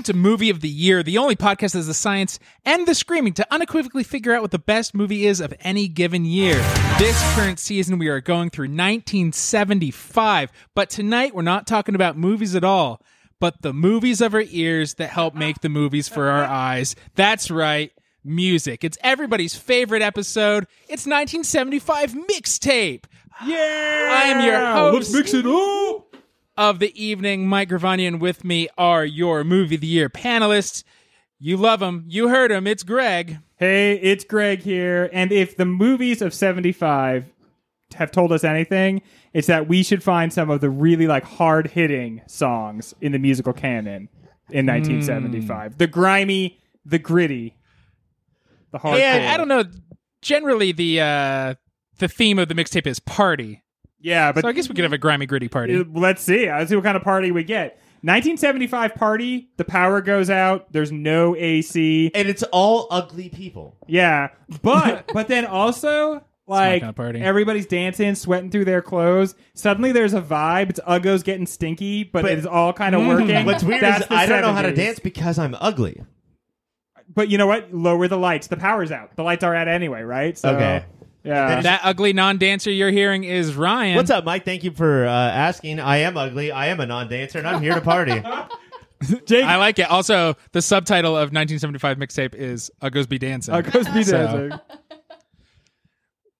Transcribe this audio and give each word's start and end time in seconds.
Welcome 0.00 0.14
to 0.14 0.18
Movie 0.18 0.48
of 0.48 0.62
the 0.62 0.68
Year, 0.70 1.02
the 1.02 1.18
only 1.18 1.36
podcast 1.36 1.72
that 1.72 1.80
has 1.80 1.86
the 1.86 1.92
science 1.92 2.38
and 2.64 2.88
the 2.88 2.94
screaming 2.94 3.34
to 3.34 3.46
unequivocally 3.50 4.02
figure 4.02 4.32
out 4.32 4.40
what 4.40 4.50
the 4.50 4.58
best 4.58 4.94
movie 4.94 5.26
is 5.26 5.42
of 5.42 5.52
any 5.60 5.88
given 5.88 6.24
year. 6.24 6.54
This 6.98 7.22
current 7.34 7.58
season, 7.58 7.98
we 7.98 8.08
are 8.08 8.22
going 8.22 8.48
through 8.48 8.68
1975, 8.68 10.52
but 10.74 10.88
tonight 10.88 11.34
we're 11.34 11.42
not 11.42 11.66
talking 11.66 11.94
about 11.94 12.16
movies 12.16 12.54
at 12.54 12.64
all, 12.64 13.02
but 13.40 13.60
the 13.60 13.74
movies 13.74 14.22
of 14.22 14.32
our 14.32 14.44
ears 14.48 14.94
that 14.94 15.10
help 15.10 15.34
make 15.34 15.60
the 15.60 15.68
movies 15.68 16.08
for 16.08 16.30
our 16.30 16.44
eyes. 16.44 16.96
That's 17.14 17.50
right. 17.50 17.92
Music. 18.24 18.82
It's 18.82 18.96
everybody's 19.02 19.54
favorite 19.54 20.00
episode. 20.00 20.66
It's 20.84 21.04
1975 21.04 22.14
mixtape. 22.14 23.04
Yeah, 23.44 24.08
I 24.10 24.22
am 24.28 24.46
your 24.46 24.58
host. 24.58 24.94
Let's 24.94 25.12
mix 25.12 25.34
it 25.34 25.44
up. 25.44 26.09
Of 26.60 26.78
the 26.78 27.02
evening. 27.02 27.48
Mike 27.48 27.70
Gravanian 27.70 28.20
with 28.20 28.44
me 28.44 28.68
are 28.76 29.02
your 29.02 29.42
movie 29.44 29.76
of 29.76 29.80
the 29.80 29.86
year 29.86 30.10
panelists. 30.10 30.84
You 31.38 31.56
love 31.56 31.80
him. 31.80 32.04
You 32.06 32.28
heard 32.28 32.52
him. 32.52 32.66
It's 32.66 32.82
Greg. 32.82 33.38
Hey, 33.56 33.94
it's 33.94 34.24
Greg 34.24 34.60
here, 34.60 35.08
and 35.10 35.32
if 35.32 35.56
the 35.56 35.64
movies 35.64 36.20
of 36.20 36.34
'75 36.34 37.24
have 37.94 38.10
told 38.12 38.30
us 38.30 38.44
anything, 38.44 39.00
it's 39.32 39.46
that 39.46 39.68
we 39.68 39.82
should 39.82 40.02
find 40.02 40.32
some 40.32 40.50
of 40.50 40.60
the 40.60 40.68
really 40.68 41.06
like 41.06 41.24
hard 41.24 41.68
hitting 41.68 42.20
songs 42.26 42.94
in 43.00 43.12
the 43.12 43.18
musical 43.18 43.54
canon 43.54 44.10
in 44.50 44.66
1975. 44.66 45.78
The 45.78 45.86
grimy, 45.86 46.58
the 46.84 46.98
gritty, 46.98 47.56
the 48.70 48.78
hard. 48.78 48.98
Yeah, 48.98 49.30
I 49.32 49.38
don't 49.38 49.48
know. 49.48 49.64
Generally, 50.20 50.72
the 50.72 51.00
uh, 51.00 51.54
the 51.98 52.08
theme 52.08 52.38
of 52.38 52.48
the 52.48 52.54
mixtape 52.54 52.86
is 52.86 53.00
party. 53.00 53.62
Yeah, 54.00 54.32
but 54.32 54.42
So 54.42 54.48
I 54.48 54.52
guess 54.52 54.68
we 54.68 54.74
could 54.74 54.84
have 54.84 54.92
a 54.92 54.98
grimy, 54.98 55.26
gritty 55.26 55.48
party. 55.48 55.78
Uh, 55.78 55.84
Let's 55.92 56.22
see. 56.22 56.50
Let's 56.50 56.70
see 56.70 56.76
what 56.76 56.84
kind 56.84 56.96
of 56.96 57.02
party 57.02 57.30
we 57.32 57.44
get. 57.44 57.78
1975 58.02 58.94
party. 58.94 59.50
The 59.58 59.64
power 59.64 60.00
goes 60.00 60.30
out. 60.30 60.72
There's 60.72 60.90
no 60.90 61.36
AC. 61.36 62.10
and 62.14 62.28
it's 62.28 62.42
all 62.44 62.86
ugly 62.90 63.28
people. 63.28 63.76
Yeah, 63.86 64.28
but 64.62 65.06
but 65.12 65.28
then 65.28 65.44
also 65.44 66.24
like 66.46 66.80
kind 66.80 66.90
of 66.90 66.96
party. 66.96 67.20
everybody's 67.20 67.66
dancing, 67.66 68.14
sweating 68.14 68.50
through 68.50 68.64
their 68.64 68.80
clothes. 68.80 69.34
Suddenly 69.52 69.92
there's 69.92 70.14
a 70.14 70.22
vibe. 70.22 70.70
It's 70.70 70.80
Uggo's 70.80 71.22
getting 71.22 71.46
stinky, 71.46 72.04
but, 72.04 72.22
But- 72.22 72.32
it's 72.32 72.46
all 72.46 72.72
kind 72.72 72.94
of 72.94 73.06
working. 73.06 73.44
What's 73.44 73.62
weird 73.62 73.82
That's 73.82 74.06
is 74.06 74.10
I 74.10 74.24
don't 74.24 74.40
know 74.40 74.52
how 74.52 74.62
to 74.62 74.74
dance 74.74 74.98
because 74.98 75.38
I'm 75.38 75.54
ugly. 75.60 76.02
But 77.12 77.28
you 77.28 77.38
know 77.38 77.46
what? 77.48 77.74
Lower 77.74 78.08
the 78.08 78.16
lights. 78.16 78.46
The 78.46 78.56
power's 78.56 78.92
out. 78.92 79.14
The 79.16 79.24
lights 79.24 79.44
are 79.44 79.54
out 79.54 79.68
anyway, 79.68 80.02
right? 80.02 80.38
So, 80.38 80.54
Okay. 80.54 80.84
Yeah. 81.22 81.60
that 81.60 81.80
ugly 81.84 82.12
non-dancer 82.12 82.70
you're 82.70 82.90
hearing 82.90 83.24
is 83.24 83.54
Ryan. 83.54 83.96
What's 83.96 84.10
up, 84.10 84.24
Mike? 84.24 84.44
Thank 84.44 84.64
you 84.64 84.70
for 84.70 85.06
uh, 85.06 85.10
asking. 85.10 85.78
I 85.80 85.98
am 85.98 86.16
ugly. 86.16 86.50
I 86.50 86.68
am 86.68 86.80
a 86.80 86.86
non-dancer, 86.86 87.38
and 87.38 87.46
I'm 87.46 87.62
here 87.62 87.74
to 87.74 87.80
party. 87.80 88.12
Jake 89.26 89.44
I 89.44 89.56
like 89.56 89.78
it. 89.78 89.90
Also, 89.90 90.36
the 90.52 90.60
subtitle 90.60 91.12
of 91.16 91.32
1975 91.32 91.96
mixtape 91.96 92.34
is 92.34 92.70
"Uggos 92.82 93.08
Be 93.08 93.18
Dancing." 93.18 93.54
Uggo's 93.54 93.88
be 93.88 94.02
So- 94.04 94.48
dancing. 94.48 94.60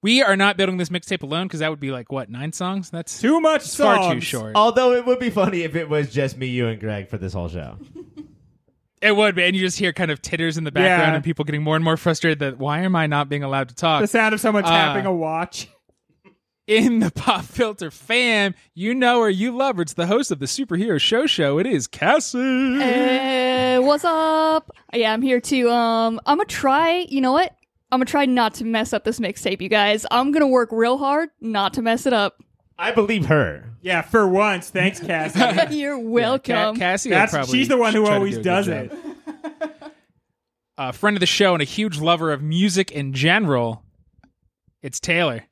We 0.03 0.23
are 0.23 0.35
not 0.35 0.57
building 0.57 0.79
this 0.79 0.89
mixtape 0.89 1.23
alone 1.23 1.47
because 1.47 1.61
that 1.61 1.69
would 1.69 1.79
be 1.81 1.91
like 1.91 2.11
what 2.11 2.31
nine 2.31 2.55
songs? 2.55 2.89
That's 2.89 3.21
Too 3.21 3.39
much 3.39 3.65
it's 3.65 3.77
far 3.77 4.15
too 4.15 4.21
short. 4.21 4.53
Although 4.57 4.93
it 4.93 5.05
would 5.05 5.19
be 5.19 5.29
funny 5.29 5.61
if 5.63 5.77
it 5.77 5.91
was 5.91 6.11
just 6.11 6.39
me, 6.39 6.47
you, 6.47 6.69
and 6.69 6.81
Greg 6.81 7.09
for 7.09 7.19
this 7.19 7.35
whole 7.35 7.49
show. 7.49 7.77
It 9.03 9.17
would 9.17 9.35
be, 9.35 9.45
and 9.45 9.57
you 9.57 9.63
just 9.63 9.79
hear 9.79 9.93
kind 9.95 10.11
of 10.11 10.21
titters 10.21 10.59
in 10.59 10.65
the 10.65 10.71
background 10.73 11.13
Yeah. 11.13 11.15
and 11.15 11.25
people 11.25 11.45
getting 11.45 11.63
more 11.63 11.75
and 11.77 11.85
more 11.85 11.97
frustrated 11.97 12.39
that 12.41 12.59
why 12.59 12.81
am 12.81 12.95
I 12.95 13.07
not 13.07 13.29
being 13.31 13.43
allowed 13.43 13.71
to 13.71 13.75
talk? 13.75 14.03
The 14.03 14.07
sound 14.07 14.35
of 14.35 14.41
someone 14.41 14.65
Uh, 14.65 14.69
tapping 14.69 15.07
a 15.07 15.13
watch. 15.13 15.69
in 16.67 16.99
the 17.01 17.11
Pop 17.11 17.45
Filter 17.45 17.91
fam, 17.91 18.55
you 18.75 18.95
know 18.95 19.23
her, 19.23 19.31
you 19.31 19.57
love 19.57 19.77
her. 19.77 19.83
It's 19.83 19.95
the 19.95 20.07
host 20.07 20.31
of 20.31 20.39
the 20.39 20.47
Superhero 20.47 21.01
Show 21.01 21.27
Show. 21.27 21.59
It 21.59 21.67
is 21.67 21.87
Cassie. 21.87 22.39
Hey, 22.79 23.79
what's 23.79 24.05
up? 24.05 24.71
Yeah, 24.93 25.13
I'm 25.15 25.23
here 25.23 25.41
too. 25.41 25.71
um 25.71 26.21
I'm 26.27 26.37
gonna 26.37 26.45
try, 26.47 27.07
you 27.09 27.21
know 27.23 27.33
what? 27.33 27.55
I'm 27.91 27.99
gonna 27.99 28.05
try 28.05 28.27
not 28.27 28.55
to 28.55 28.65
mess 28.65 28.93
up 28.93 29.05
this 29.05 29.19
mixtape, 29.19 29.61
you 29.63 29.69
guys. 29.71 30.05
I'm 30.11 30.31
gonna 30.31 30.47
work 30.47 30.69
real 30.73 30.99
hard 30.99 31.31
not 31.41 31.73
to 31.75 31.83
mess 31.83 32.05
it 32.07 32.13
up. 32.13 32.37
I 32.81 32.93
believe 32.93 33.27
her. 33.27 33.75
Yeah, 33.83 34.01
for 34.03 34.27
once. 34.27 34.71
Thanks, 34.71 34.99
Cassie. 35.07 35.77
You're 35.77 35.97
Ca- 35.99 36.03
welcome. 36.03 36.77
Cassie, 36.77 37.11
That's 37.11 37.33
probably 37.33 37.59
she's 37.59 37.69
the 37.69 37.77
one 37.77 37.93
who 37.93 38.01
try 38.01 38.11
to 38.11 38.15
always 38.15 38.35
do 38.37 38.41
a 38.41 38.43
good 38.43 38.49
does 38.49 38.67
job. 38.67 38.91
it. 38.93 39.93
A 40.79 40.93
friend 40.95 41.15
of 41.15 41.21
the 41.21 41.27
show 41.27 41.53
and 41.53 41.61
a 41.61 41.67
huge 41.67 42.01
lover 42.01 42.33
of 42.33 42.41
music 42.43 42.91
in 42.91 43.13
general. 43.13 43.85
It's 44.83 44.99
Taylor. 44.99 45.45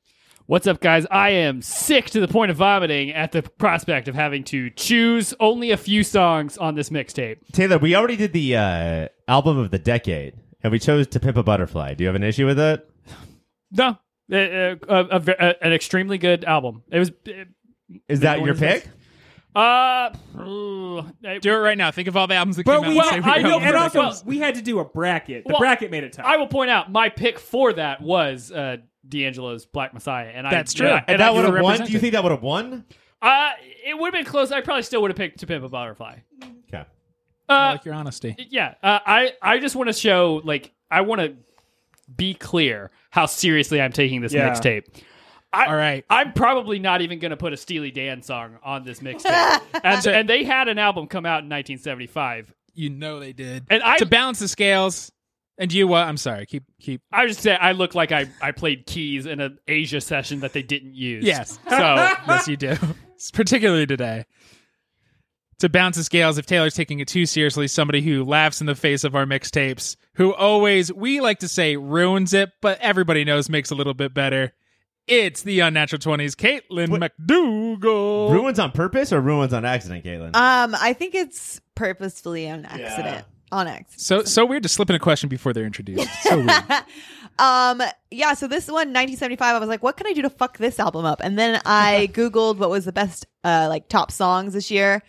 What's 0.47 0.65
up, 0.65 0.79
guys? 0.81 1.05
I 1.11 1.29
am 1.29 1.61
sick 1.61 2.09
to 2.09 2.19
the 2.19 2.27
point 2.27 2.49
of 2.49 2.57
vomiting 2.57 3.11
at 3.11 3.31
the 3.31 3.43
prospect 3.43 4.07
of 4.07 4.15
having 4.15 4.43
to 4.45 4.71
choose 4.71 5.35
only 5.39 5.69
a 5.69 5.77
few 5.77 6.03
songs 6.03 6.57
on 6.57 6.73
this 6.73 6.89
mixtape. 6.89 7.37
Taylor, 7.51 7.77
we 7.77 7.93
already 7.95 8.15
did 8.15 8.33
the 8.33 8.55
uh, 8.57 9.07
album 9.27 9.59
of 9.59 9.69
the 9.69 9.77
decade, 9.77 10.33
and 10.63 10.71
we 10.71 10.79
chose 10.79 11.05
To 11.05 11.19
Pimp 11.19 11.37
a 11.37 11.43
Butterfly. 11.43 11.93
Do 11.93 12.03
you 12.03 12.07
have 12.07 12.15
an 12.15 12.23
issue 12.23 12.47
with 12.47 12.59
it? 12.59 12.89
No, 13.71 13.99
a, 14.31 14.77
a 14.87 15.19
ve- 15.19 15.31
a- 15.39 15.63
an 15.65 15.73
extremely 15.73 16.17
good 16.17 16.43
album. 16.45 16.83
It 16.91 16.99
was. 16.99 17.11
Is 18.07 18.19
that 18.21 18.39
your 18.39 18.53
is 18.53 18.59
pick? 18.59 18.87
Uh, 19.55 19.59
uh, 19.59 20.11
Do 20.37 21.39
it 21.43 21.49
right 21.49 21.77
now. 21.77 21.89
Think 21.91 22.07
of 22.07 22.15
all 22.15 22.27
the 22.27 22.35
albums 22.35 22.57
that 22.57 22.65
But 22.65 22.81
came 22.83 22.91
we, 22.93 22.99
out. 22.99 23.05
Well, 23.05 23.15
and 23.15 23.23
say 23.25 23.31
I 23.31 23.41
know- 23.41 23.59
and 23.59 23.75
also 23.75 23.99
well- 23.99 24.21
we 24.25 24.37
had 24.37 24.55
to 24.55 24.61
do 24.61 24.79
a 24.79 24.85
bracket. 24.85 25.43
The 25.45 25.53
Well, 25.53 25.59
bracket 25.59 25.89
made 25.91 26.03
it 26.03 26.13
tough. 26.13 26.25
I 26.25 26.37
will 26.37 26.47
point 26.47 26.69
out 26.69 26.91
my 26.91 27.09
pick 27.09 27.39
for 27.39 27.73
that 27.73 28.01
was 28.01 28.51
uh, 28.51 28.77
D'Angelo's 29.07 29.65
Black 29.65 29.93
Messiah, 29.93 30.27
and 30.33 30.45
I 30.47 30.51
That's 30.51 30.73
true. 30.73 30.87
and 30.87 30.97
And 30.99 31.09
and 31.09 31.19
that 31.21 31.33
would 31.33 31.45
have 31.45 31.63
won. 31.63 31.83
Do 31.83 31.91
you 31.91 31.99
think 31.99 32.13
that 32.13 32.21
would 32.23 32.31
have 32.31 32.43
won? 32.43 32.85
uh, 33.21 33.49
it 33.85 33.97
would 33.97 34.13
have 34.13 34.23
been 34.23 34.31
close. 34.31 34.51
I 34.51 34.61
probably 34.61 34.83
still 34.83 35.01
would 35.01 35.09
have 35.11 35.17
picked 35.17 35.39
To 35.39 35.47
Pimp 35.47 35.63
a 35.65 35.69
Butterfly. 35.69 36.17
Okay. 36.71 36.83
I 37.49 37.69
Uh, 37.69 37.71
like 37.71 37.85
your 37.85 37.95
honesty. 37.95 38.35
yeah, 38.51 38.75
uh, 38.83 38.99
I 39.05 39.33
I 39.41 39.57
just 39.57 39.75
want 39.75 39.87
to 39.87 39.93
show 39.93 40.41
like 40.43 40.71
I 40.91 41.01
want 41.01 41.21
to 41.21 41.33
be 42.15 42.35
clear 42.35 42.91
how 43.09 43.25
seriously 43.25 43.81
I'm 43.81 43.91
taking 43.91 44.21
this 44.21 44.33
Yeah. 44.33 44.49
mixtape. 44.49 44.85
I, 45.51 45.65
All 45.65 45.75
right. 45.75 46.05
I'm 46.09 46.33
probably 46.33 46.77
not 46.77 47.01
even 47.01 47.17
going 47.17 47.31
to 47.31 47.37
put 47.37 47.53
a 47.53 47.57
Steely 47.57 47.89
Dan 47.89 48.21
song 48.21 48.59
on 48.63 48.83
this 48.83 48.99
mixtape, 48.99 49.61
and 49.83 50.05
and 50.05 50.29
they 50.29 50.43
had 50.43 50.67
an 50.67 50.77
album 50.77 51.07
come 51.07 51.25
out 51.25 51.43
in 51.43 51.49
1975. 51.49 52.53
You 52.75 52.91
know 52.91 53.19
they 53.19 53.33
did. 53.33 53.65
And 53.69 53.81
I 53.81 53.97
to 53.97 54.05
balance 54.05 54.39
the 54.39 54.47
scales. 54.47 55.11
And 55.57 55.73
you 55.73 55.87
what? 55.87 56.07
I'm 56.07 56.15
sorry. 56.17 56.45
Keep 56.45 56.63
keep. 56.79 57.01
I 57.11 57.25
just 57.27 57.41
say 57.41 57.53
I 57.55 57.73
look 57.73 57.93
like 57.95 58.11
I, 58.13 58.27
I 58.41 58.51
played 58.51 58.85
keys 58.85 59.25
in 59.25 59.41
an 59.41 59.57
Asia 59.67 59.99
session 59.99 60.39
that 60.41 60.53
they 60.53 60.61
didn't 60.61 60.93
use. 60.93 61.25
Yes. 61.25 61.59
So 61.67 61.77
yes, 62.27 62.47
you 62.47 62.55
do. 62.55 62.75
Particularly 63.33 63.85
today. 63.85 64.25
To 65.59 65.69
balance 65.69 65.97
the 65.97 66.03
scales, 66.05 66.37
if 66.37 66.45
Taylor's 66.45 66.73
taking 66.73 66.99
it 66.99 67.07
too 67.09 67.25
seriously, 67.25 67.67
somebody 67.67 68.01
who 68.01 68.23
laughs 68.23 68.61
in 68.61 68.67
the 68.67 68.75
face 68.75 69.03
of 69.03 69.13
our 69.15 69.25
mixtapes, 69.25 69.97
who 70.13 70.33
always, 70.33 70.91
we 70.93 71.19
like 71.19 71.39
to 71.39 71.47
say, 71.49 71.75
ruins 71.75 72.33
it, 72.33 72.51
but 72.61 72.79
everybody 72.79 73.25
knows 73.25 73.49
makes 73.49 73.69
a 73.69 73.75
little 73.75 73.93
bit 73.93 74.13
better. 74.13 74.53
It's 75.05 75.41
the 75.41 75.59
Unnatural 75.61 75.99
20s, 75.99 76.35
Caitlin 76.35 77.09
McDougal. 77.19 78.31
Ruins 78.31 78.59
on 78.59 78.71
purpose 78.71 79.11
or 79.11 79.19
ruins 79.19 79.53
on 79.53 79.65
accident, 79.65 80.05
Caitlin? 80.05 80.35
Um, 80.35 80.75
I 80.79 80.93
think 80.93 81.15
it's 81.15 81.59
purposefully 81.75 82.49
on 82.49 82.65
accident. 82.65 83.25
On 83.51 83.67
accident. 83.67 83.99
so 83.99 84.23
so 84.23 84.45
weird 84.45 84.61
to 84.61 84.69
slip 84.69 84.91
in 84.91 84.95
a 84.95 84.99
question 84.99 85.27
before 85.27 85.53
they're 85.53 85.65
introduced. 85.65 86.07
So 86.21 86.37
weird. 86.37 86.63
Um, 87.39 87.81
yeah. 88.11 88.33
So 88.35 88.47
this 88.47 88.67
one, 88.67 88.89
1975. 88.93 89.55
I 89.55 89.59
was 89.59 89.67
like, 89.69 89.81
what 89.81 89.97
can 89.97 90.05
I 90.05 90.13
do 90.13 90.21
to 90.21 90.29
fuck 90.29 90.57
this 90.59 90.79
album 90.79 91.05
up? 91.05 91.21
And 91.23 91.39
then 91.39 91.59
I 91.65 92.09
googled 92.13 92.57
what 92.57 92.69
was 92.69 92.85
the 92.85 92.91
best, 92.91 93.25
uh, 93.43 93.65
like 93.67 93.87
top 93.89 94.11
songs 94.11 94.53
this 94.53 94.69
year, 94.69 95.01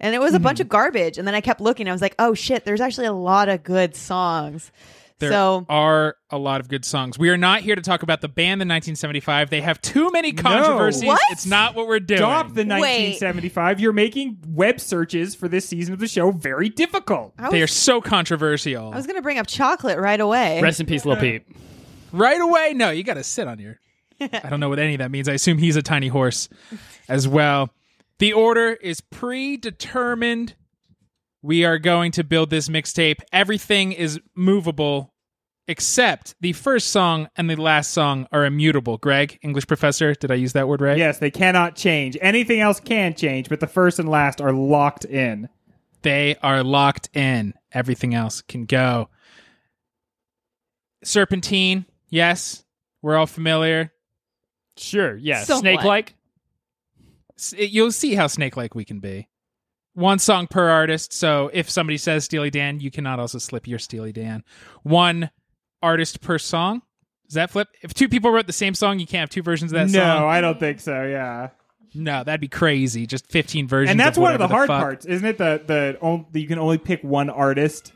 and 0.00 0.14
it 0.14 0.20
was 0.20 0.34
a 0.34 0.40
bunch 0.40 0.58
mm-hmm. 0.58 0.66
of 0.66 0.68
garbage. 0.68 1.18
And 1.18 1.26
then 1.26 1.34
I 1.34 1.40
kept 1.40 1.60
looking. 1.60 1.88
I 1.88 1.92
was 1.92 2.02
like, 2.02 2.14
oh 2.18 2.34
shit, 2.34 2.64
there's 2.64 2.80
actually 2.80 3.06
a 3.06 3.12
lot 3.12 3.48
of 3.48 3.62
good 3.62 3.94
songs. 3.94 4.72
There 5.18 5.32
so 5.32 5.66
are 5.68 6.14
a 6.30 6.38
lot 6.38 6.60
of 6.60 6.68
good 6.68 6.84
songs. 6.84 7.18
We 7.18 7.28
are 7.30 7.36
not 7.36 7.62
here 7.62 7.74
to 7.74 7.82
talk 7.82 8.04
about 8.04 8.20
the 8.20 8.28
band 8.28 8.62
in 8.62 8.68
1975. 8.68 9.50
They 9.50 9.60
have 9.60 9.80
too 9.80 10.12
many 10.12 10.32
controversies. 10.32 11.08
What? 11.08 11.20
It's 11.30 11.44
not 11.44 11.74
what 11.74 11.88
we're 11.88 11.98
doing. 11.98 12.18
Stop 12.18 12.54
the 12.54 12.62
Wait. 12.62 13.18
1975. 13.18 13.80
You're 13.80 13.92
making 13.92 14.38
web 14.46 14.78
searches 14.78 15.34
for 15.34 15.48
this 15.48 15.68
season 15.68 15.92
of 15.92 15.98
the 15.98 16.06
show 16.06 16.30
very 16.30 16.68
difficult. 16.68 17.34
I 17.36 17.50
they 17.50 17.62
are 17.62 17.66
so 17.66 18.00
controversial. 18.00 18.92
I 18.92 18.96
was 18.96 19.08
gonna 19.08 19.22
bring 19.22 19.38
up 19.38 19.48
chocolate 19.48 19.98
right 19.98 20.20
away. 20.20 20.62
rest 20.62 20.78
in 20.78 20.86
peace, 20.86 21.04
Lil 21.04 21.16
Peep. 21.16 21.44
right 22.12 22.40
away. 22.40 22.74
No, 22.74 22.90
you 22.90 23.02
got 23.02 23.14
to 23.14 23.24
sit 23.24 23.48
on 23.48 23.58
your. 23.58 23.80
I 24.20 24.48
don't 24.48 24.60
know 24.60 24.68
what 24.68 24.78
any 24.78 24.94
of 24.94 24.98
that 24.98 25.10
means. 25.10 25.28
I 25.28 25.32
assume 25.32 25.58
he's 25.58 25.76
a 25.76 25.82
tiny 25.82 26.08
horse 26.08 26.48
as 27.08 27.26
well. 27.26 27.70
The 28.18 28.32
order 28.32 28.72
is 28.72 29.00
predetermined. 29.00 30.54
We 31.42 31.64
are 31.64 31.78
going 31.78 32.12
to 32.12 32.24
build 32.24 32.50
this 32.50 32.68
mixtape. 32.68 33.20
Everything 33.32 33.92
is 33.92 34.20
movable 34.34 35.14
except 35.68 36.34
the 36.40 36.54
first 36.54 36.88
song 36.88 37.28
and 37.36 37.48
the 37.48 37.54
last 37.54 37.92
song 37.92 38.26
are 38.32 38.44
immutable. 38.44 38.96
Greg, 38.96 39.38
English 39.42 39.66
professor, 39.66 40.14
did 40.14 40.30
I 40.30 40.34
use 40.34 40.54
that 40.54 40.66
word 40.66 40.80
right? 40.80 40.98
Yes, 40.98 41.18
they 41.18 41.30
cannot 41.30 41.76
change. 41.76 42.16
Anything 42.20 42.60
else 42.60 42.80
can 42.80 43.14
change, 43.14 43.48
but 43.48 43.60
the 43.60 43.66
first 43.66 43.98
and 43.98 44.08
last 44.08 44.40
are 44.40 44.52
locked 44.52 45.04
in. 45.04 45.48
They 46.02 46.36
are 46.42 46.64
locked 46.64 47.10
in. 47.14 47.54
Everything 47.70 48.14
else 48.14 48.40
can 48.40 48.64
go. 48.64 49.10
Serpentine, 51.04 51.86
yes, 52.08 52.64
we're 53.02 53.16
all 53.16 53.26
familiar. 53.26 53.92
Sure, 54.76 55.16
yeah, 55.16 55.44
Somewhat. 55.44 55.60
Snake 55.60 55.84
like. 55.84 56.14
You'll 57.56 57.92
see 57.92 58.14
how 58.14 58.26
snake-like 58.26 58.74
we 58.74 58.84
can 58.84 59.00
be. 59.00 59.28
One 59.94 60.18
song 60.18 60.46
per 60.46 60.68
artist. 60.68 61.12
So 61.12 61.50
if 61.52 61.68
somebody 61.70 61.96
says 61.98 62.24
Steely 62.24 62.50
Dan, 62.50 62.80
you 62.80 62.90
cannot 62.90 63.18
also 63.18 63.38
slip 63.38 63.66
your 63.66 63.78
Steely 63.78 64.12
Dan. 64.12 64.44
One 64.82 65.30
artist 65.82 66.20
per 66.20 66.38
song. 66.38 66.82
Does 67.26 67.34
that 67.34 67.50
flip? 67.50 67.68
If 67.82 67.94
two 67.94 68.08
people 68.08 68.30
wrote 68.30 68.46
the 68.46 68.52
same 68.52 68.74
song, 68.74 68.98
you 68.98 69.06
can't 69.06 69.20
have 69.20 69.30
two 69.30 69.42
versions 69.42 69.72
of 69.72 69.78
that 69.78 69.90
no, 69.90 69.98
song. 70.02 70.24
I 70.28 70.40
don't 70.40 70.58
think 70.58 70.80
so. 70.80 71.04
Yeah, 71.04 71.50
No, 71.94 72.24
that'd 72.24 72.40
be 72.40 72.48
crazy. 72.48 73.06
Just 73.06 73.30
15 73.30 73.68
versions. 73.68 73.90
and 73.90 74.00
that's 74.00 74.16
one 74.16 74.32
of 74.32 74.38
the 74.38 74.44
whatever 74.44 74.54
hard 74.56 74.66
fuck. 74.68 74.80
parts, 74.80 75.06
isn't 75.06 75.26
it? 75.26 75.36
The 75.38 75.62
the 75.66 75.98
on, 76.00 76.26
you 76.32 76.46
can 76.46 76.58
only 76.58 76.78
pick 76.78 77.02
one 77.02 77.28
artist. 77.28 77.92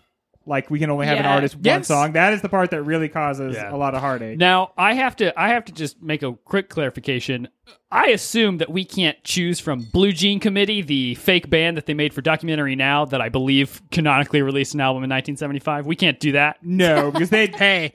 Like 0.47 0.71
we 0.71 0.79
can 0.79 0.91
only 0.91 1.07
have 1.07 1.19
an 1.19 1.25
Yeah. 1.25 1.35
artist 1.35 1.55
one 1.57 1.65
Yes. 1.65 1.89
song. 1.89 2.13
That 2.13 2.33
is 2.33 2.43
the 2.43 2.49
part 2.49 2.71
that 2.71 2.83
really 2.83 3.09
causes 3.09 3.55
Yeah. 3.57 3.73
a 3.75 3.77
lot 3.77 3.95
of 3.95 4.01
heartache. 4.01 4.39
Now 4.39 4.73
I 4.77 4.95
have 4.95 5.17
to 5.17 5.39
I 5.41 5.49
have 5.51 5.65
to 5.67 5.73
just 5.73 6.03
make 6.03 6.23
a 6.23 6.33
quick 6.33 6.69
clarification. 6.69 7.49
I 7.91 8.07
assume 8.09 8.59
that 8.59 8.71
we 8.71 8.85
can't 8.85 9.23
choose 9.25 9.61
from 9.61 9.83
Blue 9.93 10.13
Jean 10.13 10.41
Committee, 10.41 10.83
the 10.83 11.15
fake 11.17 11.49
band 11.51 11.77
that 11.77 11.87
they 11.87 11.95
made 11.95 12.13
for 12.15 12.23
documentary 12.23 12.75
now 12.75 13.05
that 13.05 13.21
I 13.21 13.29
believe 13.29 13.81
canonically 13.91 14.43
released 14.43 14.75
an 14.75 14.81
album 14.81 15.05
in 15.05 15.09
1975. 15.11 15.87
We 15.87 15.95
can't 15.97 16.19
do 16.19 16.33
that. 16.33 16.57
No, 16.63 17.11
because 17.13 17.31
they 17.31 17.47
Hey, 17.49 17.95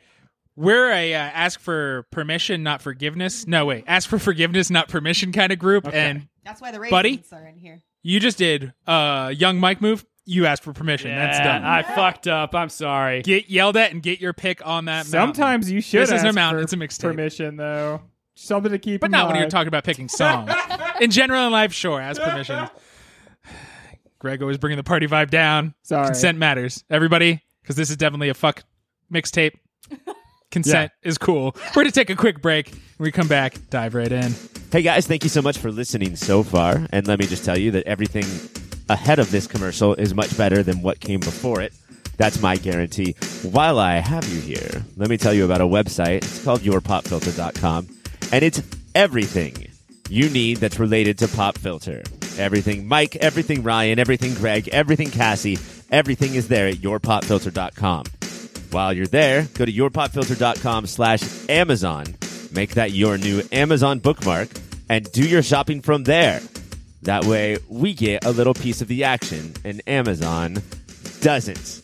we're 0.56 0.90
a 0.92 1.14
uh, 1.14 1.18
ask 1.20 1.60
for 1.60 2.04
permission, 2.12 2.64
not 2.64 2.82
forgiveness. 2.82 3.46
No, 3.48 3.66
wait, 3.66 3.84
ask 3.88 4.10
for 4.10 4.20
forgiveness, 4.20 4.70
not 4.70 4.88
permission 4.88 5.32
kind 5.32 5.52
of 5.52 5.60
group. 5.60 5.88
And 5.94 6.28
That's 6.46 6.62
why 6.62 6.72
the 6.72 6.80
Buddy? 6.90 7.10
raisins 7.18 7.34
are 7.34 7.46
in 7.48 7.58
here. 7.58 7.82
you 8.04 8.20
just 8.20 8.38
did 8.38 8.74
uh 8.88 9.34
young 9.36 9.60
Mike 9.60 9.82
move. 9.82 10.06
You 10.30 10.46
asked 10.46 10.62
for 10.64 10.74
permission. 10.74 11.16
That's 11.16 11.40
done. 11.40 11.64
I 11.64 11.84
fucked 11.84 12.28
up. 12.28 12.54
I'm 12.54 12.68
sorry. 12.68 13.22
get 13.22 13.50
yelled 13.50 13.78
at 13.78 13.94
and 13.94 14.04
get 14.04 14.20
your 14.20 14.34
pick 14.34 14.66
on 14.68 14.86
that. 14.86 14.92
mountain. 15.10 15.12
sometimes 15.12 15.72
you 15.72 15.80
should 15.80 16.02
This 16.02 16.12
isn't 16.12 16.26
a 16.26 16.30
ask 16.30 16.36
mountain, 16.36 16.64
it's 16.64 16.74
a 16.74 16.76
mixtape. 16.76 17.02
permission 17.02 17.56
though. 17.56 18.02
Something 18.36 18.74
to 18.74 18.78
keep, 18.78 19.00
but 19.02 19.08
in 19.08 19.12
not 19.12 19.28
when 19.30 19.38
you're 19.38 19.50
talking 19.50 19.70
about 19.70 19.86
picking 19.86 20.10
songs. 20.10 20.52
in 21.02 21.12
general 21.12 21.46
in 21.46 21.52
life, 21.54 21.72
sure, 21.72 22.02
ask 22.02 22.22
permission. 22.22 22.68
Greg 24.20 24.42
always 24.42 24.58
bringing 24.58 24.78
the 24.78 24.84
party 24.84 25.08
vibe 25.08 25.30
down. 25.30 25.74
Sorry. 25.84 26.08
Consent 26.08 26.38
matters, 26.38 26.84
everybody, 26.90 27.42
because 27.62 27.76
this 27.78 27.90
is 27.90 27.96
definitely 27.98 28.30
a 28.30 28.34
fuck 28.34 28.64
mixtape. 29.12 29.54
Consent 30.52 30.92
is 31.04 31.18
cool. 31.18 31.56
We're 31.76 31.84
gonna 31.84 31.92
take 31.92 32.10
a 32.10 32.16
quick 32.16 32.42
break. 32.42 32.70
When 32.98 33.06
we 33.06 33.12
come 33.12 33.28
back, 33.28 33.58
dive 33.70 33.96
right 33.96 34.12
in. 34.12 34.34
Hey 34.72 34.82
guys, 34.82 35.08
thank 35.08 35.24
you 35.24 35.30
so 35.30 35.42
much 35.42 35.58
for 35.58 35.72
listening 35.72 36.16
so 36.18 36.44
far. 36.44 36.86
And 36.92 37.08
let 37.08 37.20
me 37.20 37.28
just 37.28 37.46
tell 37.46 37.58
you 37.58 37.72
that 37.72 37.86
everything 37.86 38.26
ahead 38.90 39.20
of 39.20 39.32
this 39.32 39.48
commercial 39.48 39.94
is 39.96 40.14
much 40.14 40.36
better 40.38 40.64
than 40.64 40.82
what 40.82 41.00
came 41.00 41.20
before 41.20 41.62
it. 41.62 41.74
That's 42.18 42.42
my 42.42 42.56
guarantee. 42.56 43.14
While 43.44 43.80
I 43.80 43.94
have 43.94 44.28
you 44.28 44.42
here, 44.42 44.84
let 44.96 45.10
me 45.10 45.18
tell 45.18 45.34
you 45.34 45.46
about 45.46 45.62
a 45.62 45.66
website. 45.66 46.18
It's 46.18 46.44
called 46.44 46.62
yourpopfilter.com. 46.62 47.88
And 48.32 48.44
it's 48.44 48.62
everything 48.96 49.68
you 50.10 50.30
need 50.30 50.58
that's 50.58 50.80
related 50.80 51.20
to 51.20 51.28
Pop 51.28 51.58
Filter. 51.58 52.04
Everything 52.38 52.88
Mike, 52.88 53.16
everything 53.18 53.64
Ryan, 53.64 54.00
everything 54.00 54.34
Greg, 54.34 54.68
everything 54.70 55.12
Cassie, 55.12 55.60
everything 55.92 56.36
is 56.36 56.48
there 56.48 56.68
at 56.68 56.76
yourpopfilter.com. 56.76 58.06
While 58.72 58.94
you're 58.94 59.08
there, 59.08 59.48
go 59.54 59.66
to 59.66 59.72
yourpopfilter.com 59.72 60.88
slash 60.88 61.24
Amazon. 61.50 62.06
Make 62.52 62.72
that 62.76 62.92
your 62.92 63.18
new 63.18 63.42
Amazon 63.52 64.00
bookmark 64.00 64.50
and 64.90 65.10
do 65.12 65.28
your 65.28 65.44
shopping 65.44 65.82
from 65.82 66.04
there. 66.04 66.42
That 67.08 67.24
way, 67.24 67.58
we 67.70 67.94
get 67.94 68.26
a 68.26 68.32
little 68.32 68.54
piece 68.54 68.82
of 68.82 68.90
the 68.90 69.06
action 69.06 69.54
and 69.64 69.82
Amazon 69.88 70.62
doesn't. 71.22 71.82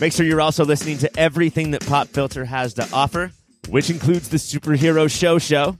Make 0.00 0.12
sure 0.12 0.26
you're 0.26 0.40
also 0.40 0.64
listening 0.64 0.98
to 0.98 1.16
everything 1.16 1.70
that 1.70 1.86
Pop 1.86 2.08
Filter 2.08 2.44
has 2.44 2.74
to 2.74 2.88
offer, 2.92 3.30
which 3.68 3.90
includes 3.90 4.28
the 4.28 4.38
Superhero 4.38 5.08
Show 5.08 5.38
Show, 5.38 5.76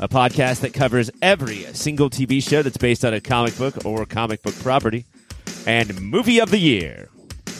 a 0.00 0.08
podcast 0.08 0.60
that 0.60 0.72
covers 0.72 1.10
every 1.20 1.64
single 1.74 2.08
TV 2.08 2.42
show 2.42 2.62
that's 2.62 2.78
based 2.78 3.04
on 3.04 3.12
a 3.12 3.20
comic 3.20 3.54
book 3.58 3.84
or 3.84 4.06
comic 4.06 4.42
book 4.42 4.54
property, 4.60 5.04
and 5.66 6.00
Movie 6.00 6.40
of 6.40 6.50
the 6.50 6.58
Year, 6.58 7.10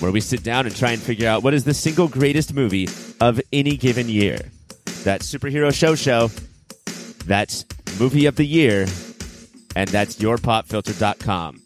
where 0.01 0.11
we 0.11 0.23
sit 0.23 0.43
down 0.43 0.65
and 0.65 0.75
try 0.75 0.93
and 0.93 1.03
figure 1.03 1.29
out 1.29 1.43
what 1.43 1.53
is 1.53 1.65
the 1.65 1.75
single 1.75 2.09
greatest 2.09 2.55
movie 2.55 2.89
of 3.21 3.43
any 3.53 3.77
given 3.77 4.09
year. 4.09 4.39
That 5.05 5.21
Superhero 5.21 5.71
Show 5.71 5.97
Show, 5.97 6.31
that's 7.27 7.67
Movie 8.01 8.25
of 8.25 8.37
the 8.37 8.47
Year, 8.47 8.87
and 9.75 9.89
that's 9.89 10.17
yourpopfilter.com. 10.17 11.63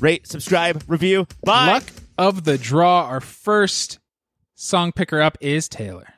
Rate, 0.00 0.26
subscribe, 0.26 0.82
review. 0.88 1.26
Bye. 1.44 1.66
Luck 1.66 1.84
of 2.18 2.44
the 2.44 2.58
draw. 2.58 3.06
Our 3.06 3.20
first 3.20 3.98
song 4.54 4.92
picker 4.92 5.20
up 5.20 5.38
is 5.40 5.68
Taylor. 5.68 6.14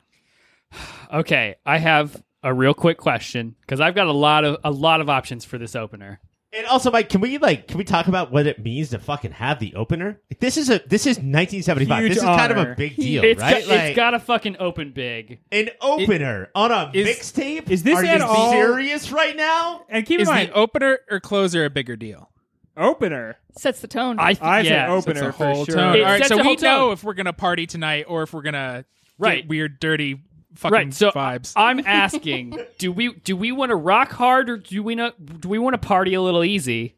Okay, 1.13 1.55
I 1.65 1.77
have 1.77 2.21
a 2.43 2.53
real 2.53 2.73
quick 2.73 2.97
question 2.97 3.55
because 3.61 3.79
I've 3.79 3.95
got 3.95 4.07
a 4.07 4.11
lot 4.11 4.43
of 4.43 4.57
a 4.63 4.71
lot 4.71 5.01
of 5.01 5.09
options 5.09 5.45
for 5.45 5.57
this 5.57 5.75
opener. 5.75 6.19
And 6.57 6.65
also, 6.67 6.89
Mike, 6.89 7.09
can 7.09 7.19
we 7.21 7.37
like 7.37 7.67
can 7.67 7.77
we 7.77 7.83
talk 7.83 8.07
about 8.07 8.31
what 8.31 8.47
it 8.47 8.63
means 8.63 8.89
to 8.91 8.99
fucking 8.99 9.31
have 9.33 9.59
the 9.59 9.75
opener? 9.75 10.21
Like, 10.31 10.39
this 10.39 10.55
is 10.57 10.69
a 10.69 10.79
this 10.87 11.05
is 11.05 11.17
1975. 11.17 11.99
Huge 12.03 12.09
this 12.09 12.17
is 12.19 12.23
kind 12.23 12.51
of 12.51 12.57
a 12.57 12.75
big 12.75 12.95
deal, 12.95 13.23
It's 13.23 13.41
right? 13.41 13.61
got, 13.65 13.69
like 13.69 13.79
it's 13.81 13.95
got 13.95 14.11
to 14.11 14.19
fucking 14.19 14.55
open 14.59 14.91
big. 14.91 15.39
an 15.51 15.69
opener 15.81 16.49
on 16.55 16.71
a 16.71 16.91
is- 16.93 17.07
mixtape. 17.07 17.69
is 17.69 17.83
this 17.83 17.97
Are 17.99 18.05
at 18.05 18.19
you 18.19 18.25
all- 18.25 18.51
serious 18.51 19.11
right 19.11 19.35
now? 19.35 19.85
And 19.89 20.05
keep 20.05 20.15
in 20.19 20.21
Is 20.23 20.27
mind, 20.29 20.49
the 20.49 20.53
opener 20.53 20.99
or 21.11 21.19
closer 21.19 21.65
a 21.65 21.69
bigger 21.69 21.95
deal? 21.97 22.29
opener. 22.77 23.37
Sets 23.57 23.79
the 23.81 23.87
tone. 23.87 24.17
I 24.19 24.33
th- 24.33 24.41
I 24.43 24.63
say 24.63 24.69
yeah, 24.69 24.91
opener 24.91 25.15
Sets 25.21 25.27
a 25.27 25.33
for 25.33 25.45
whole 25.45 25.65
sure. 25.65 25.75
tone. 25.75 25.95
It 25.95 25.99
All 26.01 26.05
right, 26.07 26.17
sets 26.17 26.29
so 26.29 26.35
a 26.35 26.37
we 26.39 26.43
whole 26.43 26.55
know 26.57 26.91
if 26.91 27.03
we're 27.03 27.13
gonna 27.13 27.31
party 27.33 27.65
tonight 27.67 28.05
or 28.07 28.23
if 28.23 28.33
we're 28.33 28.41
gonna 28.41 28.85
Right. 29.17 29.41
get 29.43 29.49
weird, 29.49 29.79
dirty, 29.79 30.21
fucking 30.55 30.71
Right. 30.73 30.93
So 30.93 31.11
vibes. 31.11 31.53
I'm 31.55 31.79
asking, 31.85 32.57
do 32.77 32.91
we 32.91 33.13
do 33.13 33.35
we 33.35 33.51
want 33.51 33.69
to 33.69 33.75
rock 33.75 34.11
hard 34.11 34.49
or 34.49 34.57
do 34.57 34.81
we 34.83 34.95
not 34.95 35.41
do 35.41 35.47
we 35.49 35.59
want 35.59 35.73
to 35.73 35.77
party 35.87 36.13
a 36.13 36.21
little 36.21 36.43
easy? 36.43 36.95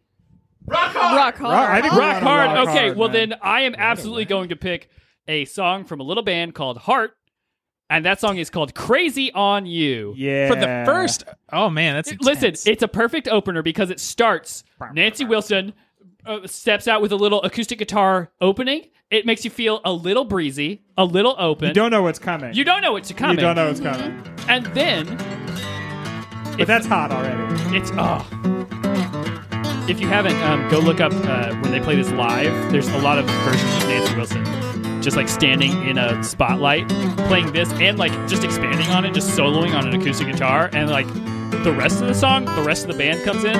rock 0.68 0.92
hard. 0.94 1.34
Rock- 1.38 1.70
I 1.70 1.82
think 1.82 1.94
rock 1.94 2.22
hard. 2.22 2.52
rock 2.58 2.68
okay, 2.70 2.86
hard, 2.88 2.98
well 2.98 3.10
man. 3.10 3.30
then 3.30 3.40
I 3.42 3.62
am 3.62 3.76
absolutely 3.78 4.26
going 4.26 4.50
to 4.50 4.56
pick 4.56 4.90
a 5.28 5.46
song 5.46 5.86
from 5.86 6.00
a 6.00 6.04
little 6.04 6.24
band 6.24 6.56
called 6.56 6.78
Heart, 6.78 7.12
and 7.90 8.06
that 8.06 8.20
song 8.20 8.38
is 8.38 8.50
called 8.50 8.74
"Crazy 8.76 9.32
on 9.32 9.66
You." 9.66 10.14
Yeah. 10.18 10.48
For 10.50 10.56
the 10.56 10.84
first, 10.86 11.24
oh 11.52 11.70
man, 11.70 11.96
that's 11.96 12.14
Listen, 12.22 12.54
it's 12.72 12.84
a 12.84 12.88
perfect 12.88 13.28
opener 13.28 13.62
because 13.62 13.90
it 13.90 14.00
starts. 14.00 14.64
Nancy 14.94 15.26
Wilson 15.26 15.74
uh, 16.26 16.46
steps 16.48 16.88
out 16.88 17.02
with 17.02 17.12
a 17.12 17.16
little 17.16 17.42
acoustic 17.44 17.80
guitar 17.80 18.32
opening. 18.42 18.90
It 19.10 19.26
makes 19.26 19.46
you 19.46 19.52
feel 19.52 19.80
a 19.86 19.94
little 19.94 20.26
breezy, 20.26 20.82
a 20.98 21.06
little 21.06 21.34
open. 21.40 21.70
you 21.70 21.74
don't 21.74 21.92
know 21.92 22.02
what's 22.02 22.20
coming. 22.20 22.54
You 22.54 22.66
don't 22.66 22.82
know 22.82 22.92
what's 22.92 23.10
coming. 23.14 23.38
You 23.38 23.42
don't 23.42 23.56
know 23.56 23.68
what's 23.68 23.80
coming. 23.80 24.22
And 24.50 24.66
then 24.68 25.06
But 26.58 26.68
that's 26.68 26.86
hot 26.86 27.12
already. 27.12 27.78
It's 27.78 27.90
oh. 27.94 28.28
If 29.90 30.02
you 30.02 30.10
haven't, 30.10 30.36
um, 30.44 30.70
go 30.70 30.80
look 30.80 31.00
up 31.00 31.14
uh, 31.14 31.56
when 31.62 31.72
they 31.72 31.80
play 31.80 31.96
this 31.96 32.12
live. 32.12 32.72
There's 32.74 32.90
a 32.90 32.98
lot 32.98 33.18
of 33.18 33.26
versions 33.26 33.84
of 33.84 33.88
Nancy 33.88 34.16
Wilson, 34.18 35.02
just 35.02 35.16
like 35.16 35.30
standing 35.30 35.88
in 35.88 35.98
a 35.98 36.22
spotlight, 36.22 36.90
playing 37.30 37.54
this, 37.54 37.72
and 37.74 37.98
like 37.98 38.12
just 38.28 38.44
expanding 38.44 38.88
on 38.90 39.06
it, 39.06 39.14
just 39.14 39.30
soloing 39.40 39.74
on 39.74 39.88
an 39.88 39.98
acoustic 39.98 40.28
guitar, 40.28 40.70
and 40.74 40.90
like 40.90 41.08
the 41.64 41.72
rest 41.72 42.02
of 42.02 42.08
the 42.08 42.14
song, 42.14 42.44
the 42.44 42.64
rest 42.64 42.84
of 42.86 42.92
the 42.92 42.98
band 42.98 43.24
comes 43.24 43.46
in 43.46 43.58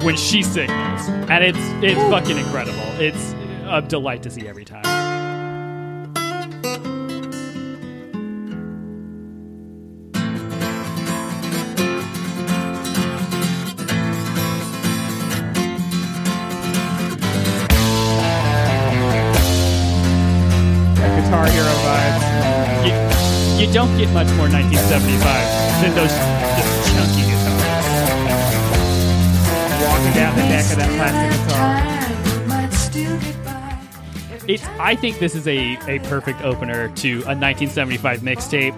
when 0.00 0.16
she 0.16 0.42
sings, 0.42 0.70
and 0.70 1.44
it's 1.44 1.58
it's 1.84 2.00
fucking 2.08 2.38
incredible. 2.38 2.80
It's 2.98 3.34
a 3.68 3.82
delight 3.82 4.22
to 4.22 4.30
see 4.30 4.48
every 4.48 4.64
time. 4.64 4.95
Guitar 21.16 21.46
Hero 21.46 21.74
vibes. 21.86 22.24
You, 22.84 22.92
you 23.66 23.72
don't 23.72 23.96
get 23.96 24.10
much 24.12 24.28
more 24.34 24.48
1975 24.48 25.82
than 25.82 25.94
those 25.94 26.14
chunky 26.90 27.22
guitars. 27.30 27.62
Walking 29.82 30.12
down 30.14 30.34
the 30.34 30.42
deck 30.42 30.66
of 30.72 30.76
that 30.78 30.90
plastic 30.96 31.30
guitar. 31.46 31.95
It's. 34.48 34.64
I 34.78 34.94
think 34.96 35.18
this 35.18 35.34
is 35.34 35.46
a, 35.48 35.76
a 35.88 35.98
perfect 36.08 36.42
opener 36.42 36.88
to 36.88 37.12
a 37.22 37.34
1975 37.36 38.20
mixtape. 38.20 38.74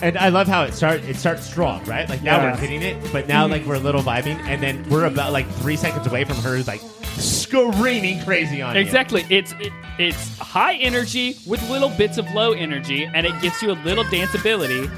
And 0.00 0.16
I 0.16 0.28
love 0.28 0.46
how 0.46 0.62
it 0.62 0.74
start 0.74 1.02
it 1.04 1.16
starts 1.16 1.44
strong, 1.44 1.84
right? 1.84 2.08
Like 2.08 2.22
now 2.22 2.36
Yeah. 2.36 2.52
we're 2.52 2.56
hitting 2.58 2.82
it, 2.82 2.96
but 3.12 3.26
now 3.26 3.46
like 3.48 3.66
we're 3.66 3.74
a 3.74 3.80
little 3.80 4.02
vibing, 4.02 4.36
and 4.46 4.62
then 4.62 4.88
we're 4.88 5.06
about 5.06 5.32
like 5.32 5.48
three 5.54 5.76
seconds 5.76 6.06
away 6.06 6.22
from 6.24 6.36
her 6.36 6.62
like 6.62 6.80
screaming 7.16 8.22
crazy 8.24 8.62
on 8.62 8.74
you. 8.76 8.80
Exactly. 8.80 9.24
It's 9.28 9.52
it, 9.60 9.72
it's 9.98 10.38
high 10.38 10.74
energy 10.74 11.36
with 11.46 11.60
little 11.68 11.90
bits 11.90 12.16
of 12.16 12.30
low 12.32 12.52
energy, 12.52 13.06
and 13.06 13.26
it 13.26 13.32
gives 13.42 13.60
you 13.60 13.72
a 13.72 13.78
little 13.84 14.04
danceability 14.04 14.88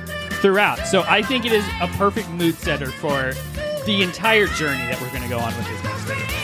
throughout. 0.43 0.87
So 0.87 1.03
I 1.09 1.23
think 1.23 1.45
it 1.47 1.53
is 1.53 1.65
a 1.81 1.87
perfect 1.97 2.29
mood 2.31 2.55
setter 2.57 2.91
for 2.91 3.33
the 3.87 4.03
entire 4.03 4.47
journey 4.49 4.83
that 4.87 5.01
we're 5.01 5.09
going 5.11 5.23
to 5.23 5.29
go 5.29 5.39
on 5.39 5.55
with 5.57 5.67
this 5.67 5.81
mixtape. 5.81 6.40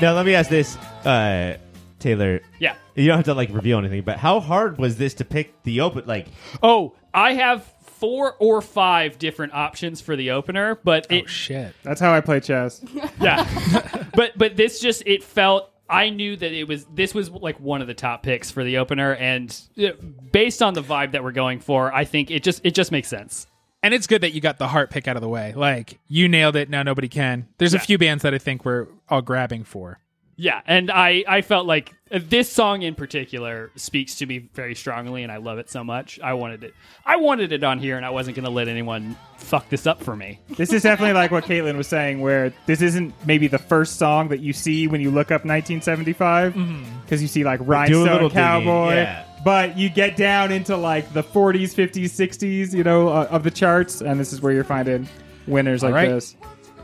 Now 0.00 0.14
let 0.14 0.26
me 0.26 0.34
ask 0.34 0.48
this, 0.48 0.76
uh, 1.04 1.56
Taylor. 1.98 2.40
Yeah. 2.60 2.76
You 2.94 3.08
don't 3.08 3.16
have 3.16 3.24
to 3.24 3.34
like 3.34 3.50
reveal 3.52 3.78
anything, 3.78 4.02
but 4.02 4.16
how 4.16 4.38
hard 4.38 4.78
was 4.78 4.96
this 4.96 5.14
to 5.14 5.24
pick 5.24 5.60
the 5.64 5.80
open? 5.80 6.04
Like, 6.06 6.28
Oh, 6.62 6.94
I 7.12 7.34
have 7.34 7.64
four 7.82 8.36
or 8.38 8.62
five 8.62 9.18
different 9.18 9.54
options 9.54 10.00
for 10.00 10.14
the 10.14 10.30
opener, 10.30 10.76
but 10.84 11.08
it 11.10 11.24
Oh 11.24 11.26
shit. 11.26 11.74
That's 11.82 12.00
how 12.00 12.14
I 12.14 12.20
play 12.20 12.38
chess. 12.38 12.80
yeah. 13.20 14.04
but 14.14 14.38
but 14.38 14.56
this 14.56 14.78
just 14.78 15.02
it 15.04 15.24
felt 15.24 15.68
I 15.90 16.10
knew 16.10 16.36
that 16.36 16.52
it 16.52 16.68
was 16.68 16.84
this 16.94 17.12
was 17.12 17.28
like 17.30 17.58
one 17.58 17.80
of 17.80 17.88
the 17.88 17.94
top 17.94 18.22
picks 18.22 18.52
for 18.52 18.62
the 18.62 18.78
opener 18.78 19.14
and 19.16 19.60
uh, 19.82 19.88
based 20.30 20.62
on 20.62 20.74
the 20.74 20.82
vibe 20.82 21.10
that 21.12 21.24
we're 21.24 21.32
going 21.32 21.58
for, 21.58 21.92
I 21.92 22.04
think 22.04 22.30
it 22.30 22.44
just 22.44 22.60
it 22.64 22.72
just 22.74 22.92
makes 22.92 23.08
sense. 23.08 23.48
And 23.82 23.94
it's 23.94 24.06
good 24.06 24.22
that 24.22 24.32
you 24.32 24.40
got 24.40 24.58
the 24.58 24.68
heart 24.68 24.90
pick 24.90 25.06
out 25.06 25.16
of 25.16 25.22
the 25.22 25.28
way. 25.28 25.52
Like 25.54 25.98
you 26.08 26.28
nailed 26.28 26.56
it. 26.56 26.68
Now 26.68 26.82
nobody 26.82 27.08
can. 27.08 27.46
There's 27.58 27.74
a 27.74 27.78
few 27.78 27.96
bands 27.98 28.22
that 28.24 28.34
I 28.34 28.38
think 28.38 28.64
we're 28.64 28.86
all 29.08 29.22
grabbing 29.22 29.64
for. 29.64 30.00
Yeah, 30.40 30.60
and 30.66 30.88
I 30.88 31.24
I 31.26 31.42
felt 31.42 31.66
like 31.66 31.92
uh, 32.12 32.20
this 32.22 32.48
song 32.48 32.82
in 32.82 32.94
particular 32.94 33.72
speaks 33.74 34.14
to 34.18 34.26
me 34.26 34.38
very 34.54 34.76
strongly 34.76 35.24
and 35.24 35.32
I 35.32 35.38
love 35.38 35.58
it 35.58 35.68
so 35.68 35.82
much. 35.82 36.20
I 36.22 36.34
wanted 36.34 36.62
it 36.62 36.74
I 37.04 37.16
wanted 37.16 37.50
it 37.50 37.64
on 37.64 37.80
here 37.80 37.96
and 37.96 38.06
I 38.06 38.10
wasn't 38.10 38.36
going 38.36 38.44
to 38.44 38.50
let 38.52 38.68
anyone 38.68 39.16
fuck 39.36 39.68
this 39.68 39.84
up 39.84 40.00
for 40.00 40.14
me. 40.14 40.38
This 40.50 40.72
is 40.72 40.84
definitely 40.84 41.14
like 41.14 41.32
what 41.32 41.42
Caitlin 41.44 41.76
was 41.76 41.88
saying, 41.88 42.20
where 42.20 42.52
this 42.66 42.82
isn't 42.82 43.14
maybe 43.26 43.48
the 43.48 43.58
first 43.58 43.96
song 43.96 44.28
that 44.28 44.38
you 44.38 44.52
see 44.52 44.86
when 44.86 45.00
you 45.00 45.10
look 45.10 45.32
up 45.32 45.44
1975, 45.44 46.54
because 47.02 47.20
you 47.20 47.26
see 47.26 47.42
like 47.42 47.58
Do 47.58 47.64
a 47.64 47.68
Rhinestone 47.68 48.04
little 48.04 48.30
Cowboy. 48.30 48.94
yeah. 48.94 49.24
But 49.44 49.78
you 49.78 49.88
get 49.88 50.16
down 50.16 50.50
into 50.52 50.76
like 50.76 51.12
the 51.12 51.22
40s, 51.22 51.74
50s, 51.74 52.04
60s, 52.06 52.74
you 52.74 52.82
know, 52.84 53.08
uh, 53.08 53.28
of 53.30 53.44
the 53.44 53.50
charts, 53.50 54.00
and 54.00 54.18
this 54.18 54.32
is 54.32 54.40
where 54.42 54.52
you're 54.52 54.64
finding 54.64 55.08
winners 55.46 55.82
like 55.82 55.90
All 55.90 55.94
right. 55.96 56.08
this. 56.08 56.36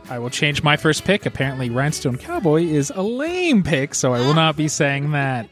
I 0.09 0.19
will 0.19 0.31
change 0.31 0.63
my 0.63 0.77
first 0.77 1.05
pick. 1.05 1.27
Apparently, 1.27 1.71
Rhinestone 1.71 2.17
Cowboy 2.19 2.63
is 2.65 2.93
a 2.95 3.03
lame 3.03 3.63
pick, 3.63 3.95
so 3.95 4.13
I 4.15 4.21
will 4.21 4.35
not 4.35 4.57
be 4.57 4.69
saying 4.69 5.13
that. 5.13 5.49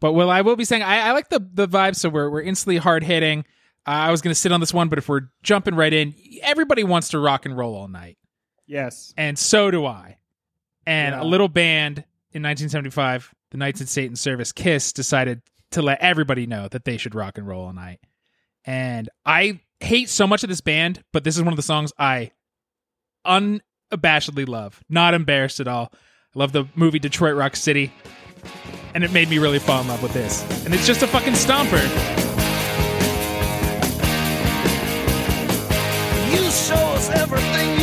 But 0.00 0.12
well, 0.12 0.30
I 0.30 0.40
will 0.40 0.56
be 0.56 0.64
saying 0.64 0.82
I, 0.82 1.08
I 1.08 1.12
like 1.12 1.28
the 1.28 1.38
the 1.52 1.68
vibe. 1.68 1.94
So 1.96 2.08
we're 2.08 2.28
we're 2.30 2.42
instantly 2.42 2.78
hard 2.78 3.02
hitting. 3.04 3.40
Uh, 3.86 3.90
I 3.90 4.10
was 4.10 4.20
going 4.20 4.32
to 4.34 4.38
sit 4.40 4.50
on 4.52 4.60
this 4.60 4.74
one, 4.74 4.88
but 4.88 4.98
if 4.98 5.08
we're 5.08 5.28
jumping 5.42 5.74
right 5.74 5.92
in, 5.92 6.14
everybody 6.42 6.84
wants 6.84 7.08
to 7.10 7.18
rock 7.18 7.46
and 7.46 7.56
roll 7.56 7.74
all 7.74 7.88
night, 7.88 8.18
Yes. 8.66 9.14
and 9.16 9.38
so 9.38 9.70
do 9.70 9.86
I. 9.86 10.18
And 10.86 11.14
Yeah. 11.14 11.22
a 11.22 11.24
little 11.24 11.48
band 11.48 11.98
in 12.32 12.42
1975, 12.42 13.34
the 13.50 13.56
Knights 13.58 13.80
in 13.80 13.86
Satan 13.86 14.16
Service, 14.16 14.52
Kiss, 14.52 14.92
decided 14.92 15.40
to 15.72 15.82
let 15.82 16.00
everybody 16.00 16.46
know 16.46 16.68
that 16.68 16.84
they 16.84 16.96
should 16.96 17.14
rock 17.14 17.38
and 17.38 17.46
roll 17.46 17.66
all 17.66 17.72
night. 17.72 18.00
And 18.64 19.08
I 19.24 19.60
hate 19.80 20.08
so 20.08 20.26
much 20.26 20.42
of 20.42 20.48
this 20.48 20.60
band, 20.60 21.02
but 21.12 21.24
this 21.24 21.36
is 21.36 21.42
one 21.42 21.52
of 21.52 21.56
the 21.56 21.62
songs 21.62 21.92
I 21.98 22.32
unabashedly 23.26 24.48
love. 24.48 24.82
Not 24.88 25.14
embarrassed 25.14 25.60
at 25.60 25.68
all. 25.68 25.92
I 26.34 26.38
love 26.38 26.52
the 26.52 26.66
movie 26.74 26.98
Detroit 26.98 27.36
Rock 27.36 27.56
City. 27.56 27.92
And 28.94 29.04
it 29.04 29.12
made 29.12 29.28
me 29.28 29.38
really 29.38 29.58
fall 29.58 29.80
in 29.80 29.88
love 29.88 30.02
with 30.02 30.12
this. 30.12 30.42
And 30.64 30.74
it's 30.74 30.86
just 30.86 31.02
a 31.02 31.06
fucking 31.06 31.34
stomper. 31.34 31.80
You 36.32 36.50
show 36.50 36.74
us 36.74 37.10
everything 37.10 37.79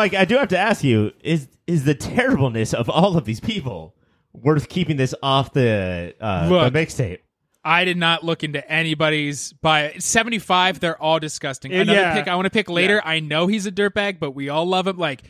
Mike, 0.00 0.14
I 0.14 0.24
do 0.24 0.36
have 0.38 0.48
to 0.48 0.58
ask 0.58 0.82
you: 0.82 1.12
is 1.22 1.48
is 1.66 1.84
the 1.84 1.94
terribleness 1.94 2.72
of 2.72 2.88
all 2.88 3.18
of 3.18 3.26
these 3.26 3.38
people 3.40 3.94
worth 4.32 4.70
keeping 4.70 4.96
this 4.96 5.14
off 5.22 5.52
the 5.52 6.14
uh, 6.20 6.46
Look. 6.48 6.72
the 6.72 6.78
mixtape? 6.78 7.18
I 7.62 7.84
did 7.84 7.98
not 7.98 8.24
look 8.24 8.42
into 8.42 8.66
anybody's 8.72 9.52
by 9.52 9.92
75. 9.98 10.80
They're 10.80 11.00
all 11.00 11.18
disgusting. 11.20 11.74
Another 11.74 11.92
Yeah. 12.00 12.14
pick 12.14 12.28
I 12.28 12.34
want 12.34 12.46
to 12.46 12.50
pick 12.50 12.70
later. 12.70 13.02
I 13.04 13.20
know 13.20 13.46
he's 13.46 13.66
a 13.66 13.70
dirtbag, 13.72 14.18
but 14.18 14.30
we 14.30 14.48
all 14.48 14.64
love 14.64 14.86
him. 14.86 14.96
Like, 14.96 15.20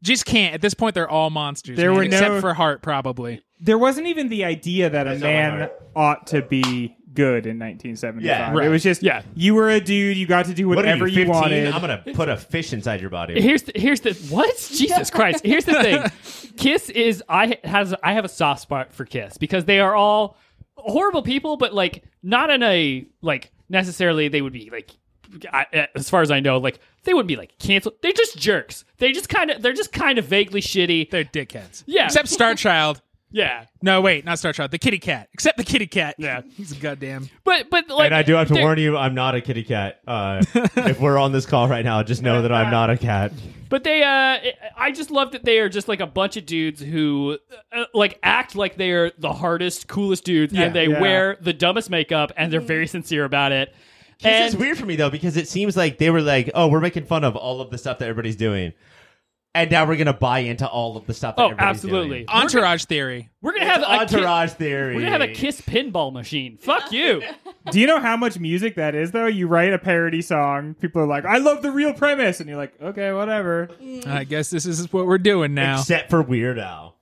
just 0.00 0.24
can't. 0.24 0.54
At 0.54 0.60
this 0.60 0.74
point, 0.74 0.94
they're 0.94 1.10
all 1.10 1.30
monsters. 1.30 1.76
There 1.76 1.90
man, 1.90 1.96
were 1.96 2.02
except 2.04 2.34
no- 2.34 2.40
for 2.40 2.54
Heart, 2.54 2.82
probably. 2.82 3.42
There 3.58 3.78
wasn't 3.78 4.06
even 4.06 4.28
the 4.28 4.44
idea 4.44 4.90
that 4.90 5.08
a 5.08 5.10
That's 5.10 5.22
not 5.22 5.26
my 5.26 5.32
man 5.32 5.70
ought 5.96 6.26
to 6.28 6.42
be 6.42 6.96
good 7.14 7.46
in 7.46 7.58
1975. 7.58 8.22
Yeah, 8.24 8.52
right. 8.52 8.66
It 8.66 8.70
was 8.70 8.82
just, 8.82 9.02
Yeah. 9.02 9.22
you 9.34 9.54
were 9.54 9.70
a 9.70 9.80
dude, 9.80 10.16
you 10.16 10.26
got 10.26 10.46
to 10.46 10.54
do 10.54 10.68
What 10.68 10.76
whatever 10.76 11.06
you, 11.06 11.22
you 11.24 11.28
wanted. 11.30 11.68
I'm 11.68 11.80
gonna 11.80 12.02
put 12.14 12.28
a 12.28 12.36
fish 12.36 12.72
inside 12.72 13.00
your 13.00 13.10
body. 13.10 13.40
Here's 13.40 13.62
the, 13.62 13.72
here's 13.74 14.00
the 14.00 14.12
what 14.30 14.54
Jesus 14.72 15.10
Christ. 15.10 15.44
Here's 15.44 15.64
the 15.64 15.74
thing. 15.82 16.52
Kiss 16.56 16.90
is 16.90 17.22
I 17.28 17.58
has 17.64 17.94
I 18.02 18.12
have 18.12 18.24
a 18.24 18.28
soft 18.28 18.62
spot 18.62 18.92
for 18.92 19.04
Kiss 19.04 19.38
because 19.38 19.64
they 19.64 19.80
are 19.80 19.94
all 19.94 20.36
horrible 20.76 21.22
people, 21.22 21.56
but 21.56 21.72
like 21.74 22.04
not 22.22 22.50
in 22.50 22.62
a 22.62 23.06
like 23.22 23.50
necessarily 23.68 24.28
they 24.28 24.42
would 24.42 24.52
be 24.52 24.70
like. 24.70 24.90
I, 25.52 25.66
uh, 25.74 25.86
as 25.96 26.08
far 26.08 26.22
as 26.22 26.30
I 26.30 26.38
know, 26.38 26.58
like 26.58 26.78
they 27.02 27.12
wouldn't 27.12 27.26
be 27.26 27.34
like 27.34 27.58
canceled. 27.58 27.96
They're 28.02 28.12
just 28.12 28.38
jerks. 28.38 28.84
They 28.98 29.10
just 29.10 29.28
kind 29.28 29.50
of 29.50 29.62
they're 29.62 29.72
just 29.72 29.92
kind 29.92 30.16
of 30.18 30.26
vaguely 30.26 30.60
shitty. 30.60 31.10
They're 31.10 31.24
dickheads. 31.24 31.82
Yeah. 31.86 32.04
Except 32.04 32.28
Star 32.28 32.54
Child. 32.54 33.02
Yeah, 33.36 33.64
No, 33.82 34.00
wait, 34.00 34.24
not 34.24 34.38
Star 34.38 34.52
Child. 34.52 34.70
The 34.70 34.78
kitty 34.78 35.00
cat. 35.00 35.28
Except 35.34 35.58
the 35.58 35.64
kitty 35.64 35.88
cat. 35.88 36.14
Yeah. 36.18 36.42
He's 36.56 36.70
a 36.70 36.76
goddamn. 36.76 37.28
but 37.42 37.68
but 37.68 37.88
like 37.90 38.06
and 38.06 38.14
I 38.14 38.22
do 38.22 38.34
have 38.34 38.46
to 38.46 38.54
they're- 38.54 38.62
warn 38.62 38.78
you, 38.78 38.96
I'm 38.96 39.14
not 39.14 39.34
a 39.34 39.40
kitty 39.40 39.64
cat. 39.64 40.00
Uh, 40.06 40.40
if 40.54 41.00
we're 41.00 41.18
on 41.18 41.32
this 41.32 41.44
call 41.44 41.66
right 41.66 41.84
now, 41.84 42.00
just 42.04 42.22
know 42.22 42.42
that 42.42 42.52
I'm 42.52 42.70
not 42.70 42.90
a 42.90 42.96
cat. 42.96 43.32
But 43.68 43.82
they, 43.82 44.04
uh, 44.04 44.52
I 44.76 44.92
just 44.92 45.10
love 45.10 45.32
that 45.32 45.44
they 45.44 45.58
are 45.58 45.68
just 45.68 45.88
like 45.88 45.98
a 45.98 46.06
bunch 46.06 46.36
of 46.36 46.46
dudes 46.46 46.80
who, 46.80 47.38
uh, 47.72 47.86
like, 47.92 48.20
act 48.22 48.54
like 48.54 48.76
they 48.76 48.92
are 48.92 49.10
the 49.18 49.32
hardest, 49.32 49.88
coolest 49.88 50.22
dudes, 50.24 50.52
Yeah. 50.52 50.64
and 50.66 50.74
they 50.76 50.86
Yeah. 50.86 51.00
wear 51.00 51.36
the 51.40 51.52
dumbest 51.52 51.90
makeup, 51.90 52.30
and 52.36 52.52
they're 52.52 52.60
very 52.60 52.86
sincere 52.86 53.24
about 53.24 53.50
it. 53.50 53.74
It's 54.22 54.54
And 54.54 54.60
weird 54.60 54.78
for 54.78 54.86
me 54.86 54.94
though 54.94 55.10
because 55.10 55.36
it 55.36 55.48
seems 55.48 55.76
like 55.76 55.98
they 55.98 56.08
were 56.10 56.20
like, 56.22 56.50
"Oh, 56.54 56.68
we're 56.68 56.80
making 56.80 57.06
fun 57.06 57.24
of 57.24 57.34
all 57.34 57.60
of 57.60 57.70
the 57.70 57.78
stuff 57.78 57.98
that 57.98 58.08
everybody's 58.08 58.36
doing," 58.36 58.72
and 59.54 59.70
now 59.70 59.86
we're 59.86 59.96
gonna 59.96 60.12
buy 60.12 60.40
into 60.40 60.68
all 60.68 60.96
of 60.96 61.06
the 61.06 61.14
stuff 61.14 61.36
that 61.36 61.42
oh, 61.42 61.46
everybody's 61.46 61.68
absolutely, 61.76 62.08
doing. 62.24 62.28
Entourage 62.28 62.84
theory. 62.84 63.30
We're 63.40 63.52
gonna 63.52 63.66
have 63.66 63.80
It's 63.82 63.88
a 63.88 64.16
ki- 64.16 64.16
entourage 64.16 64.50
theory. 64.52 64.94
we're 64.94 65.00
gonna 65.02 65.12
have 65.12 65.20
a 65.20 65.28
Kiss 65.32 65.60
pinball 65.60 66.12
machine. 66.12 66.58
Fuck 66.58 66.90
you. 66.92 67.22
Do 67.70 67.80
you 67.80 67.86
know 67.86 68.00
how 68.00 68.16
much 68.16 68.38
music 68.38 68.74
that 68.76 68.94
is, 68.94 69.12
though? 69.12 69.26
You 69.26 69.46
write 69.46 69.72
a 69.72 69.78
parody 69.78 70.20
song, 70.22 70.74
people 70.74 71.00
are 71.02 71.06
like, 71.06 71.24
I 71.24 71.38
love 71.38 71.62
the 71.62 71.70
real 71.70 71.94
premise. 71.94 72.40
And 72.40 72.48
you're 72.48 72.58
like, 72.58 72.74
okay, 72.80 73.12
whatever. 73.12 73.70
I 74.06 74.24
guess 74.24 74.50
this 74.50 74.66
is 74.66 74.92
what 74.92 75.06
we're 75.06 75.18
doing 75.18 75.54
now. 75.54 75.78
except 75.80 76.10
for 76.10 76.20
Weird 76.20 76.58
Al. 76.58 76.96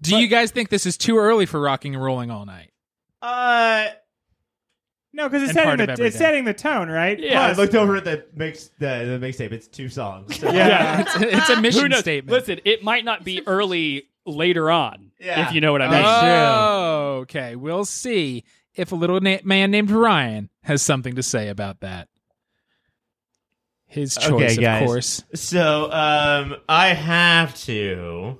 Do 0.00 0.16
you 0.16 0.28
guys 0.28 0.50
think 0.50 0.68
this 0.68 0.86
is 0.86 0.96
too 0.96 1.18
early 1.18 1.44
for 1.46 1.60
rocking 1.60 1.94
and 1.94 2.02
rolling 2.02 2.30
all 2.30 2.46
night? 2.46 2.70
Uh, 3.20 3.86
No, 5.16 5.28
because 5.28 5.48
it's, 5.48 5.56
And 5.56 5.64
part 5.64 5.78
setting 5.78 5.80
of 5.80 5.86
the, 5.86 5.92
it's 5.92 6.00
everything. 6.16 6.18
setting 6.18 6.44
the 6.44 6.54
tone, 6.54 6.88
right? 6.90 7.18
Yeah. 7.18 7.42
I 7.42 7.46
Plus- 7.46 7.56
looked 7.58 7.74
over 7.74 7.96
at 7.96 8.04
the 8.04 8.26
mix 8.34 8.68
the, 8.78 9.18
the 9.18 9.26
mixtape. 9.26 9.50
It's 9.52 9.66
two 9.66 9.88
songs. 9.88 10.36
So- 10.40 10.50
yeah. 10.52 11.00
It's, 11.00 11.16
it's 11.16 11.48
a 11.50 11.60
mission 11.60 11.82
Who 11.82 11.88
knows? 11.88 12.00
statement. 12.00 12.30
Listen, 12.32 12.60
it 12.64 12.84
might 12.84 13.04
not 13.04 13.24
be 13.24 13.42
early 13.46 14.08
later 14.26 14.70
on, 14.70 15.12
Yeah. 15.18 15.48
if 15.48 15.54
you 15.54 15.60
know 15.60 15.72
what 15.72 15.80
I 15.82 15.88
mean. 15.90 16.02
Oh, 16.04 17.18
okay. 17.22 17.56
We'll 17.56 17.84
see 17.86 18.44
if 18.74 18.92
a 18.92 18.94
little 18.94 19.20
na- 19.20 19.38
man 19.44 19.70
named 19.70 19.90
Ryan 19.90 20.50
has 20.64 20.82
something 20.82 21.14
to 21.14 21.22
say 21.22 21.48
about 21.48 21.80
that. 21.80 22.08
His 23.86 24.16
choice, 24.16 24.30
Okay, 24.30 24.54
of 24.56 24.60
guys. 24.60 24.86
course. 24.86 25.24
So 25.34 25.90
um, 25.92 26.56
I 26.68 26.88
have 26.88 27.54
to 27.62 28.36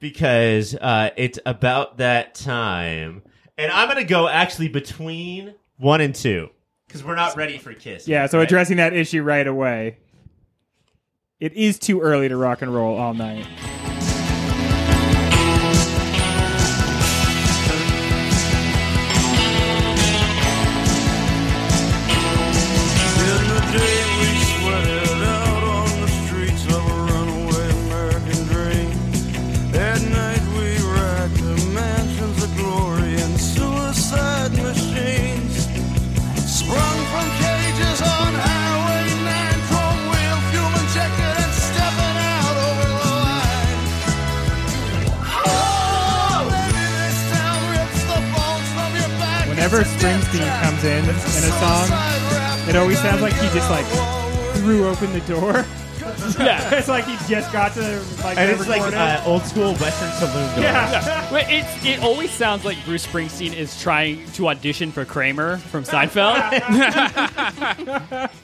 because 0.00 0.74
uh, 0.74 1.10
it's 1.16 1.38
about 1.44 1.98
that 1.98 2.34
time, 2.36 3.22
and 3.58 3.72
I'm 3.72 3.88
gonna 3.88 4.04
go 4.04 4.28
actually 4.28 4.68
between 4.68 5.54
one 5.78 6.00
and 6.00 6.14
two 6.14 6.50
because 6.86 7.04
we're 7.04 7.14
not 7.14 7.36
ready 7.36 7.58
for 7.58 7.72
Kiss. 7.72 8.06
Yeah, 8.06 8.22
yet, 8.22 8.30
so 8.30 8.38
right? 8.38 8.44
addressing 8.44 8.76
that 8.78 8.92
issue 8.92 9.22
right 9.22 9.46
away. 9.46 9.98
It 11.38 11.52
is 11.52 11.78
too 11.78 12.00
early 12.00 12.28
to 12.28 12.36
rock 12.36 12.62
and 12.62 12.74
roll 12.74 12.96
all 12.96 13.12
night. 13.12 13.46
Whenever 49.76 49.98
Springsteen 49.98 50.62
comes 50.62 50.84
in 50.84 51.04
in 51.04 51.10
a 51.10 51.52
song, 51.60 52.68
it 52.68 52.76
always 52.76 52.98
sounds 52.98 53.20
like 53.20 53.34
he 53.34 53.48
just 53.48 53.70
like 53.70 53.84
threw 54.56 54.88
open 54.88 55.12
the 55.12 55.20
door. 55.20 55.64
Yeah. 56.38 56.74
it's 56.74 56.88
like 56.88 57.04
he 57.04 57.16
just 57.28 57.52
got 57.52 57.74
to 57.74 58.02
like 58.24 58.38
And 58.38 58.50
it's 58.50 58.66
like 58.68 58.82
recording. 58.82 58.98
uh, 58.98 59.22
old 59.26 59.42
school 59.42 59.74
Western 59.74 60.10
saloon 60.12 60.54
door. 60.54 60.64
yeah. 60.64 61.32
Wait, 61.32 61.46
it's, 61.48 61.84
it 61.84 62.02
always 62.02 62.30
sounds 62.30 62.64
like 62.64 62.82
Bruce 62.84 63.06
Springsteen 63.06 63.54
is 63.54 63.80
trying 63.80 64.24
to 64.32 64.48
audition 64.48 64.90
for 64.92 65.04
Kramer 65.04 65.58
from 65.58 65.84
Seinfeld. 65.84 66.40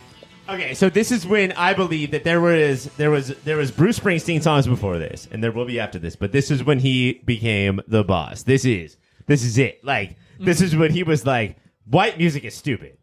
Okay, 0.48 0.74
so 0.74 0.90
this 0.90 1.12
is 1.12 1.24
when 1.24 1.52
I 1.52 1.72
believe 1.72 2.10
that 2.10 2.24
there 2.24 2.40
was 2.40 2.86
there 2.96 3.10
was 3.12 3.28
there 3.44 3.56
was 3.56 3.70
Bruce 3.70 3.98
Springsteen 4.00 4.42
songs 4.42 4.66
before 4.66 4.98
this, 4.98 5.28
and 5.30 5.42
there 5.42 5.52
will 5.52 5.64
be 5.64 5.78
after 5.78 6.00
this, 6.00 6.16
but 6.16 6.32
this 6.32 6.50
is 6.50 6.64
when 6.64 6.80
he 6.80 7.22
became 7.24 7.80
the 7.86 8.02
boss. 8.02 8.42
This 8.42 8.64
is 8.64 8.96
this 9.26 9.44
is 9.44 9.56
it. 9.56 9.82
Like 9.84 10.16
this 10.42 10.60
is 10.60 10.74
when 10.76 10.92
he 10.92 11.02
was 11.02 11.24
like, 11.26 11.56
white 11.86 12.18
music 12.18 12.44
is 12.44 12.54
stupid 12.54 12.98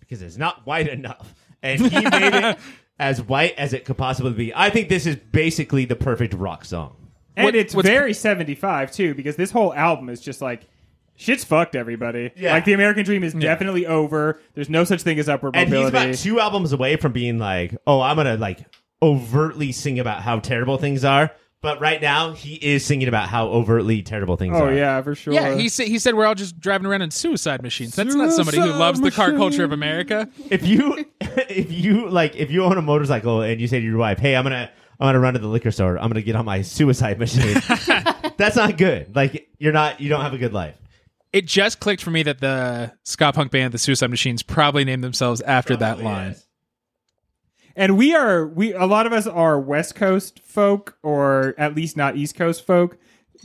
because 0.00 0.22
it's 0.22 0.36
not 0.36 0.66
white 0.66 0.88
enough, 0.88 1.34
and 1.62 1.80
he 1.80 2.00
made 2.08 2.34
it 2.34 2.58
as 2.98 3.20
white 3.22 3.54
as 3.58 3.72
it 3.72 3.84
could 3.84 3.96
possibly 3.98 4.32
be. 4.32 4.54
I 4.54 4.70
think 4.70 4.88
this 4.88 5.06
is 5.06 5.16
basically 5.16 5.84
the 5.84 5.96
perfect 5.96 6.34
rock 6.34 6.64
song. 6.64 6.96
And 7.36 7.44
What- 7.44 7.54
it's 7.54 7.74
what's- 7.74 7.88
very 7.88 8.14
75 8.14 8.92
too 8.92 9.14
because 9.14 9.36
this 9.36 9.50
whole 9.50 9.74
album 9.74 10.08
is 10.08 10.20
just 10.20 10.40
like 10.40 10.62
shit's 11.16 11.44
fucked 11.44 11.74
everybody. 11.76 12.30
Yeah. 12.36 12.52
Like 12.52 12.64
the 12.64 12.72
American 12.72 13.04
dream 13.04 13.22
is 13.24 13.34
definitely 13.34 13.86
over. 13.86 14.40
There's 14.54 14.70
no 14.70 14.84
such 14.84 15.02
thing 15.02 15.18
as 15.18 15.28
upward 15.28 15.54
And 15.56 15.68
he's 15.68 15.74
mobility. 15.84 16.10
about 16.10 16.18
two 16.18 16.40
albums 16.40 16.72
away 16.72 16.96
from 16.96 17.12
being 17.12 17.38
like, 17.38 17.76
oh, 17.86 18.00
I'm 18.00 18.16
gonna 18.16 18.36
like 18.36 18.60
overtly 19.02 19.72
sing 19.72 19.98
about 19.98 20.22
how 20.22 20.38
terrible 20.38 20.78
things 20.78 21.04
are. 21.04 21.30
But 21.62 21.80
right 21.80 22.00
now, 22.00 22.32
he 22.32 22.54
is 22.54 22.84
singing 22.84 23.08
about 23.08 23.28
how 23.28 23.48
overtly 23.48 24.02
terrible 24.02 24.36
things 24.36 24.54
oh, 24.54 24.64
are. 24.64 24.68
oh 24.68 24.72
yeah, 24.72 25.00
for 25.02 25.14
sure. 25.14 25.32
Yeah, 25.32 25.56
he 25.56 25.68
said 25.68 25.88
he 25.88 25.98
said 25.98 26.14
we're 26.14 26.26
all 26.26 26.34
just 26.34 26.60
driving 26.60 26.86
around 26.86 27.02
in 27.02 27.10
suicide 27.10 27.62
machines. 27.62 27.96
That's 27.96 28.14
not 28.14 28.32
somebody 28.32 28.58
who 28.58 28.64
Suicide 28.64 28.78
loves 28.78 29.00
the 29.00 29.10
car 29.10 29.28
machine. 29.28 29.38
culture 29.38 29.64
of 29.64 29.72
America. 29.72 30.28
if 30.50 30.66
you 30.66 31.06
if 31.20 31.72
you 31.72 32.08
like 32.08 32.36
if 32.36 32.50
you 32.50 32.62
own 32.62 32.76
a 32.76 32.82
motorcycle 32.82 33.40
and 33.40 33.60
you 33.60 33.68
say 33.68 33.80
to 33.80 33.84
your 33.84 33.96
wife, 33.96 34.18
"Hey, 34.18 34.36
I'm 34.36 34.44
gonna 34.44 34.70
I'm 35.00 35.08
gonna 35.08 35.18
run 35.18 35.34
to 35.34 35.40
the 35.40 35.48
liquor 35.48 35.70
store. 35.70 35.98
I'm 35.98 36.08
gonna 36.08 36.22
get 36.22 36.36
on 36.36 36.44
my 36.44 36.62
suicide 36.62 37.18
machine." 37.18 37.60
That's 38.36 38.56
not 38.56 38.76
good. 38.76 39.16
Like 39.16 39.48
you're 39.58 39.72
not 39.72 40.00
you 40.00 40.08
don't 40.08 40.20
have 40.20 40.34
a 40.34 40.38
good 40.38 40.52
life. 40.52 40.76
It 41.32 41.46
just 41.46 41.80
clicked 41.80 42.02
for 42.02 42.10
me 42.10 42.22
that 42.22 42.40
the 42.40 42.92
ska 43.02 43.32
punk 43.32 43.50
band, 43.50 43.74
the 43.74 43.78
Suicide 43.78 44.08
Machines, 44.08 44.42
probably 44.42 44.84
named 44.84 45.04
themselves 45.04 45.42
after 45.42 45.76
that 45.76 45.98
oh, 46.00 46.04
line. 46.04 46.36
And 47.76 47.98
we 47.98 48.14
are 48.14 48.46
we 48.46 48.72
a 48.72 48.86
lot 48.86 49.06
of 49.06 49.12
us 49.12 49.26
are 49.26 49.60
West 49.60 49.94
Coast 49.94 50.40
folk 50.40 50.96
or 51.02 51.54
at 51.58 51.74
least 51.74 51.96
not 51.96 52.16
East 52.16 52.34
Coast 52.34 52.66
folk, 52.66 52.98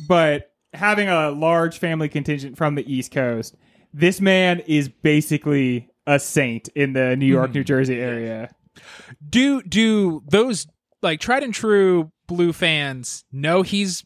but 0.08 0.54
having 0.74 1.10
a 1.10 1.30
large 1.32 1.78
family 1.78 2.08
contingent 2.08 2.58
from 2.58 2.76
the 2.76 2.92
East 2.92 3.12
Coast, 3.12 3.56
this 3.94 4.22
man 4.22 4.60
is 4.62 4.88
basically 4.88 5.90
a 6.08 6.18
saint 6.18 6.70
in 6.70 6.94
the 6.94 7.16
New 7.18 7.26
York, 7.26 7.50
mm-hmm. 7.50 7.60
New 7.60 7.64
Jersey 7.64 8.00
area. 8.00 8.50
Do 9.28 9.62
do 9.64 10.24
those 10.28 10.66
like 11.02 11.20
tried 11.20 11.44
and 11.44 11.54
true 11.54 12.12
blue 12.28 12.54
fans 12.54 13.26
know 13.32 13.62
he's 13.62 14.06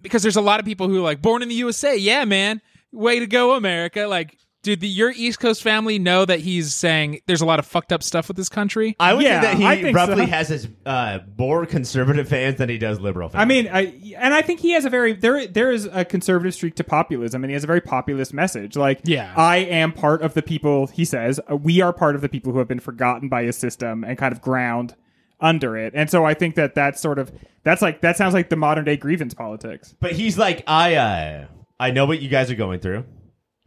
because 0.00 0.22
there's 0.22 0.36
a 0.36 0.40
lot 0.40 0.60
of 0.60 0.66
people 0.66 0.88
who 0.88 0.98
are 0.98 1.02
like 1.02 1.20
born 1.20 1.42
in 1.42 1.48
the 1.48 1.54
USA. 1.56 1.96
Yeah, 1.96 2.24
man, 2.24 2.62
way 2.92 3.18
to 3.20 3.26
go, 3.26 3.54
America. 3.54 4.06
Like, 4.06 4.38
did 4.62 4.80
the, 4.80 4.88
your 4.88 5.10
East 5.10 5.40
Coast 5.40 5.62
family 5.62 5.98
know 5.98 6.24
that 6.24 6.40
he's 6.40 6.74
saying 6.74 7.20
there's 7.26 7.40
a 7.40 7.46
lot 7.46 7.58
of 7.58 7.66
fucked 7.66 7.92
up 7.92 8.02
stuff 8.02 8.28
with 8.28 8.36
this 8.36 8.48
country? 8.48 8.94
I 9.00 9.14
would 9.14 9.22
Yeah, 9.24 9.40
say 9.40 9.46
that 9.46 9.76
he 9.76 9.82
think 9.82 9.96
roughly 9.96 10.26
so. 10.26 10.30
has 10.32 10.50
as 10.50 10.68
uh, 10.84 11.20
more 11.38 11.64
conservative 11.66 12.28
fans 12.28 12.58
than 12.58 12.68
he 12.68 12.76
does 12.78 13.00
liberal 13.00 13.28
fans. 13.28 13.40
I 13.42 13.44
mean, 13.46 13.68
I 13.72 14.14
and 14.18 14.34
I 14.34 14.42
think 14.42 14.60
he 14.60 14.72
has 14.72 14.84
a 14.84 14.90
very 14.90 15.12
there 15.14 15.46
there 15.46 15.70
is 15.72 15.86
a 15.92 16.04
conservative 16.04 16.52
streak 16.54 16.74
to 16.76 16.84
populism, 16.84 17.42
and 17.42 17.50
he 17.50 17.54
has 17.54 17.64
a 17.64 17.66
very 17.66 17.80
populist 17.80 18.34
message. 18.34 18.76
Like, 18.76 19.00
Yeah. 19.04 19.32
I 19.36 19.58
am 19.58 19.92
part 19.92 20.22
of 20.22 20.34
the 20.34 20.42
people. 20.42 20.86
He 20.88 21.04
says 21.04 21.40
uh, 21.50 21.56
we 21.56 21.80
are 21.80 21.92
part 21.92 22.14
of 22.14 22.20
the 22.20 22.28
people 22.28 22.52
who 22.52 22.58
have 22.58 22.68
been 22.68 22.80
forgotten 22.80 23.28
by 23.28 23.44
his 23.44 23.56
system 23.56 24.04
and 24.04 24.18
kind 24.18 24.32
of 24.32 24.40
ground 24.42 24.94
under 25.40 25.74
it. 25.76 25.94
And 25.96 26.10
so 26.10 26.26
I 26.26 26.34
think 26.34 26.54
that 26.56 26.74
that's 26.74 27.00
sort 27.00 27.18
of 27.18 27.32
that's 27.62 27.80
like 27.80 28.02
that 28.02 28.18
sounds 28.18 28.34
like 28.34 28.50
the 28.50 28.56
modern 28.56 28.84
day 28.84 28.98
grievance 28.98 29.32
politics. 29.32 29.94
But 30.00 30.12
he's 30.12 30.36
like, 30.36 30.62
I 30.66 30.94
uh, 30.96 31.46
I 31.78 31.92
know 31.92 32.04
what 32.04 32.20
you 32.20 32.28
guys 32.28 32.50
are 32.50 32.54
going 32.56 32.80
through. 32.80 33.04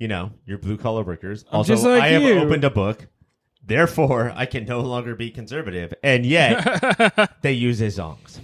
You 0.03 0.09
know, 0.09 0.31
you're 0.45 0.57
blue 0.57 0.75
collar 0.75 1.01
workers. 1.01 1.45
Also, 1.49 1.75
just 1.75 1.85
like 1.85 2.03
I 2.03 2.09
have 2.09 2.43
opened 2.43 2.65
a 2.65 2.69
book. 2.69 3.07
Therefore, 3.65 4.33
I 4.35 4.45
can 4.45 4.65
no 4.65 4.81
longer 4.81 5.15
be 5.15 5.31
conservative. 5.31 5.93
And 6.03 6.25
yet, 6.25 7.31
they 7.41 7.53
use 7.53 7.79
his 7.79 7.95
songs. 7.95 8.41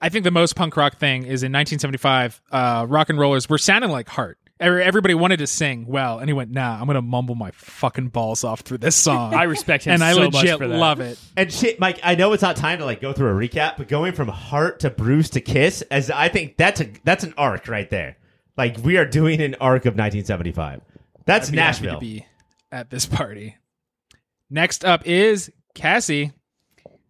I 0.00 0.08
think 0.08 0.24
the 0.24 0.30
most 0.30 0.56
punk 0.56 0.74
rock 0.78 0.96
thing 0.96 1.24
is 1.24 1.42
in 1.42 1.52
1975, 1.52 2.40
uh, 2.50 2.86
rock 2.88 3.10
and 3.10 3.18
rollers 3.18 3.46
were 3.46 3.58
sounding 3.58 3.90
like 3.90 4.08
Heart. 4.08 4.38
Everybody 4.58 5.12
wanted 5.12 5.40
to 5.40 5.46
sing 5.46 5.84
well, 5.86 6.18
and 6.18 6.30
he 6.30 6.32
went, 6.32 6.50
"Nah, 6.50 6.80
I'm 6.80 6.86
gonna 6.86 7.02
mumble 7.02 7.34
my 7.34 7.50
fucking 7.50 8.08
balls 8.08 8.42
off 8.42 8.60
through 8.60 8.78
this 8.78 8.96
song." 8.96 9.34
I 9.34 9.42
respect 9.42 9.84
him 9.84 9.92
and 9.92 10.02
I 10.02 10.14
so 10.14 10.20
much 10.22 10.32
legit 10.32 10.56
for 10.56 10.66
that. 10.66 10.78
love 10.78 11.00
it. 11.00 11.18
And 11.36 11.52
shit, 11.52 11.78
Mike, 11.78 12.00
I 12.02 12.14
know 12.14 12.32
it's 12.32 12.42
not 12.42 12.56
time 12.56 12.78
to 12.78 12.86
like 12.86 13.02
go 13.02 13.12
through 13.12 13.36
a 13.36 13.48
recap, 13.48 13.76
but 13.76 13.88
going 13.88 14.14
from 14.14 14.28
Heart 14.28 14.80
to 14.80 14.88
Bruce 14.88 15.28
to 15.30 15.42
Kiss, 15.42 15.82
as 15.90 16.10
I 16.10 16.30
think 16.30 16.56
that's 16.56 16.80
a 16.80 16.88
that's 17.04 17.22
an 17.22 17.34
arc 17.36 17.68
right 17.68 17.90
there. 17.90 18.16
Like 18.56 18.78
we 18.78 18.96
are 18.96 19.04
doing 19.06 19.40
an 19.40 19.56
arc 19.60 19.82
of 19.86 19.94
1975. 19.96 20.80
That's 21.26 21.48
I'd 21.48 21.52
be 21.52 21.58
happy 21.58 21.66
Nashville. 21.86 21.94
to 21.94 22.00
be 22.00 22.26
at 22.70 22.90
this 22.90 23.06
party. 23.06 23.56
Next 24.50 24.84
up 24.84 25.06
is 25.06 25.50
Cassie. 25.74 26.32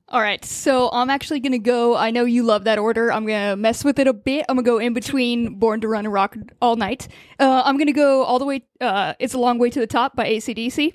All 0.09 0.21
right, 0.21 0.45
so 0.45 0.91
I'm 0.93 1.11
actually 1.11 1.41
gonna 1.41 1.59
go. 1.59 1.97
I 1.97 2.11
know 2.11 2.25
you 2.25 2.43
love 2.45 2.65
that 2.65 2.79
order. 2.79 3.11
I'm 3.11 3.27
gonna 3.27 3.57
mess 3.57 3.83
with 3.83 3.99
it 3.99 4.07
a 4.07 4.13
bit. 4.13 4.45
I'm 4.49 4.57
gonna 4.57 4.65
go 4.65 4.79
in 4.79 4.93
between 4.93 5.59
"Born 5.59 5.81
to 5.81 5.89
Run 5.89 6.05
and 6.05 6.13
Rock 6.13 6.37
All 6.61 6.77
Night." 6.77 7.09
Uh, 7.41 7.63
I'm 7.65 7.79
gonna 7.79 7.93
go 7.93 8.23
all 8.23 8.39
the 8.39 8.45
way. 8.45 8.65
Uh, 8.81 9.15
it's 9.19 9.35
a 9.35 9.39
long 9.39 9.59
way 9.59 9.71
to 9.71 9.81
the 9.81 9.87
top 9.87 10.15
by 10.15 10.27
ACDC. 10.27 10.95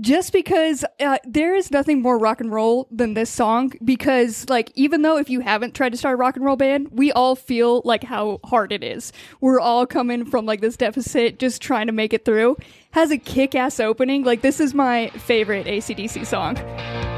Just 0.00 0.32
because 0.32 0.84
uh, 1.00 1.18
there 1.24 1.54
is 1.54 1.70
nothing 1.70 2.02
more 2.02 2.18
rock 2.18 2.40
and 2.40 2.52
roll 2.52 2.86
than 2.90 3.14
this 3.14 3.30
song. 3.30 3.72
Because 3.84 4.48
like, 4.48 4.70
even 4.74 5.02
though 5.02 5.18
if 5.18 5.28
you 5.28 5.40
haven't 5.40 5.74
tried 5.74 5.90
to 5.90 5.96
start 5.96 6.14
a 6.14 6.16
rock 6.16 6.36
and 6.36 6.44
roll 6.44 6.56
band, 6.56 6.88
we 6.92 7.10
all 7.12 7.34
feel 7.34 7.82
like 7.84 8.04
how 8.04 8.40
hard 8.44 8.72
it 8.72 8.84
is. 8.84 9.12
We're 9.40 9.60
all 9.60 9.86
coming 9.86 10.24
from 10.24 10.46
like 10.46 10.60
this 10.60 10.76
deficit, 10.76 11.38
just 11.38 11.60
trying 11.60 11.86
to 11.86 11.92
make 11.92 12.12
it 12.12 12.24
through. 12.24 12.56
Has 12.92 13.10
a 13.10 13.18
kick-ass 13.18 13.80
opening. 13.80 14.24
Like 14.24 14.42
this 14.42 14.60
is 14.60 14.74
my 14.74 15.08
favorite 15.10 15.66
ACDC 15.66 16.26
song. 16.26 16.56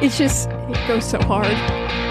It's 0.03 0.17
just 0.17 0.49
it 0.51 0.89
goes 0.89 1.09
so 1.09 1.21
hard. 1.21 2.10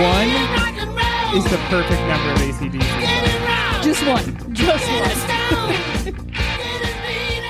One 0.00 0.28
rock 0.54 0.74
and 0.78 0.90
roll, 0.90 1.36
is 1.38 1.44
the 1.50 1.58
perfect 1.68 2.00
number 2.02 2.30
of 2.32 2.38
ACDC. 2.38 3.82
Just 3.82 4.06
one. 4.06 4.54
Just 4.54 4.88
one. 4.90 5.10
stoned, 5.10 6.32
getting 6.32 6.96
beat 7.02 7.44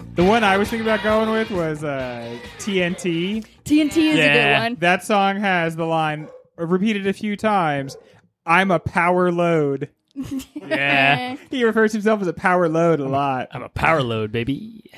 up. 0.00 0.16
The 0.16 0.24
one 0.24 0.44
I 0.44 0.56
was 0.56 0.68
thinking 0.70 0.86
about 0.86 1.02
going 1.02 1.30
with 1.30 1.50
was 1.50 1.84
uh, 1.84 2.36
TNT. 2.58 3.44
TNT 3.64 3.96
is 3.96 4.18
a 4.18 4.32
good 4.32 4.52
one. 4.58 4.76
That 4.80 5.04
song 5.04 5.38
has 5.40 5.76
the 5.76 5.84
line 5.86 6.28
repeated 6.56 7.06
a 7.06 7.12
few 7.12 7.36
times. 7.36 7.96
I'm 8.46 8.70
a 8.70 8.78
power 8.78 9.30
load. 9.32 9.90
Yeah. 10.54 11.36
He 11.50 11.62
refers 11.64 11.90
to 11.92 11.98
himself 11.98 12.22
as 12.22 12.26
a 12.28 12.32
power 12.32 12.68
load 12.68 12.98
a 12.98 13.06
lot. 13.08 13.48
I'm 13.52 13.62
a 13.62 13.68
power 13.68 14.02
load, 14.02 14.32
baby. 14.32 14.90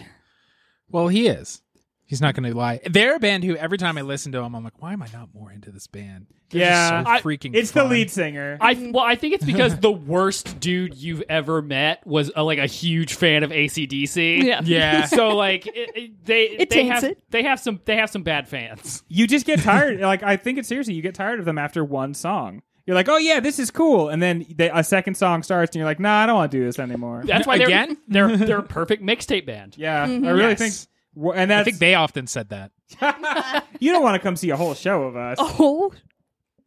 Well, 0.90 1.08
he 1.08 1.26
is. 1.26 1.60
He's 2.08 2.20
not 2.20 2.34
going 2.36 2.48
to 2.48 2.56
lie. 2.56 2.80
They're 2.88 3.16
a 3.16 3.18
band 3.18 3.42
who 3.42 3.56
every 3.56 3.78
time 3.78 3.98
I 3.98 4.02
listen 4.02 4.30
to 4.32 4.38
them, 4.38 4.54
I'm 4.54 4.62
like, 4.62 4.80
why 4.80 4.92
am 4.92 5.02
I 5.02 5.08
not 5.12 5.30
more 5.34 5.50
into 5.50 5.72
this 5.72 5.88
band? 5.88 6.26
They're 6.50 6.60
just 6.60 6.70
Yeah. 6.70 7.02
so 7.04 7.10
I- 7.10 7.20
freaking. 7.20 7.54
It's 7.56 7.72
the 7.72 7.84
lead 7.84 8.10
singer. 8.12 8.58
I 8.60 8.90
well, 8.94 9.02
I 9.04 9.16
think 9.16 9.34
it's 9.34 9.44
because 9.44 9.76
the 9.78 9.90
worst 9.90 10.60
dude 10.60 10.94
you've 10.94 11.24
ever 11.28 11.60
met 11.62 12.06
was 12.06 12.30
uh 12.36 12.44
like 12.44 12.58
a 12.60 12.66
huge 12.66 13.14
fan 13.14 13.42
of 13.42 13.50
ACDC. 13.50 14.44
Yeah. 14.44 14.60
Yeah. 14.64 15.06
So 15.06 15.30
like 15.36 15.66
it, 15.66 15.90
it- 15.96 16.24
they 16.24 16.42
It 16.44 16.70
they 16.70 16.86
have 16.86 17.02
it. 17.02 17.18
they 17.30 17.42
have 17.42 17.58
some 17.58 17.80
they 17.84 17.96
have 17.96 18.08
some 18.10 18.22
bad 18.22 18.46
fans. 18.48 19.02
you 19.08 19.26
just 19.26 19.44
get 19.44 19.58
tired. 19.60 19.98
like 20.12 20.22
I 20.22 20.36
think 20.36 20.58
it's 20.58 20.68
seriously, 20.68 20.94
you 20.94 21.02
get 21.02 21.16
tired 21.16 21.40
of 21.40 21.44
them 21.44 21.58
after 21.58 21.84
one 21.84 22.14
song. 22.14 22.62
You're 22.86 22.94
like, 22.94 23.08
oh 23.08 23.16
yeah, 23.16 23.40
this 23.40 23.58
is 23.58 23.72
cool, 23.72 24.10
and 24.10 24.22
then 24.22 24.46
they, 24.54 24.70
a 24.70 24.84
second 24.84 25.16
song 25.16 25.42
starts, 25.42 25.74
and 25.74 25.80
you're 25.80 25.86
like, 25.88 25.98
nah, 25.98 26.22
I 26.22 26.26
don't 26.26 26.36
want 26.36 26.52
to 26.52 26.58
do 26.58 26.64
this 26.64 26.78
anymore. 26.78 27.24
That's 27.26 27.44
why 27.44 27.58
they're, 27.58 27.66
Again? 27.66 27.96
they're 28.06 28.36
they're 28.36 28.58
a 28.58 28.62
perfect 28.62 29.02
mixtape 29.02 29.44
band. 29.44 29.74
Yeah, 29.76 30.04
I 30.04 30.06
really 30.06 30.50
Yes. 30.50 30.58
think, 30.86 30.88
wh- 31.20 31.34
and 31.36 31.52
I 31.52 31.64
think 31.64 31.78
they 31.78 31.94
often 31.94 32.26
said 32.26 32.50
that. 32.50 32.72
you 33.80 33.92
don't 33.92 34.02
want 34.02 34.14
to 34.14 34.20
come 34.20 34.36
see 34.36 34.50
a 34.50 34.56
whole 34.56 34.74
show 34.74 35.04
of 35.04 35.16
us. 35.16 35.38
Oh, 35.40 35.92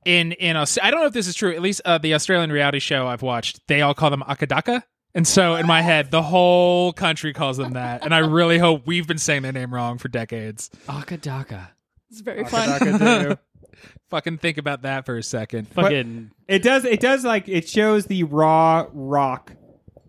In 0.06 0.32
in 0.34 0.56
Aus- 0.58 0.78
I 0.82 0.92
don't 0.92 1.02
know 1.02 1.08
if 1.08 1.14
this 1.14 1.28
is 1.28 1.36
true. 1.36 1.54
At 1.54 1.62
least 1.62 1.82
uh, 1.86 1.98
the 1.98 2.14
Australian 2.14 2.52
reality 2.52 2.80
show 2.80 3.08
I've 3.08 3.22
watched, 3.22 3.66
they 3.68 3.82
all 3.82 3.94
call 3.94 4.10
them 4.10 4.24
Acca 4.28 4.48
Dacca. 4.48 4.84
And 5.16 5.28
so 5.28 5.56
in 5.56 5.66
my 5.66 5.82
head, 5.82 6.12
the 6.12 6.22
whole 6.22 6.94
country 6.94 7.34
calls 7.34 7.58
them 7.58 7.74
that. 7.74 8.06
And 8.06 8.14
I 8.14 8.20
really 8.20 8.60
hope 8.60 8.86
we've 8.86 9.08
been 9.08 9.18
saying 9.18 9.42
their 9.42 9.52
name 9.52 9.74
wrong 9.74 9.98
for 9.98 10.08
decades. 10.08 10.70
Acca 10.88 11.18
Dacca. 11.20 11.70
It's 12.12 12.22
very 12.22 12.44
fun. 12.46 12.70
Acca 12.70 12.98
Dacca. 12.98 13.38
Fucking 14.10 14.38
think 14.40 14.58
about 14.58 14.82
that 14.84 15.06
for 15.06 15.18
a 15.18 15.24
second. 15.24 15.68
Fucking 15.70 16.32
It 16.48 16.64
does. 16.64 16.84
It 16.86 17.00
does 17.00 17.24
like 17.24 17.48
it 17.48 17.68
shows 17.70 18.06
the 18.06 18.24
raw 18.24 18.88
rock 18.92 19.54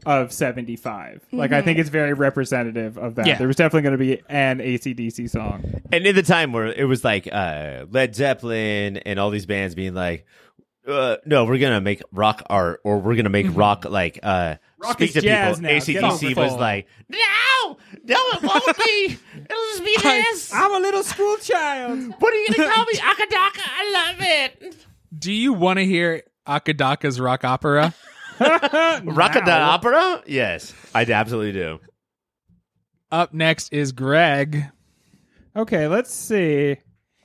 of 0.06 0.32
'75. 0.32 1.26
Like 1.32 1.52
I 1.52 1.62
think 1.62 1.78
it's 1.78 1.90
very 1.90 2.12
representative 2.12 2.98
of 2.98 3.14
that. 3.16 3.26
Yeah. 3.26 3.38
There 3.38 3.46
was 3.46 3.56
definitely 3.56 3.82
going 3.82 3.98
to 3.98 3.98
be 3.98 4.22
an 4.28 4.58
ACDC 4.58 5.28
song. 5.30 5.82
And 5.92 6.06
in 6.06 6.14
the 6.14 6.22
time 6.22 6.52
where 6.52 6.66
it 6.66 6.84
was 6.84 7.04
like 7.04 7.28
uh, 7.30 7.86
Led 7.90 8.14
Zeppelin 8.14 8.98
and 8.98 9.18
all 9.18 9.30
these 9.30 9.46
bands 9.46 9.74
being 9.74 9.94
like, 9.94 10.26
uh, 10.86 11.16
no, 11.26 11.44
we're 11.44 11.58
gonna 11.58 11.80
make 11.80 12.02
rock 12.10 12.42
art, 12.48 12.80
or 12.84 12.98
we're 12.98 13.14
gonna 13.14 13.28
make 13.28 13.54
rock 13.54 13.84
like 13.84 14.18
uh, 14.22 14.56
Rock 14.78 14.94
speak 14.94 15.12
to 15.12 15.20
jazz 15.20 15.58
people. 15.60 15.70
now. 15.70 16.10
ACDC 16.10 16.36
was 16.36 16.54
like, 16.54 16.88
no, 17.08 17.76
no, 18.04 18.16
it 18.32 18.42
won't 18.42 18.76
be. 18.78 19.18
It'll 19.34 19.66
just 19.72 19.84
be 19.84 19.96
this. 20.02 20.52
I'm 20.54 20.72
a 20.74 20.78
little 20.78 21.02
school 21.02 21.36
child. 21.36 22.14
What 22.18 22.32
are 22.32 22.36
you 22.36 22.48
gonna 22.56 22.70
call 22.74 22.84
me, 22.86 22.94
Acca 22.94 23.26
Dacca? 23.28 23.60
I 23.62 23.92
love 23.92 24.16
it. 24.20 24.76
Do 25.16 25.32
you 25.32 25.52
want 25.52 25.78
to 25.78 25.84
hear 25.84 26.22
Acca 26.46 26.74
Dacca's 26.74 27.20
rock 27.20 27.44
opera? 27.44 27.94
Rockada 29.04 29.60
opera? 29.60 30.22
Yes, 30.26 30.72
I 30.94 31.02
absolutely 31.04 31.52
do. 31.52 31.78
Up 33.12 33.34
next 33.34 33.72
is 33.72 33.92
Greg. 33.92 34.64
Okay, 35.54 35.88
let's 35.88 36.12
see. 36.12 36.78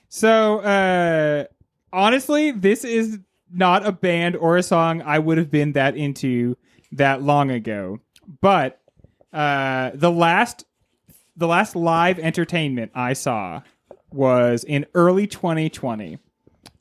So, 0.08 0.58
uh 0.60 1.44
honestly, 1.92 2.50
this 2.50 2.84
is 2.84 3.18
not 3.50 3.86
a 3.86 3.92
band 3.92 4.36
or 4.36 4.56
a 4.56 4.62
song 4.62 5.00
I 5.02 5.18
would 5.18 5.38
have 5.38 5.50
been 5.50 5.72
that 5.72 5.96
into 5.96 6.56
that 6.92 7.22
long 7.22 7.50
ago. 7.50 8.00
But 8.40 8.80
uh 9.32 9.92
the 9.94 10.10
last 10.10 10.66
the 11.36 11.46
last 11.46 11.74
live 11.76 12.18
entertainment 12.18 12.92
I 12.94 13.14
saw 13.14 13.62
was 14.12 14.64
in 14.64 14.86
early 14.94 15.26
2020. 15.26 16.18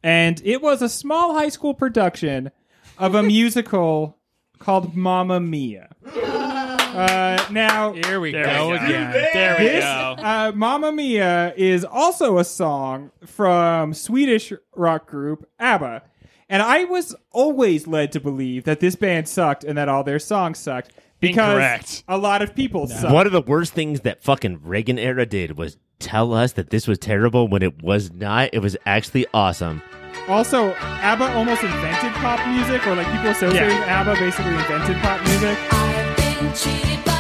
And 0.04 0.42
it 0.44 0.62
was 0.62 0.82
a 0.82 0.90
small 0.90 1.34
high 1.34 1.50
school 1.50 1.74
production 1.74 2.52
of 2.98 3.16
a 3.16 3.24
musical 3.36 4.18
called 4.66 4.96
Mamma 4.96 5.40
Mia. 5.40 5.90
Uh, 6.06 7.46
now, 7.52 7.94
Here 7.94 8.20
we 8.20 8.32
There 8.32 8.46
go 8.46 8.72
we 8.72 8.78
go. 8.80 8.86
again. 8.86 9.12
there 9.34 9.58
we 9.60 9.66
this 9.66 9.84
go. 9.84 10.16
uh, 10.18 10.52
Mamma 10.56 10.92
Mia 10.92 11.54
is 11.56 11.84
also 11.86 12.38
a 12.38 12.44
song 12.44 13.12
from 13.26 13.94
Swedish 13.94 14.52
rock 14.76 15.06
group 15.08 15.48
ABBA. 15.60 16.04
And 16.50 16.62
I 16.64 16.86
was 16.86 17.16
always 17.32 17.86
led 17.88 18.12
to 18.14 18.20
believe 18.20 18.64
that 18.64 18.80
this 18.80 18.96
band 18.96 19.28
sucked 19.28 19.64
and 19.64 19.78
that 19.78 19.90
all 19.90 20.04
their 20.04 20.20
songs 20.20 20.58
sucked 20.60 20.92
because 21.20 21.54
Incorrect. 21.56 22.04
a 22.08 22.18
lot 22.18 22.42
of 22.42 22.56
people 22.56 22.88
suck. 22.88 23.12
One 23.12 23.26
of 23.26 23.32
the 23.34 23.42
worst 23.42 23.74
things 23.74 24.02
that 24.02 24.24
fucking 24.24 24.62
Reagan 24.64 24.98
era 25.00 25.26
did 25.26 25.58
was 25.58 25.78
tell 26.00 26.34
us 26.34 26.54
that 26.54 26.70
this 26.70 26.88
was 26.88 26.98
terrible 27.00 27.48
when 27.48 27.62
it 27.64 27.82
was 27.84 28.12
not. 28.12 28.50
It 28.54 28.60
was 28.60 28.78
actually 28.86 29.26
awesome. 29.34 29.82
Also, 30.28 30.74
ABBA 30.76 31.34
almost 31.36 31.64
invented 31.64 32.12
pop 32.14 32.46
music, 32.48 32.86
or 32.88 32.96
like 32.96 33.06
people 33.12 33.28
associating 33.30 33.78
ABBA 33.78 34.16
basically 34.16 34.56
invented 34.56 34.98
pop 35.02 35.22
music. 35.28 37.15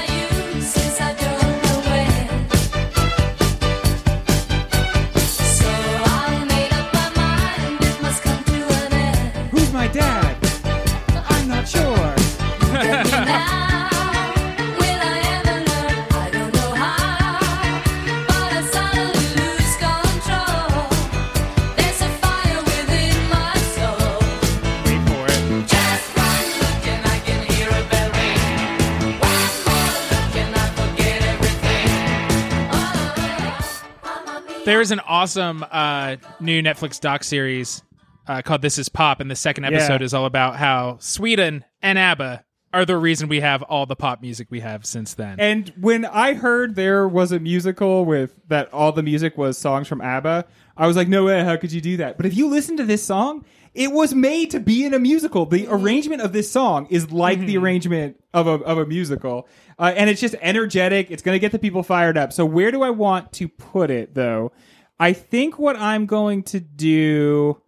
There 34.65 34.82
is 34.82 34.89
an 34.91 34.99
awesome 35.01 35.63
uh, 35.69 36.15
new 36.39 36.62
Netflix 36.62 36.99
doc 36.99 37.23
series 37.23 37.84
uh, 38.28 38.41
called 38.41 38.62
"This 38.63 38.80
Is 38.80 38.89
Pop," 38.89 39.19
and 39.19 39.30
the 39.30 39.36
second 39.36 39.65
episode 39.65 40.01
Yeah. 40.01 40.06
is 40.06 40.13
all 40.13 40.25
about 40.25 40.56
how 40.56 40.97
Sweden 40.99 41.63
and 41.84 41.99
ABBA 41.99 42.43
are 42.73 42.84
the 42.84 42.97
reason 42.97 43.30
we 43.30 43.39
have 43.41 43.62
all 43.63 43.86
the 43.86 43.95
pop 43.95 44.21
music 44.21 44.47
we 44.49 44.60
have 44.62 44.86
since 44.86 45.13
then. 45.13 45.39
And 45.39 45.71
when 45.80 46.04
I 46.04 46.34
heard 46.34 46.75
there 46.75 47.08
was 47.08 47.32
a 47.32 47.39
musical 47.39 48.04
with 48.06 48.36
that 48.49 48.73
all 48.73 48.91
the 48.91 49.04
music 49.04 49.38
was 49.38 49.58
songs 49.58 49.88
from 49.88 50.01
ABBA, 50.01 50.45
I 50.75 50.88
was 50.88 50.97
like, 50.97 51.08
no 51.08 51.25
way, 51.25 51.41
how 51.43 51.56
could 51.58 51.71
you 51.71 51.80
do 51.80 51.95
that? 51.97 52.17
But 52.17 52.25
if 52.25 52.36
you 52.36 52.49
listen 52.49 52.75
to 52.78 52.84
this 52.84 53.01
song, 53.04 53.45
it 53.76 53.92
was 53.92 54.16
made 54.16 54.52
to 54.52 54.60
be 54.60 54.86
in 54.86 54.94
a 54.94 55.00
musical. 55.00 55.46
The 55.46 55.68
arrangement 55.70 56.22
of 56.22 56.34
this 56.34 56.50
song 56.50 56.88
is 56.90 57.12
like 57.12 57.40
the 57.40 57.58
arrangement 57.58 58.24
of 58.34 58.48
a, 58.48 58.52
of 58.52 58.78
a 58.78 58.86
musical. 58.86 59.48
Uh, 59.78 59.94
and 59.96 60.10
it's 60.10 60.22
just 60.22 60.36
energetic. 60.42 61.12
It's 61.12 61.22
going 61.22 61.36
to 61.36 61.40
get 61.40 61.52
the 61.52 61.60
people 61.60 61.84
fired 61.84 62.18
up. 62.18 62.32
So 62.32 62.46
where 62.46 62.72
do 62.72 62.82
I 62.84 62.90
want 62.90 63.34
to 63.34 63.50
put 63.50 63.92
it 63.92 64.16
though? 64.16 64.54
I 64.98 65.12
think 65.12 65.60
what 65.60 65.76
I'm 65.76 66.06
going 66.06 66.44
to 66.44 66.62
do 66.62 67.62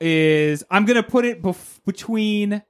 is 0.00 0.64
I'm 0.70 0.86
going 0.86 1.02
to 1.02 1.08
put 1.08 1.24
it 1.24 1.42
bef- 1.42 1.80
between 1.84 2.62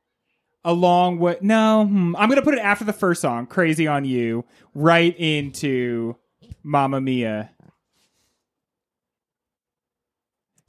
along 0.62 1.19
what 1.19 1.43
no 1.43 1.87
hmm, 1.87 2.14
i'm 2.16 2.29
gonna 2.29 2.43
put 2.43 2.53
it 2.53 2.61
after 2.61 2.85
the 2.85 2.93
first 2.93 3.23
song 3.23 3.47
crazy 3.47 3.87
on 3.87 4.05
you 4.05 4.45
right 4.75 5.19
into 5.19 6.14
Mamma 6.62 7.01
Mia 7.01 7.51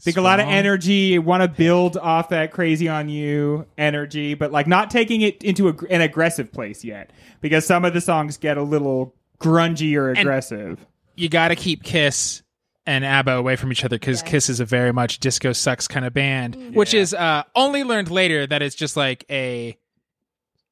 I 0.01 0.03
think 0.03 0.17
a 0.17 0.21
lot 0.21 0.39
of 0.39 0.47
energy 0.47 1.19
want 1.19 1.43
to 1.43 1.47
build 1.47 1.95
off 1.95 2.29
that 2.29 2.51
crazy 2.51 2.89
on 2.89 3.07
you 3.07 3.67
energy 3.77 4.33
but 4.33 4.51
like 4.51 4.65
not 4.65 4.89
taking 4.89 5.21
it 5.21 5.43
into 5.43 5.69
a, 5.69 5.75
an 5.91 6.01
aggressive 6.01 6.51
place 6.51 6.83
yet 6.83 7.11
because 7.39 7.65
some 7.65 7.85
of 7.85 7.93
the 7.93 8.01
songs 8.01 8.37
get 8.37 8.57
a 8.57 8.63
little 8.63 9.13
grungy 9.39 9.95
or 9.95 10.11
aggressive. 10.11 10.83
you 11.15 11.29
got 11.29 11.49
to 11.49 11.55
keep 11.55 11.83
Kiss 11.83 12.41
and 12.85 13.05
ABBA 13.05 13.33
away 13.33 13.55
from 13.55 13.71
each 13.71 13.85
other 13.85 13.97
because 13.97 14.21
Kiss 14.21 14.49
is 14.49 14.59
a 14.59 14.65
very 14.65 14.91
much 14.91 15.19
disco 15.19 15.53
sucks 15.53 15.87
kind 15.87 16.05
of 16.05 16.13
band, 16.13 16.75
which 16.75 16.93
is 16.93 17.13
uh, 17.13 17.43
only 17.55 17.83
learned 17.83 18.09
later 18.09 18.47
that 18.47 18.61
it's 18.61 18.75
just 18.75 18.97
like 18.97 19.25
a, 19.29 19.77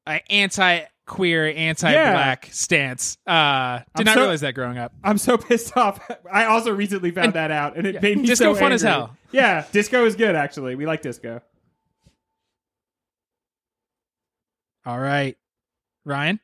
a 0.08 0.20
anti 0.32 0.82
queer, 1.10 1.52
anti 1.54 1.92
black 1.92 2.48
stance. 2.52 3.18
Uh, 3.26 3.78
did 3.78 3.84
I'm 3.96 4.04
not 4.04 4.14
so- 4.14 4.20
realize 4.20 4.40
that 4.42 4.54
growing 4.54 4.78
up. 4.78 4.92
I'm 5.02 5.18
so 5.18 5.36
pissed 5.36 5.76
off. 5.76 6.00
I 6.32 6.44
also 6.44 6.70
recently 6.72 7.10
found 7.10 7.26
And- 7.26 7.34
that 7.34 7.50
out, 7.50 7.76
and 7.76 7.86
it 7.86 8.00
made 8.00 8.18
me 8.18 8.26
Disco 8.26 8.54
so 8.54 8.58
fun 8.60 8.72
as 8.72 8.82
hell. 8.82 9.16
Yeah, 9.32 9.64
disco 9.72 10.04
is 10.06 10.14
good. 10.16 10.34
Actually, 10.36 10.74
we 10.76 10.86
like 10.86 11.02
disco. 11.02 11.40
All 14.86 14.98
right, 14.98 15.36
Ryan. 16.04 16.40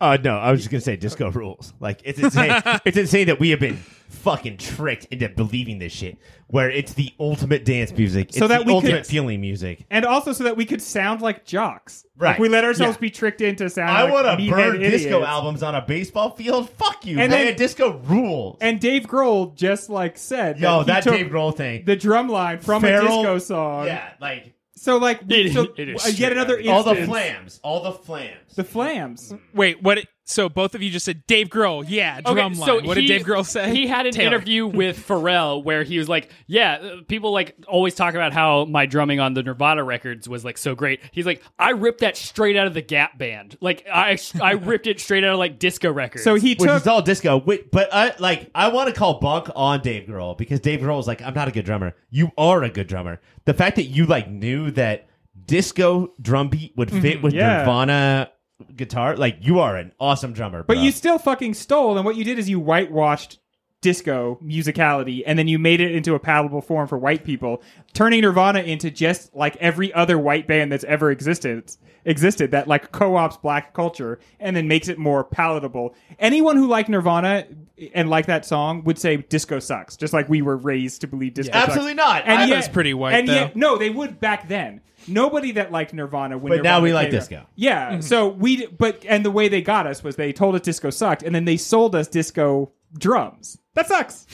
Uh, 0.00 0.18
no, 0.22 0.36
I 0.36 0.50
was 0.50 0.60
just 0.60 0.70
gonna 0.70 0.80
say 0.80 0.96
disco 0.98 1.30
rules. 1.30 1.72
Like 1.80 2.00
it's 2.04 2.18
insane. 2.18 2.60
it's 2.84 2.96
insane 2.96 3.26
that 3.28 3.38
we 3.40 3.50
have 3.50 3.60
been 3.60 3.76
fucking 4.08 4.56
tricked 4.58 5.06
into 5.06 5.28
believing 5.28 5.78
this 5.78 5.92
shit, 5.92 6.18
where 6.48 6.70
it's 6.70 6.92
the 6.94 7.12
ultimate 7.18 7.64
dance 7.64 7.90
music. 7.92 8.28
It's 8.28 8.38
So 8.38 8.46
that 8.48 8.58
the 8.58 8.64
we 8.64 8.66
could- 8.66 8.74
ultimate 8.74 9.06
feeling 9.06 9.40
music. 9.40 9.86
and 9.90 10.04
also 10.04 10.32
so 10.32 10.44
that 10.44 10.56
we 10.56 10.64
could 10.66 10.82
sound 10.82 11.20
like 11.22 11.44
jocks. 11.44 12.04
Right. 12.16 12.30
Like 12.30 12.38
we 12.38 12.48
let 12.48 12.64
ourselves 12.64 12.96
Yeah. 12.96 13.00
be 13.00 13.10
tricked 13.10 13.40
into 13.40 13.68
sounding. 13.70 13.96
I 13.96 14.02
like 14.04 14.12
want 14.12 14.26
to 14.26 14.44
meathead 14.44 14.50
burn 14.50 14.76
idiots. 14.76 15.02
disco 15.04 15.22
albums 15.24 15.62
on 15.62 15.74
a 15.74 15.82
baseball 15.82 16.30
field. 16.30 16.70
Fuck 16.70 17.06
you, 17.06 17.18
And 17.18 17.30
man. 17.30 17.46
then- 17.46 17.56
disco 17.56 17.98
rules. 18.04 18.58
And 18.60 18.78
Dave 18.80 19.04
Grohl 19.04 19.54
just 19.56 19.90
like 19.90 20.16
said, 20.18 20.58
Yo, 20.60 20.80
he 20.80 20.86
that 20.86 21.02
took 21.02 21.14
Dave 21.14 21.26
Grohl 21.28 21.56
thing. 21.56 21.84
the 21.84 21.96
drum 21.96 22.28
line 22.28 22.58
from 22.58 22.84
a 22.84 23.00
disco 23.00 23.38
song. 23.38 23.86
yeah, 23.86 24.10
like 24.20 24.53
So 24.84 24.98
like, 24.98 25.20
It- 25.30 25.54
so, 25.54 25.68
it 25.78 25.88
is 25.88 26.04
uh, 26.04 26.08
yet 26.08 26.14
straight 26.14 26.32
another 26.32 26.60
up. 26.60 26.66
all 26.68 26.82
the 26.82 26.90
instance- 26.90 27.08
flams, 27.08 27.60
all 27.62 27.82
the 27.84 27.92
flams. 27.92 28.54
The 28.54 28.64
flams. 28.64 29.32
Wait, 29.54 29.82
what? 29.82 29.98
It- 30.24 30.30
So 30.30 30.48
both 30.48 30.74
of 30.74 30.82
you 30.82 30.90
just 30.90 31.04
said 31.04 31.26
Dave 31.26 31.48
Grohl. 31.48 31.84
Yeah, 31.86 32.20
drum 32.20 32.54
line. 32.54 32.86
what 32.86 32.94
did 32.94 33.06
Dave 33.06 33.22
Grohl 33.24 33.44
say? 33.44 33.70
He 33.74 33.86
had 33.86 34.06
an 34.06 34.12
Taylor. 34.12 34.28
interview 34.36 34.66
with 34.66 34.96
Pharrell 35.08 35.62
where 35.62 35.82
he 35.82 35.98
was 35.98 36.08
like, 36.08 36.30
"Yeah, 36.46 36.74
uh, 36.74 36.96
people 37.06 37.30
like 37.32 37.54
always 37.68 37.94
talk 37.94 38.14
about 38.14 38.32
how 38.32 38.64
my 38.64 38.86
drumming 38.86 39.20
on 39.20 39.34
the 39.34 39.42
Nirvana 39.42 39.84
records 39.84 40.28
was 40.28 40.44
like 40.44 40.56
so 40.58 40.74
great." 40.74 41.00
He's 41.12 41.26
like, 41.26 41.42
"I 41.58 41.70
ripped 41.70 42.00
that 42.00 42.16
straight 42.16 42.56
out 42.56 42.66
of 42.66 42.74
the 42.74 42.82
Gap 42.82 43.18
band. 43.18 43.56
Like 43.60 43.84
I 43.92 44.18
I 44.40 44.52
ripped 44.70 44.86
it 44.86 44.98
straight 45.00 45.24
out 45.24 45.34
of 45.34 45.38
like 45.38 45.58
disco 45.58 45.92
records." 45.92 46.24
So 46.24 46.36
he 46.36 46.54
took 46.54 46.68
Which 46.68 46.70
is 46.82 46.86
all 46.86 47.02
disco, 47.02 47.36
Wait, 47.38 47.70
but 47.70 47.88
I 47.92 48.14
like 48.18 48.50
I 48.54 48.68
want 48.68 48.88
to 48.88 48.94
call 48.98 49.20
bunk 49.20 49.48
on 49.54 49.80
Dave 49.82 50.08
Grohl 50.08 50.38
because 50.38 50.60
Dave 50.60 50.80
Grohl 50.80 50.98
is 51.00 51.06
like 51.06 51.20
I'm 51.22 51.34
not 51.34 51.48
a 51.48 51.50
good 51.52 51.64
drummer. 51.66 51.94
You 52.10 52.30
are 52.38 52.62
a 52.62 52.70
good 52.70 52.86
drummer. 52.86 53.20
The 53.44 53.54
fact 53.54 53.76
that 53.76 53.84
you 53.84 54.06
like 54.06 54.30
knew 54.30 54.70
that 54.72 55.06
disco 55.46 56.12
drum 56.20 56.48
beat 56.48 56.72
would 56.76 56.90
fit 56.90 57.22
with 57.22 57.32
Mm-hmm. 57.34 57.38
Yeah. 57.40 57.58
Nirvana 57.58 58.30
guitar, 58.76 59.16
like 59.16 59.38
you 59.40 59.60
are 59.60 59.76
an 59.76 59.92
awesome 59.98 60.32
drummer. 60.32 60.62
But 60.62 60.74
bro. 60.74 60.82
you 60.82 60.92
still 60.92 61.18
fucking 61.18 61.54
stole, 61.54 61.96
and 61.96 62.04
what 62.04 62.16
you 62.16 62.24
did 62.24 62.38
is 62.38 62.48
you 62.48 62.60
whitewashed 62.60 63.38
disco 63.84 64.38
musicality 64.42 65.22
and 65.26 65.38
then 65.38 65.46
you 65.46 65.58
made 65.58 65.78
it 65.78 65.94
into 65.94 66.14
a 66.14 66.18
palatable 66.18 66.62
form 66.62 66.88
for 66.88 66.96
white 66.96 67.22
people 67.22 67.62
turning 67.92 68.22
nirvana 68.22 68.60
into 68.60 68.90
just 68.90 69.34
like 69.34 69.54
every 69.56 69.92
other 69.92 70.18
white 70.18 70.48
band 70.48 70.72
that's 70.72 70.84
ever 70.84 71.10
existed 71.10 71.70
existed 72.06 72.50
that 72.52 72.66
like 72.66 72.90
co-ops 72.92 73.36
black 73.36 73.74
culture 73.74 74.18
and 74.40 74.56
then 74.56 74.66
makes 74.66 74.88
it 74.88 74.96
more 74.96 75.22
palatable 75.22 75.94
anyone 76.18 76.56
who 76.56 76.66
liked 76.66 76.88
nirvana 76.88 77.46
and 77.92 78.08
liked 78.08 78.26
that 78.28 78.46
song 78.46 78.82
would 78.84 78.98
say 78.98 79.18
disco 79.18 79.58
sucks 79.58 79.96
just 79.98 80.14
like 80.14 80.26
we 80.30 80.40
were 80.40 80.56
raised 80.56 81.02
to 81.02 81.06
believe 81.06 81.34
disco 81.34 81.52
sucks. 81.52 81.68
Absolutely 81.68 81.92
not. 81.94 82.22
and 82.24 82.38
I 82.40 82.46
yet, 82.46 82.56
was 82.56 82.68
pretty 82.68 82.94
white, 82.94 83.14
and 83.16 83.28
though. 83.28 83.34
yet 83.34 83.54
no 83.54 83.76
they 83.76 83.90
would 83.90 84.18
back 84.18 84.48
then 84.48 84.80
nobody 85.06 85.52
that 85.52 85.70
liked 85.70 85.92
nirvana 85.92 86.38
when 86.38 86.50
But 86.56 86.62
now 86.62 86.80
we 86.80 86.94
like 86.94 87.10
came 87.10 87.16
out- 87.16 87.20
disco. 87.20 87.46
yeah 87.54 87.90
mm-hmm. 87.90 88.00
so 88.00 88.28
we 88.28 88.66
but 88.66 89.04
and 89.06 89.22
the 89.26 89.30
way 89.30 89.48
they 89.48 89.60
got 89.60 89.86
us 89.86 90.02
was 90.02 90.16
they 90.16 90.32
told 90.32 90.54
us 90.54 90.62
disco 90.62 90.88
sucked 90.88 91.22
and 91.22 91.34
then 91.34 91.44
they 91.44 91.58
sold 91.58 91.94
us 91.94 92.08
disco 92.08 92.72
drums 92.96 93.58
that 93.74 93.86
sucks 93.88 94.26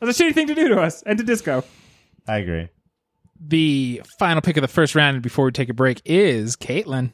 that's 0.00 0.18
a 0.20 0.22
shitty 0.24 0.34
thing 0.34 0.46
to 0.46 0.54
do 0.54 0.68
to 0.68 0.80
us 0.80 1.02
and 1.02 1.18
to 1.18 1.24
disco 1.24 1.64
I 2.28 2.36
agree. 2.38 2.68
The 3.40 4.02
final 4.18 4.42
pick 4.42 4.56
of 4.58 4.60
the 4.60 4.68
first 4.68 4.94
round 4.94 5.14
and 5.16 5.22
before 5.22 5.46
we 5.46 5.50
take 5.52 5.70
a 5.70 5.74
break 5.74 6.02
is 6.04 6.54
Caitlin. 6.56 7.12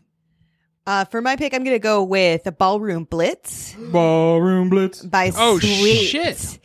Uh, 0.86 1.04
for 1.06 1.20
my 1.22 1.36
pick, 1.36 1.54
I'm 1.54 1.62
gonna 1.64 1.78
go 1.78 2.02
with 2.02 2.42
the 2.44 2.52
Ballroom 2.52 3.04
Blitz 3.04 3.74
ballroom 3.78 4.68
blitz 4.68 5.02
by 5.02 5.30
Oh, 5.36 5.58
Sweet. 5.60 6.06
shit. 6.06 6.58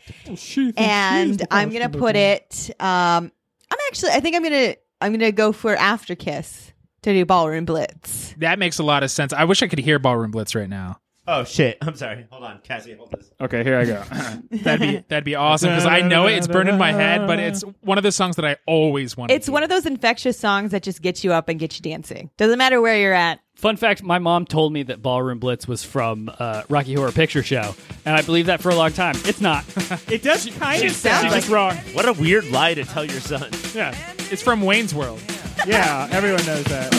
And 0.78 1.46
I'm 1.52 1.70
gonna 1.72 1.90
put 1.90 2.16
it. 2.16 2.72
Um, 2.80 3.32
I'm 3.72 3.80
actually. 3.88 4.12
I 4.12 4.20
think 4.20 4.36
I'm 4.36 4.44
gonna. 4.44 4.76
I'm 5.00 5.12
gonna 5.12 5.32
go 5.32 5.52
for 5.52 5.76
After 5.76 6.16
Kiss 6.16 6.72
to 7.04 7.14
do 7.14 7.26
Ballroom 7.26 7.66
Blitz. 7.66 8.34
That 8.38 8.60
makes 8.60 8.80
a 8.80 8.84
lot 8.84 9.04
of 9.04 9.12
sense. 9.12 9.34
I 9.34 9.46
wish 9.46 9.64
I 9.64 9.68
could 9.68 9.80
hear 9.80 9.98
Ballroom 10.00 10.32
Blitz 10.32 10.56
right 10.56 10.70
now. 10.70 11.00
Oh 11.28 11.44
shit! 11.44 11.78
I'm 11.82 11.96
sorry. 11.96 12.26
Hold 12.32 12.44
on, 12.44 12.60
Cassie. 12.64 12.96
Hold 12.96 13.12
this. 13.12 13.32
okay 13.40 13.64
here 13.64 13.78
i 13.78 13.86
go 13.86 14.04
That'd 14.64 14.80
be 14.80 15.06
that'd 15.08 15.24
be 15.24 15.36
awesome 15.36 15.70
because 15.70 15.86
I 15.86 16.02
know 16.02 16.28
it. 16.28 16.34
It's 16.34 16.48
burned 16.48 16.68
in 16.68 16.78
my 16.80 16.92
head, 16.92 17.28
but 17.28 17.38
it's 17.40 17.62
one 17.82 17.98
of 17.98 18.04
the 18.04 18.12
songs 18.12 18.38
that 18.38 18.46
I 18.46 18.58
always 18.66 19.16
want. 19.16 19.32
It's 19.32 19.48
one 19.48 19.62
of 19.62 19.70
those 19.70 19.86
infectious 19.86 20.38
songs 20.38 20.72
that 20.72 20.82
just 20.82 21.02
gets 21.02 21.24
you 21.24 21.32
up 21.32 21.48
and 21.48 21.60
gets 21.60 21.78
you 21.78 21.84
dancing. 21.84 22.32
Doesn't 22.38 22.58
matter 22.58 22.82
where 22.82 22.98
you're 22.98 23.14
at. 23.14 23.40
Fun 23.54 23.76
fact: 23.76 24.02
My 24.02 24.18
mom 24.18 24.46
told 24.46 24.74
me 24.74 24.82
that 24.84 25.04
Ballroom 25.04 25.38
Blitz 25.38 25.68
was 25.68 25.84
from 25.84 26.32
uh, 26.40 26.64
Rocky 26.70 26.96
Horror 26.96 27.12
Picture 27.12 27.44
Show, 27.44 27.76
and 28.06 28.16
I 28.16 28.24
believed 28.24 28.48
that 28.48 28.60
for 28.62 28.70
a 28.70 28.76
long 28.76 28.92
time. 28.92 29.16
It's 29.26 29.42
not. 29.42 29.64
it 30.12 30.24
does 30.24 30.50
kind 30.58 30.84
of 30.84 30.92
sound 30.92 31.24
She's 31.26 31.32
like- 31.32 31.42
just 31.42 31.50
wrong. 31.50 31.76
What 31.94 32.08
a 32.08 32.14
weird 32.14 32.50
lie 32.50 32.74
to 32.74 32.84
tell 32.84 33.06
your 33.06 33.20
son. 33.20 33.52
Yeah. 33.76 33.96
It's 34.32 34.42
from 34.42 34.62
Wayne's 34.62 34.96
World. 34.96 35.22
yeah 35.68 36.08
everyone 36.12 36.44
knows 36.46 36.64
that 36.66 36.92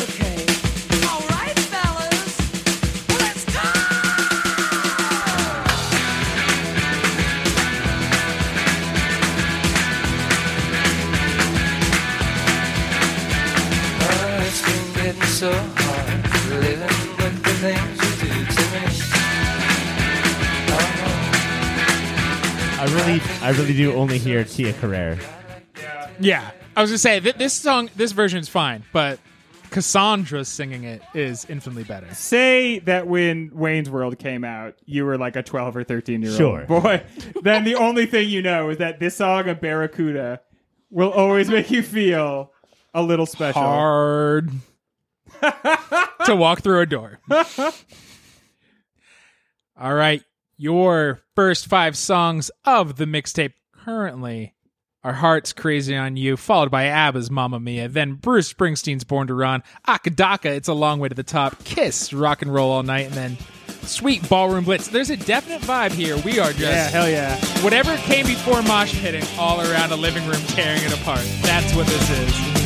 so 15.43 15.51
hard 15.51 16.23
living 16.63 16.79
with 17.17 17.43
the 17.43 17.55
things 17.55 17.99
you 17.99 18.29
do 18.29 18.47
to 18.47 18.63
me. 18.71 18.85
Oh, 20.71 20.87
I 22.79 22.85
really, 22.95 23.19
I 23.43 23.51
really 23.51 23.75
do 23.75 23.93
only 23.95 24.19
hear 24.19 24.45
Tia 24.45 24.73
Carrere. 24.75 25.19
Yeah, 26.21 26.49
I 26.77 26.81
was 26.81 26.91
gonna 26.91 26.99
say 26.99 27.19
th- 27.19 27.35
this 27.39 27.53
song, 27.55 27.91
this 27.97 28.13
version 28.13 28.39
is 28.39 28.49
fine, 28.49 28.85
but 28.93 29.19
Cassandra 29.71 30.45
singing 30.45 30.85
it 30.85 31.03
is 31.13 31.45
infinitely 31.51 31.83
better. 31.83 32.07
say 32.15 32.79
that 32.79 33.09
when 33.09 33.51
Wayne's 33.53 33.91
World 33.91 34.21
came 34.21 34.45
out, 34.45 34.77
you 34.87 35.05
were 35.05 35.19
like 35.19 35.35
a 35.35 35.43
12 35.43 35.77
or 35.77 35.83
13 35.83 36.23
year 36.23 36.31
old 36.31 36.39
Sure. 36.39 36.65
boy, 36.67 37.03
then 37.43 37.65
the 37.65 37.75
only 37.75 38.07
thing 38.07 38.29
you 38.29 38.43
know 38.43 38.71
is 38.71 38.79
that 38.79 39.01
this 39.01 39.17
song 39.17 39.49
of 39.49 39.61
Barracuda 39.61 40.41
will 40.91 41.11
always 41.11 41.49
make 41.51 41.69
you 41.73 41.83
feel 41.83 42.53
a 42.95 43.03
little 43.03 43.27
special. 43.27 43.61
Hard 43.61 44.53
to 46.27 46.37
walk 46.37 46.61
through 46.63 46.81
a 46.81 46.87
door. 46.87 47.21
All 49.79 49.95
right, 49.95 50.23
your 50.57 51.23
first 51.35 51.67
five 51.67 51.97
songs 51.97 52.51
of 52.65 52.97
the 52.97 53.05
mixtape 53.07 53.55
currently 53.85 54.55
are 55.05 55.15
Heart's 55.15 55.53
Crazy 55.53 55.97
on 55.97 56.17
You, 56.17 56.37
followed 56.37 56.71
by 56.71 56.85
ABBA's 56.85 57.31
Mamma 57.31 57.59
Mia, 57.59 57.89
then 57.89 58.15
Bruce 58.15 58.53
Springsteen's 58.53 59.03
Born 59.03 59.27
to 59.27 59.35
Run, 59.35 59.65
Acca 59.89 60.15
Dacca, 60.15 60.55
It's 60.55 60.69
a 60.69 60.75
Long 60.75 61.01
Way 61.01 61.09
to 61.09 61.15
the 61.17 61.25
Top, 61.25 61.65
Kiss, 61.65 62.13
Rock 62.13 62.43
and 62.43 62.55
Roll 62.55 62.71
All 62.71 62.85
Night, 62.85 63.07
and 63.07 63.15
then 63.15 63.37
Sweet 63.83 64.29
Ballroom 64.29 64.63
Blitz. 64.63 64.87
There's 64.87 65.11
a 65.11 65.17
definite 65.17 65.63
vibe 65.63 65.91
here. 65.91 66.17
We 66.19 66.39
are 66.39 66.51
just 66.53 66.61
Yeah, 66.61 66.89
hell 66.89 67.11
yeah. 67.11 67.37
whatever 67.65 67.97
came 67.97 68.27
before 68.27 68.63
mosh 68.63 68.97
pitting 69.01 69.25
all 69.37 69.61
around 69.61 69.91
a 69.91 69.97
living 69.97 70.25
room 70.29 70.41
tearing 70.49 70.83
it 70.85 70.97
apart. 71.01 71.27
That's 71.43 71.75
what 71.75 71.87
this 71.89 72.11
is. 72.11 72.62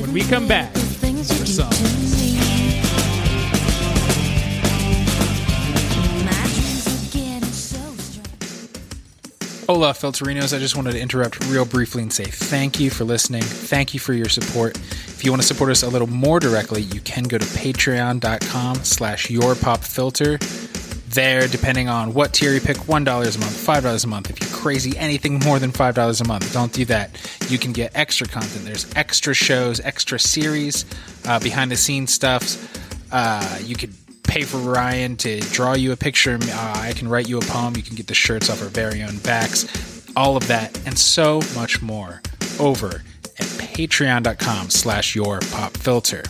When 0.00 0.12
we 0.12 0.22
come 0.22 0.46
back, 0.46 0.72
things 0.74 1.32
more 1.34 1.46
songs. 1.46 2.14
Hola, 9.66 9.94
Filterinos. 9.94 10.54
I 10.54 10.58
just 10.58 10.76
wanted 10.76 10.92
to 10.92 11.00
interrupt 11.00 11.42
real 11.46 11.64
briefly 11.64 12.02
and 12.02 12.12
say 12.12 12.24
thank 12.24 12.78
you 12.78 12.90
for 12.90 13.04
listening. 13.04 13.40
Thank 13.40 13.94
you 13.94 14.00
for 14.00 14.12
your 14.12 14.28
support. 14.28 14.76
If 14.76 15.24
you 15.24 15.32
want 15.32 15.40
to 15.40 15.48
support 15.48 15.70
us 15.70 15.82
a 15.82 15.88
little 15.88 16.06
more 16.06 16.38
directly, 16.38 16.82
you 16.82 17.00
can 17.00 17.24
go 17.24 17.38
to 17.38 17.46
patreon.com 17.46 18.76
slash 18.84 19.28
yourpopfilter. 19.28 20.83
There, 21.14 21.46
depending 21.46 21.88
on 21.88 22.12
what 22.12 22.32
tier 22.32 22.52
you 22.52 22.60
pick, 22.60 22.76
$1 22.76 22.86
a 22.86 23.38
month, 23.38 23.66
$5 23.66 24.04
a 24.04 24.06
month. 24.08 24.30
If 24.30 24.40
you're 24.40 24.58
crazy, 24.58 24.96
anything 24.98 25.38
more 25.38 25.60
than 25.60 25.70
$5 25.70 26.20
a 26.20 26.26
month, 26.26 26.52
don't 26.52 26.72
do 26.72 26.84
that. 26.86 27.10
You 27.48 27.58
can 27.58 27.72
get 27.72 27.92
extra 27.94 28.26
content. 28.26 28.64
There's 28.64 28.92
extra 28.96 29.32
shows, 29.32 29.78
extra 29.80 30.18
series, 30.18 30.84
uh, 31.26 31.38
behind 31.38 31.70
the 31.70 31.76
scenes 31.76 32.12
stuffs. 32.12 32.66
Uh, 33.12 33.58
you 33.62 33.76
could 33.76 33.94
pay 34.24 34.42
for 34.42 34.56
Ryan 34.56 35.16
to 35.18 35.38
draw 35.52 35.74
you 35.74 35.92
a 35.92 35.96
picture. 35.96 36.36
Uh, 36.42 36.72
I 36.76 36.92
can 36.96 37.08
write 37.08 37.28
you 37.28 37.38
a 37.38 37.42
poem. 37.42 37.76
You 37.76 37.82
can 37.82 37.94
get 37.94 38.08
the 38.08 38.14
shirts 38.14 38.50
off 38.50 38.60
our 38.60 38.68
very 38.68 39.02
own 39.02 39.18
backs. 39.18 39.66
All 40.16 40.36
of 40.36 40.48
that 40.48 40.76
and 40.86 40.98
so 40.98 41.40
much 41.54 41.80
more 41.80 42.22
over 42.58 43.02
at 43.38 43.46
patreon.com 43.46 44.70
slash 44.70 45.14
your 45.14 45.38
pop 45.52 45.76
filter. 45.76 46.24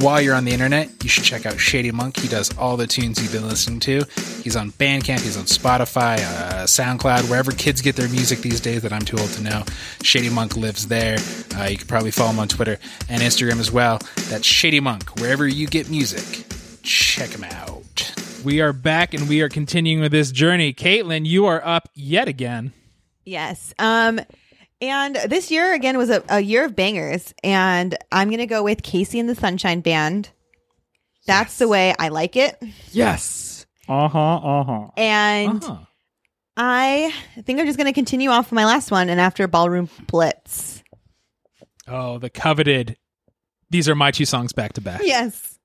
While 0.00 0.22
you're 0.22 0.34
on 0.34 0.46
the 0.46 0.52
internet, 0.52 1.04
you 1.04 1.10
should 1.10 1.24
check 1.24 1.44
out 1.44 1.60
Shady 1.60 1.90
Monk. 1.92 2.16
He 2.18 2.26
does 2.26 2.56
all 2.56 2.78
the 2.78 2.86
tunes 2.86 3.20
you've 3.20 3.32
been 3.32 3.46
listening 3.46 3.80
to. 3.80 4.02
He's 4.42 4.56
on 4.56 4.72
Bandcamp, 4.72 5.20
he's 5.20 5.36
on 5.36 5.44
Spotify, 5.44 6.16
uh, 6.16 6.64
SoundCloud, 6.64 7.28
wherever 7.28 7.52
kids 7.52 7.82
get 7.82 7.96
their 7.96 8.08
music 8.08 8.38
these 8.38 8.62
days 8.62 8.80
that 8.80 8.94
I'm 8.94 9.02
too 9.02 9.18
old 9.18 9.28
to 9.32 9.42
know. 9.42 9.62
Shady 10.02 10.30
Monk 10.30 10.56
lives 10.56 10.88
there. 10.88 11.18
Uh, 11.54 11.64
you 11.64 11.76
can 11.76 11.86
probably 11.86 12.12
follow 12.12 12.30
him 12.30 12.38
on 12.38 12.48
Twitter 12.48 12.78
and 13.10 13.20
Instagram 13.20 13.60
as 13.60 13.70
well. 13.70 13.98
That's 14.30 14.46
Shady 14.46 14.80
Monk. 14.80 15.20
Wherever 15.20 15.46
you 15.46 15.66
get 15.66 15.90
music, 15.90 16.46
check 16.82 17.28
him 17.28 17.44
out. 17.44 18.14
We 18.42 18.62
are 18.62 18.72
back 18.72 19.12
and 19.12 19.28
we 19.28 19.42
are 19.42 19.50
continuing 19.50 20.00
with 20.00 20.12
this 20.12 20.32
journey. 20.32 20.72
Caitlin, 20.72 21.26
you 21.26 21.44
are 21.44 21.60
up 21.62 21.90
yet 21.94 22.26
again. 22.26 22.72
Yes. 23.26 23.74
Um, 23.78 24.18
and 24.80 25.16
this 25.26 25.50
year 25.50 25.72
again 25.74 25.96
was 25.98 26.10
a, 26.10 26.22
a 26.28 26.40
year 26.40 26.64
of 26.64 26.74
bangers, 26.76 27.32
and 27.42 27.96
I'm 28.12 28.30
gonna 28.30 28.46
go 28.46 28.62
with 28.62 28.82
KC 28.82 29.20
and 29.20 29.28
the 29.28 29.34
Sunshine 29.34 29.80
Band. 29.80 30.30
That's 31.26 31.58
the 31.58 31.68
way 31.68 31.94
I 31.98 32.08
like 32.08 32.36
it, 32.36 32.60
Yes. 32.92 33.66
Uh 33.88 34.08
huh, 34.08 34.36
uh 34.36 34.64
huh. 34.64 34.88
and 34.96 35.62
Uh-huh. 35.64 35.78
I 36.56 37.12
think 37.42 37.58
I'm 37.60 37.66
just 37.66 37.78
gonna 37.78 37.92
continue 37.92 38.30
off 38.30 38.52
my 38.52 38.64
last 38.64 38.90
one, 38.90 39.08
and 39.08 39.20
after 39.20 39.46
Ballroom 39.48 39.88
Blitz. 40.06 40.82
Oh, 41.88 42.18
the 42.18 42.30
coveted. 42.30 42.96
These 43.70 43.88
are 43.88 43.94
my 43.94 44.10
two 44.10 44.24
songs 44.24 44.52
back 44.52 44.72
to 44.74 44.80
back. 44.80 45.00
Yes. 45.04 45.58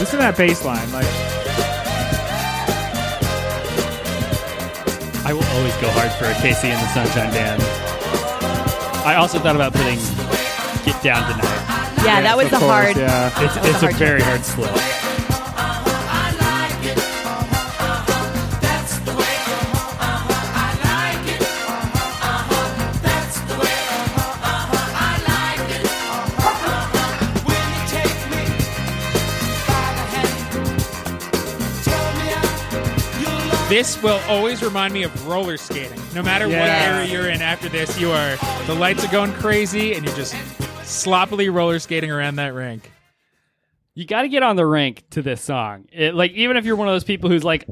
Listen 0.00 0.18
to 0.18 0.24
that 0.24 0.36
bass 0.36 0.64
line. 0.64 0.92
Like, 0.92 1.06
I 5.26 5.32
will 5.32 5.44
always 5.44 5.74
go 5.76 5.88
hard 5.90 6.12
for 6.12 6.26
a 6.26 6.34
KC 6.34 6.64
and 6.64 6.80
the 6.80 6.88
Sunshine 6.92 7.30
Band. 7.32 7.62
I 9.06 9.14
also 9.16 9.38
thought 9.38 9.56
about 9.56 9.72
putting 9.72 9.98
Get 10.84 11.02
Down 11.02 11.22
Tonight. 11.30 12.04
Yeah, 12.04 12.20
that 12.20 12.36
was 12.36 12.46
of 12.46 12.52
the 12.52 12.58
course, 12.58 12.70
hard. 12.70 12.96
Yeah. 12.96 13.44
It's, 13.44 13.56
it's 13.56 13.82
a 13.82 13.86
hard 13.86 13.94
very 13.96 14.20
hard 14.20 14.44
split. 14.44 14.93
This 33.74 34.00
will 34.04 34.20
always 34.28 34.62
remind 34.62 34.94
me 34.94 35.02
of 35.02 35.26
roller 35.26 35.56
skating. 35.56 36.00
No 36.14 36.22
matter 36.22 36.46
what 36.46 36.54
area 36.54 37.10
you're 37.10 37.28
in 37.28 37.42
after 37.42 37.68
this, 37.68 37.98
you 37.98 38.08
are 38.08 38.36
the 38.68 38.74
lights 38.76 39.04
are 39.04 39.10
going 39.10 39.32
crazy 39.32 39.94
and 39.94 40.04
you're 40.06 40.14
just 40.14 40.36
sloppily 40.84 41.48
roller 41.48 41.80
skating 41.80 42.08
around 42.08 42.36
that 42.36 42.54
rink. 42.54 42.88
You 43.96 44.06
got 44.06 44.22
to 44.22 44.28
get 44.28 44.44
on 44.44 44.54
the 44.54 44.64
rink 44.64 45.02
to 45.10 45.22
this 45.22 45.42
song. 45.42 45.86
It, 45.90 46.14
like 46.14 46.30
even 46.34 46.56
if 46.56 46.64
you're 46.64 46.76
one 46.76 46.86
of 46.86 46.94
those 46.94 47.02
people 47.02 47.28
who's 47.28 47.42
like 47.42 47.66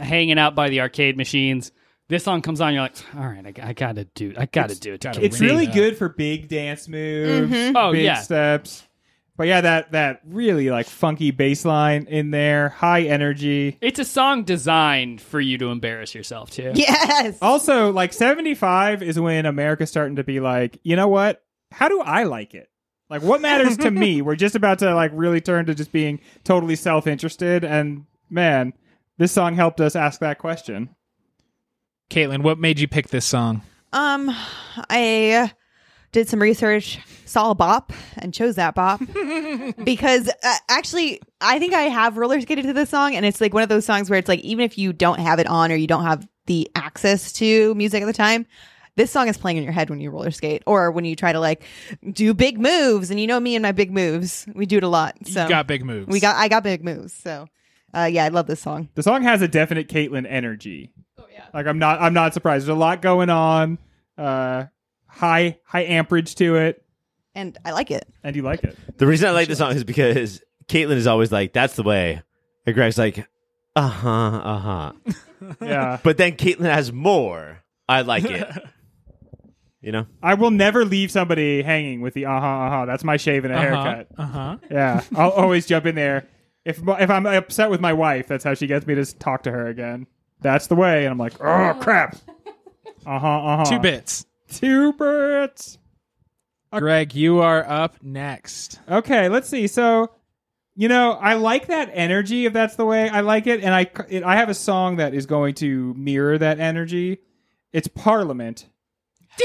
hanging 0.00 0.38
out 0.38 0.54
by 0.54 0.70
the 0.70 0.80
arcade 0.80 1.18
machines, 1.18 1.70
this 2.08 2.24
song 2.24 2.40
comes 2.40 2.62
on, 2.62 2.72
you're 2.72 2.84
like, 2.84 2.96
all 3.14 3.28
right, 3.28 3.44
I, 3.44 3.68
I 3.68 3.72
gotta 3.74 4.06
do, 4.06 4.32
I 4.34 4.46
gotta 4.46 4.74
do 4.74 4.94
it. 4.94 5.02
to 5.02 5.22
It's 5.22 5.38
me." 5.38 5.48
really 5.48 5.66
good 5.66 5.98
for 5.98 6.08
big 6.08 6.48
dance 6.48 6.88
moves, 6.88 7.52
mm-hmm. 7.54 7.76
Oh, 7.76 7.92
big 7.92 8.04
yeah. 8.04 8.22
steps. 8.22 8.88
But 9.36 9.46
yeah, 9.46 9.62
that 9.62 9.92
that 9.92 10.20
really 10.26 10.70
like 10.70 10.86
funky 10.86 11.30
bass 11.30 11.64
line 11.64 12.06
in 12.06 12.30
there, 12.30 12.68
high 12.68 13.02
energy. 13.02 13.78
It's 13.80 13.98
a 13.98 14.04
song 14.04 14.44
designed 14.44 15.20
for 15.20 15.40
you 15.40 15.56
to 15.58 15.70
embarrass 15.70 16.14
yourself 16.14 16.50
too. 16.50 16.72
Yes. 16.82 17.38
Also, 17.40 17.90
like 17.92 18.12
75 18.12 19.02
is 19.02 19.18
when 19.18 19.46
America's 19.46 19.88
starting 19.90 20.16
to 20.16 20.24
be 20.24 20.40
like, 20.40 20.78
you 20.82 20.96
know 20.96 21.08
what? 21.08 21.42
How 21.70 21.88
do 21.88 22.00
I 22.00 22.24
like 22.24 22.54
it? 22.54 22.68
Like, 23.08 23.22
what 23.22 23.40
matters 23.40 23.76
to 23.78 23.90
me? 23.90 24.22
We're 24.22 24.36
just 24.36 24.54
about 24.54 24.78
to 24.80 24.94
like 24.94 25.12
really 25.14 25.40
turn 25.40 25.66
to 25.66 25.74
just 25.74 25.92
being 25.92 26.20
totally 26.44 26.76
self 26.76 27.06
interested. 27.06 27.64
And 27.64 28.04
man, 28.28 28.74
this 29.18 29.32
song 29.32 29.54
helped 29.54 29.80
us 29.80 29.96
ask 29.96 30.20
that 30.20 30.38
question. 30.38 30.90
Caitlin, 32.10 32.42
what 32.42 32.58
made 32.58 32.78
you 32.80 32.88
pick 32.88 33.08
this 33.08 33.24
song? 33.24 33.62
Um, 33.92 34.34
I 34.90 35.52
did 36.12 36.28
some 36.28 36.40
research, 36.40 36.98
saw 37.24 37.50
a 37.50 37.54
bop, 37.54 37.92
and 38.18 38.32
chose 38.32 38.56
that 38.56 38.74
bop 38.74 39.00
because 39.84 40.28
uh, 40.28 40.56
actually, 40.68 41.20
I 41.40 41.58
think 41.58 41.72
I 41.74 41.82
have 41.82 42.16
roller 42.16 42.40
skated 42.40 42.66
to 42.66 42.72
this 42.72 42.90
song, 42.90 43.14
and 43.16 43.26
it's 43.26 43.40
like 43.40 43.54
one 43.54 43.62
of 43.62 43.68
those 43.68 43.84
songs 43.84 44.08
where 44.08 44.18
it's 44.18 44.28
like 44.28 44.40
even 44.40 44.64
if 44.64 44.78
you 44.78 44.92
don't 44.92 45.18
have 45.18 45.38
it 45.38 45.46
on 45.46 45.72
or 45.72 45.74
you 45.74 45.86
don't 45.86 46.04
have 46.04 46.28
the 46.46 46.70
access 46.74 47.32
to 47.34 47.74
music 47.74 48.02
at 48.02 48.06
the 48.06 48.12
time. 48.12 48.46
This 48.94 49.10
song 49.10 49.28
is 49.28 49.38
playing 49.38 49.56
in 49.56 49.64
your 49.64 49.72
head 49.72 49.88
when 49.88 50.00
you 50.00 50.10
roller 50.10 50.30
skate 50.30 50.62
or 50.66 50.90
when 50.90 51.06
you 51.06 51.16
try 51.16 51.32
to 51.32 51.40
like 51.40 51.62
do 52.10 52.34
big 52.34 52.60
moves. 52.60 53.10
And 53.10 53.18
you 53.18 53.26
know 53.26 53.40
me 53.40 53.56
and 53.56 53.62
my 53.62 53.72
big 53.72 53.90
moves. 53.90 54.46
We 54.54 54.66
do 54.66 54.76
it 54.76 54.82
a 54.82 54.88
lot. 54.88 55.16
So 55.26 55.44
you 55.44 55.48
got 55.48 55.66
big 55.66 55.82
moves. 55.82 56.08
we 56.08 56.20
got 56.20 56.36
I 56.36 56.48
got 56.48 56.62
big 56.62 56.84
moves. 56.84 57.14
So 57.14 57.46
uh, 57.94 58.10
yeah, 58.12 58.24
I 58.24 58.28
love 58.28 58.46
this 58.46 58.60
song. 58.60 58.90
The 58.94 59.02
song 59.02 59.22
has 59.22 59.40
a 59.40 59.48
definite 59.48 59.88
Caitlyn 59.88 60.26
energy. 60.28 60.92
Oh 61.18 61.24
yeah. 61.32 61.46
Like 61.54 61.66
I'm 61.66 61.78
not 61.78 62.02
I'm 62.02 62.12
not 62.12 62.34
surprised. 62.34 62.66
There's 62.66 62.76
a 62.76 62.78
lot 62.78 63.00
going 63.00 63.30
on. 63.30 63.78
Uh 64.18 64.64
high 65.12 65.58
high 65.64 65.84
amperage 65.84 66.34
to 66.36 66.56
it. 66.56 66.84
And 67.34 67.56
I 67.64 67.70
like 67.72 67.90
it. 67.90 68.06
And 68.24 68.34
you 68.36 68.42
like 68.42 68.62
it. 68.64 68.76
The 68.98 69.06
reason 69.06 69.28
I 69.28 69.32
like 69.32 69.48
the 69.48 69.56
song 69.56 69.72
is 69.74 69.84
because 69.84 70.42
Caitlin 70.68 70.96
is 70.96 71.06
always 71.06 71.30
like, 71.32 71.52
"That's 71.52 71.76
the 71.76 71.82
way," 71.82 72.22
and 72.66 72.74
Greg's 72.74 72.98
like, 72.98 73.26
"Uh 73.76 73.88
huh, 73.88 74.10
uh 74.10 74.58
huh." 74.58 74.92
Yeah. 75.60 75.98
But 76.02 76.18
then 76.18 76.32
Caitlin 76.32 76.72
has 76.72 76.92
more. 76.92 77.62
I 77.88 78.02
like 78.02 78.24
it. 78.24 78.48
you 79.80 79.90
know, 79.92 80.06
I 80.22 80.34
will 80.34 80.50
never 80.52 80.84
leave 80.84 81.10
somebody 81.10 81.62
hanging 81.62 82.00
with 82.00 82.14
the 82.14 82.26
uh 82.26 82.40
huh 82.40 82.46
uh 82.46 82.70
huh. 82.70 82.84
That's 82.86 83.02
my 83.04 83.16
shave 83.16 83.44
and 83.44 83.52
a 83.52 83.58
haircut. 83.58 84.08
Uh 84.16 84.26
huh. 84.26 84.56
Yeah, 84.70 85.02
I'll 85.16 85.30
always 85.30 85.66
jump 85.66 85.86
in 85.86 85.94
there. 85.96 86.28
If 86.64 86.80
if 86.86 87.10
I'm 87.10 87.26
upset 87.26 87.70
with 87.70 87.80
my 87.80 87.92
wife, 87.92 88.28
that's 88.28 88.44
how 88.44 88.54
she 88.54 88.66
gets 88.68 88.86
me 88.86 88.94
to 88.94 89.00
s- 89.00 89.14
talk 89.14 89.42
to 89.44 89.50
her 89.50 89.66
again. 89.66 90.06
That's 90.42 90.68
the 90.68 90.76
way, 90.76 91.04
and 91.04 91.10
I'm 91.12 91.18
like, 91.18 91.34
oh 91.40 91.74
crap. 91.80 92.16
Uh 93.04 93.18
huh. 93.18 93.26
Uh 93.26 93.56
huh. 93.56 93.64
Two 93.64 93.80
bits. 93.80 94.26
Two 94.52 94.92
bits. 94.92 95.78
Greg, 96.72 97.14
you 97.14 97.40
are 97.40 97.68
up 97.68 98.02
next. 98.02 98.80
Okay, 98.90 99.28
let's 99.28 99.48
see. 99.48 99.66
So, 99.66 100.10
you 100.74 100.88
know, 100.88 101.12
I 101.12 101.34
like 101.34 101.66
that 101.66 101.90
energy. 101.92 102.46
If 102.46 102.52
that's 102.52 102.76
the 102.76 102.86
way 102.86 103.08
I 103.08 103.20
like 103.20 103.46
it, 103.46 103.62
and 103.62 103.74
I 103.74 103.90
it, 104.08 104.22
I 104.22 104.36
have 104.36 104.48
a 104.48 104.54
song 104.54 104.96
that 104.96 105.12
is 105.14 105.26
going 105.26 105.54
to 105.56 105.92
mirror 105.94 106.38
that 106.38 106.60
energy. 106.60 107.18
It's 107.72 107.88
Parliament. 107.88 108.68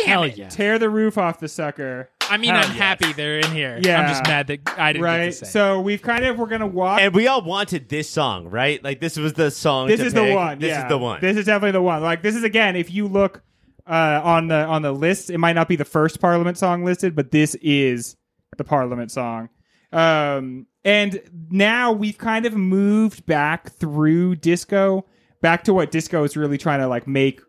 Hell 0.06 0.28
yeah. 0.28 0.50
Tear 0.50 0.80
the 0.80 0.90
roof 0.90 1.18
off 1.18 1.40
the 1.40 1.48
sucker. 1.48 2.10
I 2.30 2.36
mean, 2.38 2.50
Hell 2.50 2.64
I'm 2.64 2.70
yes. 2.72 2.78
happy 2.78 3.14
they're 3.14 3.40
in 3.40 3.52
here. 3.52 3.80
Yeah. 3.82 4.02
I'm 4.02 4.10
just 4.10 4.24
mad 4.26 4.48
that 4.48 4.60
I 4.78 4.92
didn't 4.94 5.04
get 5.06 5.10
Right. 5.10 5.26
to 5.28 5.32
say. 5.32 5.46
So 5.46 5.80
we've 5.80 6.02
kind 6.02 6.26
of 6.26 6.38
we're 6.38 6.48
gonna 6.48 6.68
walk. 6.68 7.00
and 7.02 7.14
we 7.14 7.28
all 7.28 7.42
wanted 7.42 7.88
this 7.90 8.10
song, 8.10 8.50
right? 8.50 8.84
Like 8.84 9.00
this 9.00 9.18
was 9.18 9.34
the 9.34 9.50
song. 9.50 9.88
this 9.88 10.02
to 10.02 10.08
is 10.08 10.14
the 10.14 10.34
one. 10.34 10.60
This 10.60 10.70
yeah. 10.70 10.84
is 10.84 10.90
the 10.90 10.98
one. 10.98 11.22
This 11.22 11.38
is 11.38 11.46
definitely 11.46 11.72
the 11.72 11.82
one. 11.82 12.02
Like 12.04 12.22
this 12.22 12.36
is 12.36 12.44
again. 12.44 12.76
If 12.76 12.92
you 12.92 13.08
look 13.08 13.42
uh, 13.88 14.22
on 14.24 14.48
the 14.48 14.66
on 14.66 14.82
the 14.82 14.92
list, 14.92 15.30
it 15.30 15.38
might 15.38 15.54
not 15.54 15.68
be 15.68 15.76
the 15.76 15.86
first 15.86 16.20
Parliament 16.20 16.58
song 16.58 16.84
listed, 16.84 17.16
but 17.16 17.32
this 17.32 17.56
is 17.56 18.16
the 18.58 18.64
Parliament 18.64 19.12
song. 19.12 19.50
Um, 19.92 20.68
and 20.84 21.22
now 21.50 21.92
we've 21.92 22.18
kind 22.18 22.46
of 22.46 22.54
moved 22.56 23.26
back 23.26 23.72
through 23.72 24.36
disco, 24.38 25.06
back 25.42 25.64
to 25.66 25.74
what 25.74 25.92
disco 25.92 26.24
is 26.24 26.36
really 26.36 26.58
trying 26.58 26.80
to 26.80 26.88
like 26.88 27.08
make 27.08 27.42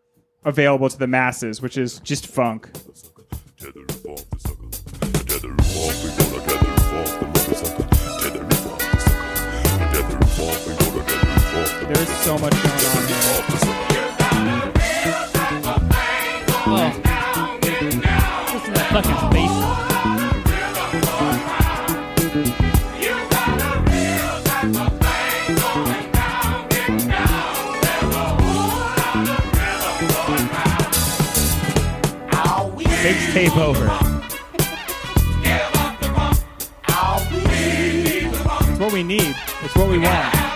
available 0.45 0.89
to 0.89 0.99
the 0.99 1.07
masses, 1.07 1.61
which 1.61 1.77
is 1.77 2.01
just 2.01 2.27
funk. 2.27 2.71
There's 11.89 12.09
so 12.19 12.39
much 12.39 12.53
going 12.53 12.87
on 12.87 12.98
That 18.99 19.07
fucking. 19.07 19.39
Mixtape 32.99 33.57
over. 33.57 33.87
It's 38.69 38.81
what 38.81 38.93
we 38.93 39.03
need. 39.05 39.37
It's 39.63 39.77
what 39.77 39.89
we 39.89 39.99
want. 39.99 40.48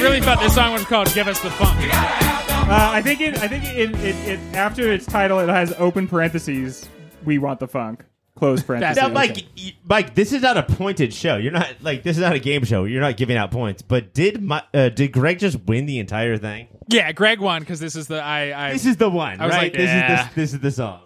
I 0.00 0.02
really 0.02 0.20
thought 0.22 0.40
this 0.40 0.54
song 0.54 0.72
was 0.72 0.84
called 0.84 1.12
"Give 1.12 1.28
Us 1.28 1.40
the 1.40 1.50
Funk." 1.50 1.78
Uh, 1.92 2.90
I 2.92 3.02
think 3.02 3.20
it. 3.20 3.36
I 3.38 3.48
think 3.48 3.64
it, 3.66 3.90
it, 4.02 4.16
it. 4.28 4.40
After 4.56 4.90
its 4.90 5.04
title, 5.04 5.40
it 5.40 5.48
has 5.50 5.74
open 5.76 6.08
parentheses. 6.08 6.88
We 7.24 7.36
want 7.36 7.60
the 7.60 7.68
funk. 7.68 8.04
Close 8.34 8.62
parentheses. 8.62 8.96
Now, 8.96 9.08
Mike, 9.08 9.44
y- 9.58 9.74
Mike, 9.84 10.14
this 10.14 10.32
is 10.32 10.40
not 10.40 10.56
a 10.56 10.62
pointed 10.62 11.12
show. 11.12 11.36
You're 11.36 11.52
not 11.52 11.68
like 11.82 12.02
this 12.02 12.16
is 12.16 12.22
not 12.22 12.32
a 12.32 12.38
game 12.38 12.64
show. 12.64 12.84
You're 12.84 13.02
not 13.02 13.18
giving 13.18 13.36
out 13.36 13.50
points. 13.50 13.82
But 13.82 14.14
did 14.14 14.40
my, 14.42 14.62
uh, 14.72 14.88
did 14.88 15.12
Greg 15.12 15.38
just 15.38 15.60
win 15.66 15.84
the 15.84 15.98
entire 15.98 16.38
thing? 16.38 16.68
Yeah, 16.88 17.12
Greg 17.12 17.38
won 17.40 17.60
because 17.60 17.78
this 17.80 17.94
is 17.94 18.06
the 18.06 18.22
I. 18.22 18.68
I 18.68 18.72
This 18.72 18.86
is 18.86 18.96
the 18.96 19.10
one, 19.10 19.38
I 19.38 19.46
was 19.46 19.54
right? 19.54 19.62
like, 19.64 19.72
this 19.74 19.82
yeah. 19.88 20.20
is 20.22 20.26
this, 20.28 20.34
this 20.34 20.52
is 20.54 20.60
the 20.60 20.70
song. 20.70 21.02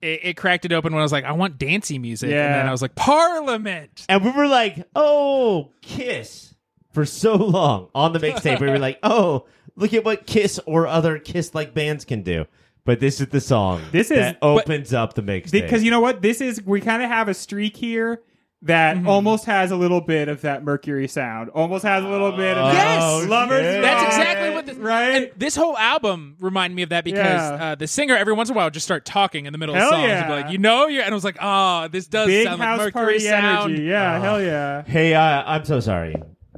it, 0.00 0.20
it 0.22 0.36
cracked 0.38 0.64
it 0.64 0.72
open 0.72 0.94
when 0.94 1.00
I 1.00 1.04
was 1.04 1.12
like, 1.12 1.24
I 1.24 1.32
want 1.32 1.58
dancey 1.58 1.98
music, 1.98 2.28
and 2.28 2.36
Yeah. 2.36 2.56
then 2.56 2.66
I 2.66 2.70
was 2.70 2.80
like, 2.80 2.94
Parliament. 2.94 4.06
And 4.08 4.24
we 4.24 4.30
were 4.30 4.46
like, 4.48 4.88
"Oh, 4.96 5.72
Kiss!" 5.82 6.51
For 6.92 7.04
so 7.06 7.34
long 7.36 7.88
on 7.94 8.12
the 8.12 8.18
mixtape, 8.18 8.60
we 8.60 8.68
were 8.68 8.78
like, 8.78 8.98
"Oh, 9.02 9.46
look 9.76 9.94
at 9.94 10.04
what 10.04 10.26
Kiss 10.26 10.60
or 10.66 10.86
other 10.86 11.18
Kiss-like 11.18 11.72
bands 11.74 12.04
can 12.04 12.22
do." 12.22 12.44
But 12.84 13.00
this 13.00 13.20
is 13.20 13.28
the 13.28 13.40
song. 13.40 13.80
This 13.92 14.10
is- 14.10 14.18
that 14.18 14.38
opens 14.42 14.92
up 14.92 15.14
the 15.14 15.22
mixtape 15.22 15.52
because 15.62 15.82
you 15.84 15.90
know 15.90 16.00
what 16.00 16.20
this 16.20 16.40
is 16.40 16.62
we 16.64 16.80
kind 16.80 17.02
of 17.02 17.08
have 17.08 17.28
a 17.28 17.34
streak 17.34 17.76
here 17.76 18.20
that 18.64 18.96
Mm-hmm. 18.96 19.08
almost 19.08 19.44
has 19.46 19.70
a 19.72 19.76
little 19.76 20.00
bit 20.00 20.28
of 20.28 20.40
that 20.42 20.62
mercury 20.62 21.08
sound 21.08 21.50
almost 21.50 21.82
has 21.84 22.04
a 22.04 22.08
little 22.08 22.30
bit 22.30 22.56
of 22.56 22.72
that 22.72 23.00
Yes! 23.00 23.28
lovers 23.28 23.60
shit. 23.60 23.82
That's 23.82 24.02
Rock, 24.02 24.06
exactly 24.12 24.50
what 24.54 24.66
this 24.66 24.76
right 24.76 25.10
And 25.14 25.30
this 25.36 25.56
whole 25.56 25.76
album 25.78 26.36
reminded 26.38 26.76
me 26.76 26.82
of 26.82 26.90
that 26.90 27.02
because 27.02 27.16
Yeah. 27.18 27.64
uh, 27.72 27.74
the 27.74 27.88
singer 27.88 28.16
every 28.16 28.32
once 28.34 28.50
in 28.50 28.54
a 28.54 28.56
while 28.56 28.66
would 28.66 28.74
just 28.74 28.86
start 28.86 29.04
talking 29.04 29.46
in 29.46 29.52
the 29.52 29.58
middle 29.58 29.74
Hell 29.74 29.86
of 29.86 29.90
songs. 29.94 30.02
yeah. 30.08 30.18
and 30.18 30.26
be 30.28 30.42
like, 30.42 30.52
you 30.52 30.58
know, 30.58 30.86
you 30.86 31.00
and 31.00 31.10
I 31.10 31.14
was 31.14 31.24
like, 31.24 31.38
oh, 31.40 31.88
this 31.88 32.06
does 32.06 32.28
big 32.28 32.46
sound 32.46 32.62
house 32.62 32.78
like 32.78 32.94
Mercury 32.94 33.14
party 33.14 33.18
sound. 33.20 33.70
energy 33.72 33.82
yeah 33.84 34.20
hell 34.20 34.40
yeah 34.40 34.82
Hey, 34.84 35.14
uh, 35.14 35.42
I'm 35.44 35.64
so 35.64 35.80
sorry. 35.80 36.14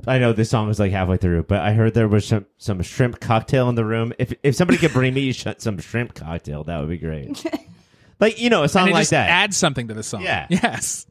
I 0.06 0.18
know 0.18 0.32
this 0.32 0.50
song 0.50 0.70
is 0.70 0.80
like 0.80 0.92
halfway 0.92 1.16
through, 1.16 1.44
but 1.44 1.60
I 1.60 1.72
heard 1.72 1.94
there 1.94 2.08
was 2.08 2.26
some, 2.26 2.46
some 2.58 2.82
shrimp 2.82 3.20
cocktail 3.20 3.68
in 3.68 3.74
the 3.74 3.84
room. 3.84 4.12
If 4.18 4.34
if 4.42 4.54
somebody 4.54 4.78
could 4.78 4.92
bring 4.92 5.14
me 5.14 5.32
some 5.58 5.78
shrimp 5.78 6.14
cocktail, 6.14 6.64
that 6.64 6.80
would 6.80 6.88
be 6.88 6.98
great. 6.98 7.44
like 8.20 8.40
you 8.40 8.50
know, 8.50 8.64
a 8.64 8.68
song 8.68 8.82
and 8.82 8.90
it 8.90 8.94
like 8.94 9.00
just 9.02 9.10
that. 9.12 9.28
adds 9.28 9.56
something 9.56 9.88
to 9.88 9.94
the 9.94 10.02
song. 10.02 10.22
Yeah. 10.22 10.46
Yes. 10.50 11.06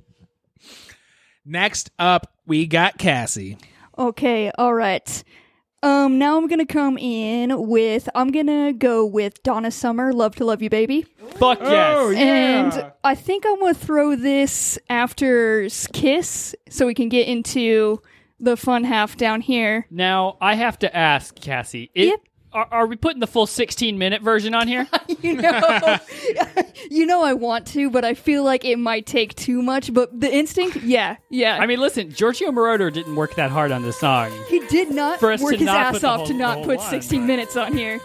Next 1.46 1.92
up, 2.00 2.34
we 2.46 2.68
got 2.68 2.98
Cassie. 2.98 3.58
Okay, 3.98 4.52
all 4.58 4.74
right. 4.74 5.24
Um, 5.82 6.18
now 6.18 6.38
I'm 6.38 6.48
gonna 6.48 6.66
come 6.66 6.98
in 6.98 7.68
with 7.68 8.08
I'm 8.16 8.32
gonna 8.32 8.72
go 8.72 9.06
with 9.06 9.44
Donna 9.44 9.70
Summer, 9.70 10.14
"Love 10.14 10.36
to 10.38 10.46
Love 10.46 10.62
You, 10.62 10.70
Baby," 10.70 11.06
Fuck 11.36 11.60
yes. 11.60 11.96
oh 11.98 12.10
yeah 12.10 12.20
and 12.20 12.92
I 13.04 13.16
think 13.16 13.46
I'm 13.46 13.60
gonna 13.60 13.74
throw 13.74 14.16
this 14.16 14.80
after 14.90 15.68
Kiss, 15.92 16.56
so 16.70 16.88
we 16.88 16.94
can 16.94 17.10
get 17.10 17.28
into 17.28 18.02
the 18.44 18.58
fun 18.58 18.84
half 18.84 19.18
down 19.18 19.42
here. 19.42 19.86
Now 19.90 20.38
I 20.42 20.56
have 20.56 20.78
to 20.80 20.96
ask 20.96 21.36
Cassie. 21.36 21.90
It, 21.96 22.08
Yep. 22.08 22.20
Are, 22.54 22.68
are 22.70 22.86
we 22.86 22.96
putting 22.96 23.20
the 23.20 23.26
full 23.26 23.48
16 23.48 23.98
minute 23.98 24.22
version 24.22 24.54
on 24.54 24.68
here? 24.68 24.88
you 25.24 25.34
know, 25.34 25.98
you 26.92 27.08
know, 27.08 27.24
I 27.24 27.34
want 27.34 27.66
to, 27.70 27.90
but 27.90 28.06
I 28.06 28.14
feel 28.14 28.44
like 28.44 28.64
it 28.64 28.78
might 28.78 29.08
take 29.08 29.34
too 29.34 29.64
much. 29.64 29.92
But 29.92 30.20
the 30.20 30.32
instinct, 30.32 30.78
yeah, 30.84 31.16
yeah. 31.32 31.58
I 31.60 31.66
mean, 31.66 31.80
listen, 31.80 32.12
Giorgio 32.12 32.52
Moroder 32.52 32.94
didn't 32.94 33.16
work 33.16 33.34
that 33.38 33.50
hard 33.50 33.72
on 33.72 33.82
this 33.82 33.98
song 34.00 34.32
he 34.50 34.60
did 34.68 34.92
not 34.92 35.20
For 35.20 35.30
work 35.38 35.54
his 35.56 35.62
not 35.62 35.96
ass 35.96 36.04
off 36.04 36.18
whole- 36.18 36.28
to 36.28 36.34
not 36.36 36.64
put 36.64 36.80
16 36.80 37.22
but- 37.22 37.26
minutes 37.26 37.58
on 37.58 37.76
here. 37.76 38.00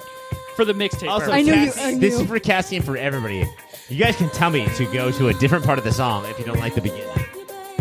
for 0.57 0.65
the 0.65 0.73
mixtape. 0.73 1.11
Also. 1.11 1.31
I 1.31 1.43
knew 1.43 1.53
you- 1.55 1.67
Cass- 1.67 1.79
I 1.85 1.99
this 1.99 2.19
is 2.19 2.27
for 2.27 2.39
Cassie 2.41 2.77
and 2.77 2.85
for 2.87 2.97
everybody. 2.97 3.47
You 3.91 4.03
guys 4.03 4.17
can 4.17 4.31
tell 4.31 4.49
me 4.49 4.67
to 4.77 4.87
go 4.87 5.11
to 5.11 5.29
a 5.29 5.35
different 5.35 5.67
part 5.67 5.77
of 5.79 5.85
the 5.85 5.93
song 5.93 6.25
if 6.25 6.39
you 6.39 6.47
don't 6.47 6.59
like 6.59 6.75
the 6.75 6.81
beginning. 6.81 7.07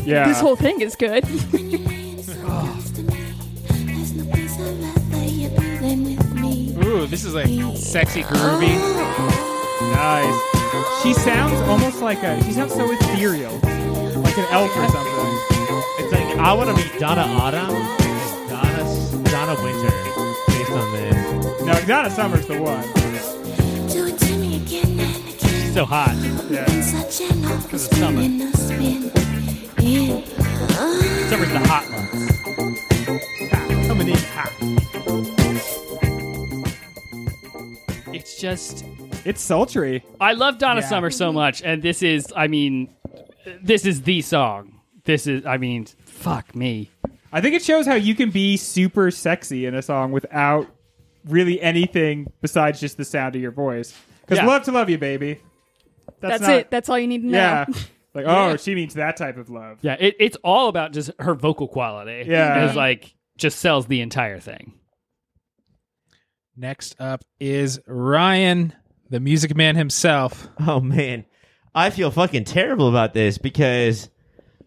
Yeah. 0.03 0.27
This 0.27 0.41
whole 0.41 0.55
thing 0.57 0.81
is 0.81 0.97
good. 0.97 1.23
Ooh, 6.83 7.05
this 7.07 7.25
is 7.25 7.33
like 7.33 7.47
sexy 7.77 8.23
groovy. 8.23 8.75
nice. 9.91 10.57
She 11.03 11.13
sounds 11.13 11.59
almost 11.67 12.01
like 12.01 12.23
a. 12.23 12.43
She 12.43 12.51
sounds 12.51 12.73
so 12.73 12.91
ethereal, 12.91 13.53
like 14.21 14.37
an 14.37 14.45
elf 14.51 14.75
or 14.75 14.87
something. 14.89 15.37
It's 15.99 16.11
like 16.11 16.37
I 16.37 16.53
want 16.53 16.69
to 16.69 16.75
meet 16.75 16.99
Donna 16.99 17.21
Autumn 17.21 17.67
Donna 18.49 18.83
Donna 19.29 19.55
Winter 19.63 19.91
based 20.47 20.71
on 20.71 20.91
this. 20.93 21.61
No, 21.61 21.73
Donna 21.85 22.09
Summer's 22.09 22.47
the 22.47 22.61
one. 22.61 22.83
She's 25.39 25.73
so 25.73 25.85
hot. 25.85 26.15
Yeah. 26.49 26.65
Just. 38.51 38.85
It's 39.25 39.41
sultry. 39.41 40.05
I 40.21 40.31
love 40.33 40.57
Donna 40.57 40.79
Yeah. 40.79 40.87
Summer 40.87 41.09
so 41.09 41.33
much, 41.33 41.61
and 41.63 41.81
this 41.83 42.01
is, 42.01 42.31
I 42.35 42.47
mean, 42.47 42.93
this 43.61 43.85
is 43.85 44.03
the 44.03 44.21
song. 44.21 44.79
This 45.03 45.27
is, 45.27 45.45
I 45.45 45.57
mean, 45.57 45.85
fuck 46.05 46.55
me. 46.55 46.89
I 47.33 47.41
think 47.41 47.55
it 47.55 47.61
shows 47.63 47.85
how 47.85 47.95
you 47.95 48.15
can 48.15 48.29
be 48.31 48.55
super 48.55 49.11
sexy 49.11 49.65
in 49.65 49.75
a 49.75 49.81
song 49.81 50.13
without 50.13 50.65
really 51.25 51.59
anything 51.61 52.31
besides 52.41 52.79
just 52.79 52.95
the 52.95 53.03
sound 53.03 53.35
of 53.35 53.41
your 53.41 53.51
voice. 53.51 53.93
Because 54.21 54.37
Yeah. 54.37 54.45
love 54.45 54.63
to 54.63 54.71
love 54.71 54.89
you, 54.89 54.97
baby. 54.97 55.39
That's 56.21 56.41
not- 56.41 56.51
it. 56.51 56.71
That's 56.71 56.87
all 56.87 56.97
you 56.97 57.07
need 57.07 57.23
to 57.23 57.27
know. 57.27 57.65
Oh, 58.15 58.21
yeah. 58.21 58.23
Like, 58.23 58.25
oh, 58.25 58.57
she 58.57 58.73
means 58.73 58.95
that 58.95 59.15
type 59.17 59.37
of 59.37 59.51
love. 59.51 59.77
Yeah, 59.81 59.95
it, 59.99 60.15
it's 60.19 60.37
all 60.43 60.69
about 60.69 60.91
just 60.91 61.11
her 61.19 61.35
vocal 61.35 61.67
quality. 61.67 62.23
Yeah. 62.27 62.65
It's 62.65 62.75
like, 62.75 63.13
just 63.37 63.59
sells 63.59 63.85
the 63.85 64.01
entire 64.01 64.39
thing. 64.39 64.73
Next 66.59 66.95
up 66.99 67.23
is 67.39 67.79
Ryan, 67.85 68.73
the 69.11 69.19
music 69.19 69.55
man 69.55 69.75
himself. 69.75 70.47
Oh 70.65 70.79
man, 70.79 71.25
I 71.75 71.91
feel 71.91 72.09
fucking 72.09 72.45
terrible 72.45 72.89
about 72.89 73.13
this 73.13 73.37
because 73.37 74.09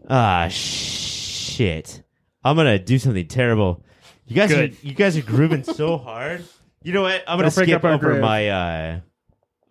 ah 0.09 0.47
shit. 0.49 2.01
I'm 2.43 2.55
gonna 2.55 2.79
do 2.79 2.97
something 2.97 3.27
terrible. 3.27 3.83
You 4.25 4.37
guys, 4.37 4.49
Good. 4.49 4.71
are, 4.71 4.75
you 4.87 4.93
guys 4.93 5.17
are 5.17 5.21
grooving 5.21 5.63
so 5.63 5.97
hard. 5.97 6.45
You 6.81 6.93
know 6.93 7.01
what? 7.01 7.23
I'm 7.27 7.37
gonna 7.37 7.49
Don't 7.49 7.55
break 7.55 7.67
skip 7.67 7.83
over 7.83 7.97
groove. 7.97 8.21
my 8.21 8.49
uh, 8.49 8.99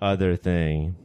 other 0.02 0.36
thing. 0.36 0.96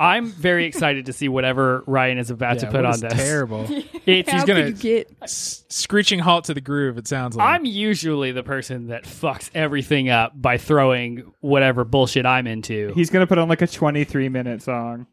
I'm 0.00 0.26
very 0.26 0.64
excited 0.66 1.06
to 1.06 1.12
see 1.12 1.28
whatever 1.28 1.84
Ryan 1.86 2.18
is 2.18 2.30
about 2.30 2.58
to 2.60 2.66
put 2.66 2.76
what 2.76 2.84
on 2.86 2.94
is 2.94 3.00
this. 3.02 3.12
Terrible. 3.12 3.68
It's, 4.06 4.30
How 4.30 4.38
He's 4.38 4.44
gonna- 4.46 4.64
could 4.72 4.82
you 4.82 5.04
get? 5.04 5.12
S- 5.22 5.62
screeching 5.68 6.18
halt 6.18 6.44
to 6.46 6.54
the 6.54 6.60
groove. 6.62 6.96
It 6.98 7.06
sounds 7.06 7.36
like. 7.36 7.46
I'm 7.46 7.64
usually 7.66 8.32
the 8.32 8.42
person 8.42 8.88
that 8.88 9.04
fucks 9.04 9.50
everything 9.54 10.08
up 10.08 10.32
by 10.40 10.56
throwing 10.56 11.30
whatever 11.40 11.84
bullshit 11.84 12.24
I'm 12.26 12.46
into. 12.46 12.92
He's 12.94 13.10
going 13.10 13.22
to 13.22 13.26
put 13.28 13.36
on 13.38 13.48
like 13.48 13.60
a 13.62 13.66
23 13.66 14.28
minute 14.30 14.62
song. 14.62 15.06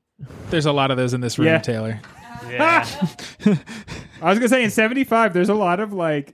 There's 0.49 0.65
a 0.65 0.71
lot 0.71 0.89
of 0.89 0.97
those 0.97 1.13
in 1.13 1.19
this 1.21 1.38
room, 1.38 1.47
Yeah. 1.49 1.59
Taylor. 1.59 1.99
Yeah. 2.49 2.88
I 4.21 4.29
was 4.29 4.39
going 4.39 4.41
to 4.41 4.49
say 4.49 4.63
in 4.63 4.71
75, 4.71 5.33
there's 5.33 5.49
a 5.49 5.53
lot 5.53 5.79
of 5.79 5.93
like 5.93 6.33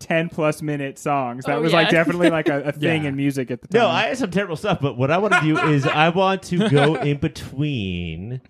10 0.00 0.30
plus 0.30 0.60
minute 0.62 0.98
songs. 0.98 1.44
That 1.44 1.58
Oh, 1.58 1.62
was 1.62 1.72
like 1.72 1.90
definitely 1.90 2.30
like 2.30 2.48
a, 2.48 2.62
a 2.64 2.72
thing 2.72 3.02
Yeah. 3.04 3.08
in 3.10 3.16
music 3.16 3.50
at 3.50 3.62
the 3.62 3.68
time. 3.68 3.82
No, 3.82 3.88
I 3.88 4.08
had 4.08 4.18
some 4.18 4.30
terrible 4.30 4.56
stuff, 4.56 4.78
but 4.80 4.96
what 4.98 5.10
I 5.10 5.18
want 5.18 5.34
to 5.34 5.40
do 5.42 5.58
is 5.58 5.86
I 5.86 6.08
want 6.14 6.42
to 6.44 6.68
go 6.68 6.96
in 6.96 7.18
between 7.18 8.40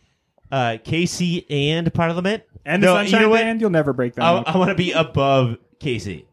uh, 0.51 0.79
Casey 0.83 1.47
and 1.51 1.93
Parliament. 1.93 2.45
and 2.65 2.83
the 2.83 2.87
Sunshine 2.89 3.21
you 3.21 3.27
know 3.27 3.31
what? 3.31 3.41
Band, 3.43 3.61
you'll 3.61 3.71
never 3.71 3.93
break 3.93 4.15
that 4.15 4.25
I. 4.25 4.43
I 4.47 4.57
want 4.57 4.71
to 4.71 4.75
be 4.75 4.93
above 4.93 5.59
Casey. 5.81 6.27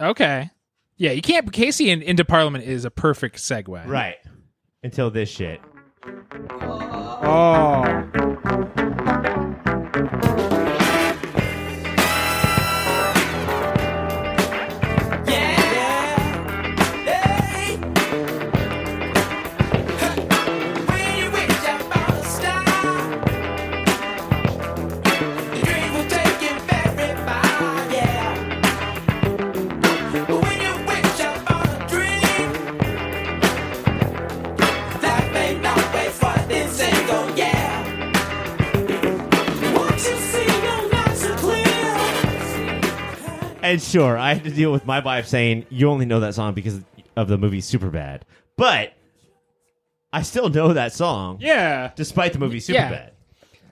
Okay. 0.00 0.50
Yeah, 0.96 1.12
you 1.12 1.22
can't. 1.22 1.50
Casey 1.52 1.90
in, 1.90 2.02
into 2.02 2.24
Parliament 2.24 2.64
is 2.64 2.84
a 2.84 2.90
perfect 2.90 3.36
segue. 3.36 3.86
Right. 3.86 4.16
Until 4.82 5.10
this 5.10 5.30
shit. 5.30 5.60
Oh. 6.60 8.74
And 43.68 43.82
sure, 43.82 44.16
I 44.16 44.34
had 44.34 44.44
to 44.44 44.50
deal 44.50 44.72
with 44.72 44.86
my 44.86 45.00
wife 45.00 45.26
saying 45.26 45.66
you 45.70 45.88
only 45.90 46.06
know 46.06 46.20
that 46.20 46.34
song 46.34 46.54
because 46.54 46.80
of 47.16 47.28
the 47.28 47.36
movie 47.38 47.60
Superbad. 47.60 48.22
But 48.56 48.92
I 50.12 50.22
still 50.22 50.48
know 50.48 50.72
that 50.72 50.92
song 50.92 51.38
Yeah. 51.40 51.90
despite 51.96 52.32
the 52.32 52.38
movie 52.38 52.58
Yeah. 52.66 52.90
Superbad. 52.90 53.10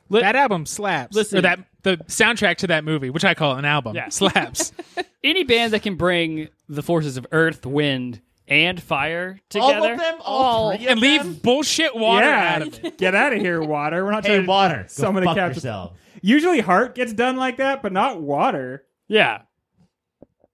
Li- 0.08 0.20
That 0.20 0.36
album 0.36 0.66
slaps. 0.66 1.16
Listen. 1.16 1.38
or 1.38 1.42
that 1.42 1.60
the 1.82 1.96
soundtrack 2.08 2.56
to 2.58 2.66
that 2.68 2.84
movie, 2.84 3.10
which 3.10 3.24
I 3.24 3.34
call 3.34 3.56
an 3.56 3.64
album, 3.64 3.96
Yeah. 3.96 4.08
slaps. 4.10 4.72
Any 5.24 5.44
band 5.44 5.72
that 5.72 5.82
can 5.82 5.96
bring 5.96 6.48
the 6.68 6.82
forces 6.82 7.16
of 7.16 7.26
earth, 7.32 7.64
wind, 7.66 8.20
and 8.48 8.80
fire 8.80 9.40
together. 9.48 9.74
All 9.78 9.92
of 9.92 9.98
them, 9.98 10.14
all, 10.20 10.42
All. 10.70 10.76
three 10.76 10.84
of 10.86 10.90
and 10.92 11.00
leave 11.00 11.42
bullshit 11.42 11.96
water 11.96 12.26
yeah. 12.26 12.54
out 12.54 12.62
of 12.62 12.84
it. 12.84 12.98
Get 12.98 13.14
out 13.16 13.32
of 13.32 13.40
here, 13.40 13.60
water. 13.62 14.04
We're 14.04 14.12
not 14.12 14.24
Hey, 14.24 14.34
trying 14.34 14.42
to 14.44 14.48
water, 14.48 14.76
go 14.82 14.84
Someone 14.88 15.22
to 15.22 15.28
fuck 15.30 15.36
capture- 15.36 15.54
yourself. 15.56 15.92
Usually 16.22 16.60
heart 16.60 16.94
gets 16.94 17.12
done 17.12 17.36
like 17.36 17.56
that, 17.56 17.82
but 17.82 17.92
not 17.92 18.20
water. 18.20 18.84
Yeah. 19.08 19.42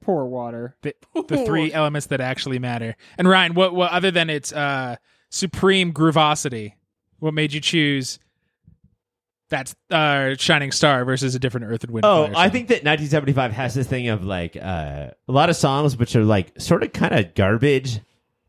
Poor 0.03 0.25
water. 0.27 0.77
The, 0.83 0.95
the 1.29 1.45
three 1.45 1.73
elements 1.73 2.09
that 2.09 2.21
actually 2.21 2.59
matter. 2.59 2.97
And 3.17 3.29
Ryan, 3.29 3.55
what, 3.55 3.75
what 3.75 3.91
other 3.93 4.11
than 4.11 4.31
its 4.31 4.53
uh, 4.53 4.97
supreme 5.31 5.93
groovosity, 5.93 6.75
what 7.19 7.35
made 7.35 7.53
you 7.53 7.61
choose 7.61 8.19
that 9.51 9.73
uh, 9.91 10.35
Shining 10.37 10.73
Star 10.73 11.05
versus 11.05 11.35
a 11.35 11.39
different 11.39 11.67
Earth 11.67 11.85
and 11.85 11.93
Wind? 11.93 12.05
Oh, 12.05 12.25
I 12.35 12.49
think 12.49 12.69
that 12.69 12.85
1975 12.85 13.53
has 13.53 13.75
this 13.75 13.87
thing 13.87 14.09
of 14.09 14.25
like 14.25 14.57
uh, 14.57 15.11
a 15.29 15.33
lot 15.33 15.51
of 15.51 15.57
songs 15.57 15.97
which 15.97 16.17
are 16.17 16.25
like 16.25 16.61
sort 16.61 16.83
of 16.83 16.93
kind 16.93 17.15
of 17.15 17.35
garbage 17.35 18.01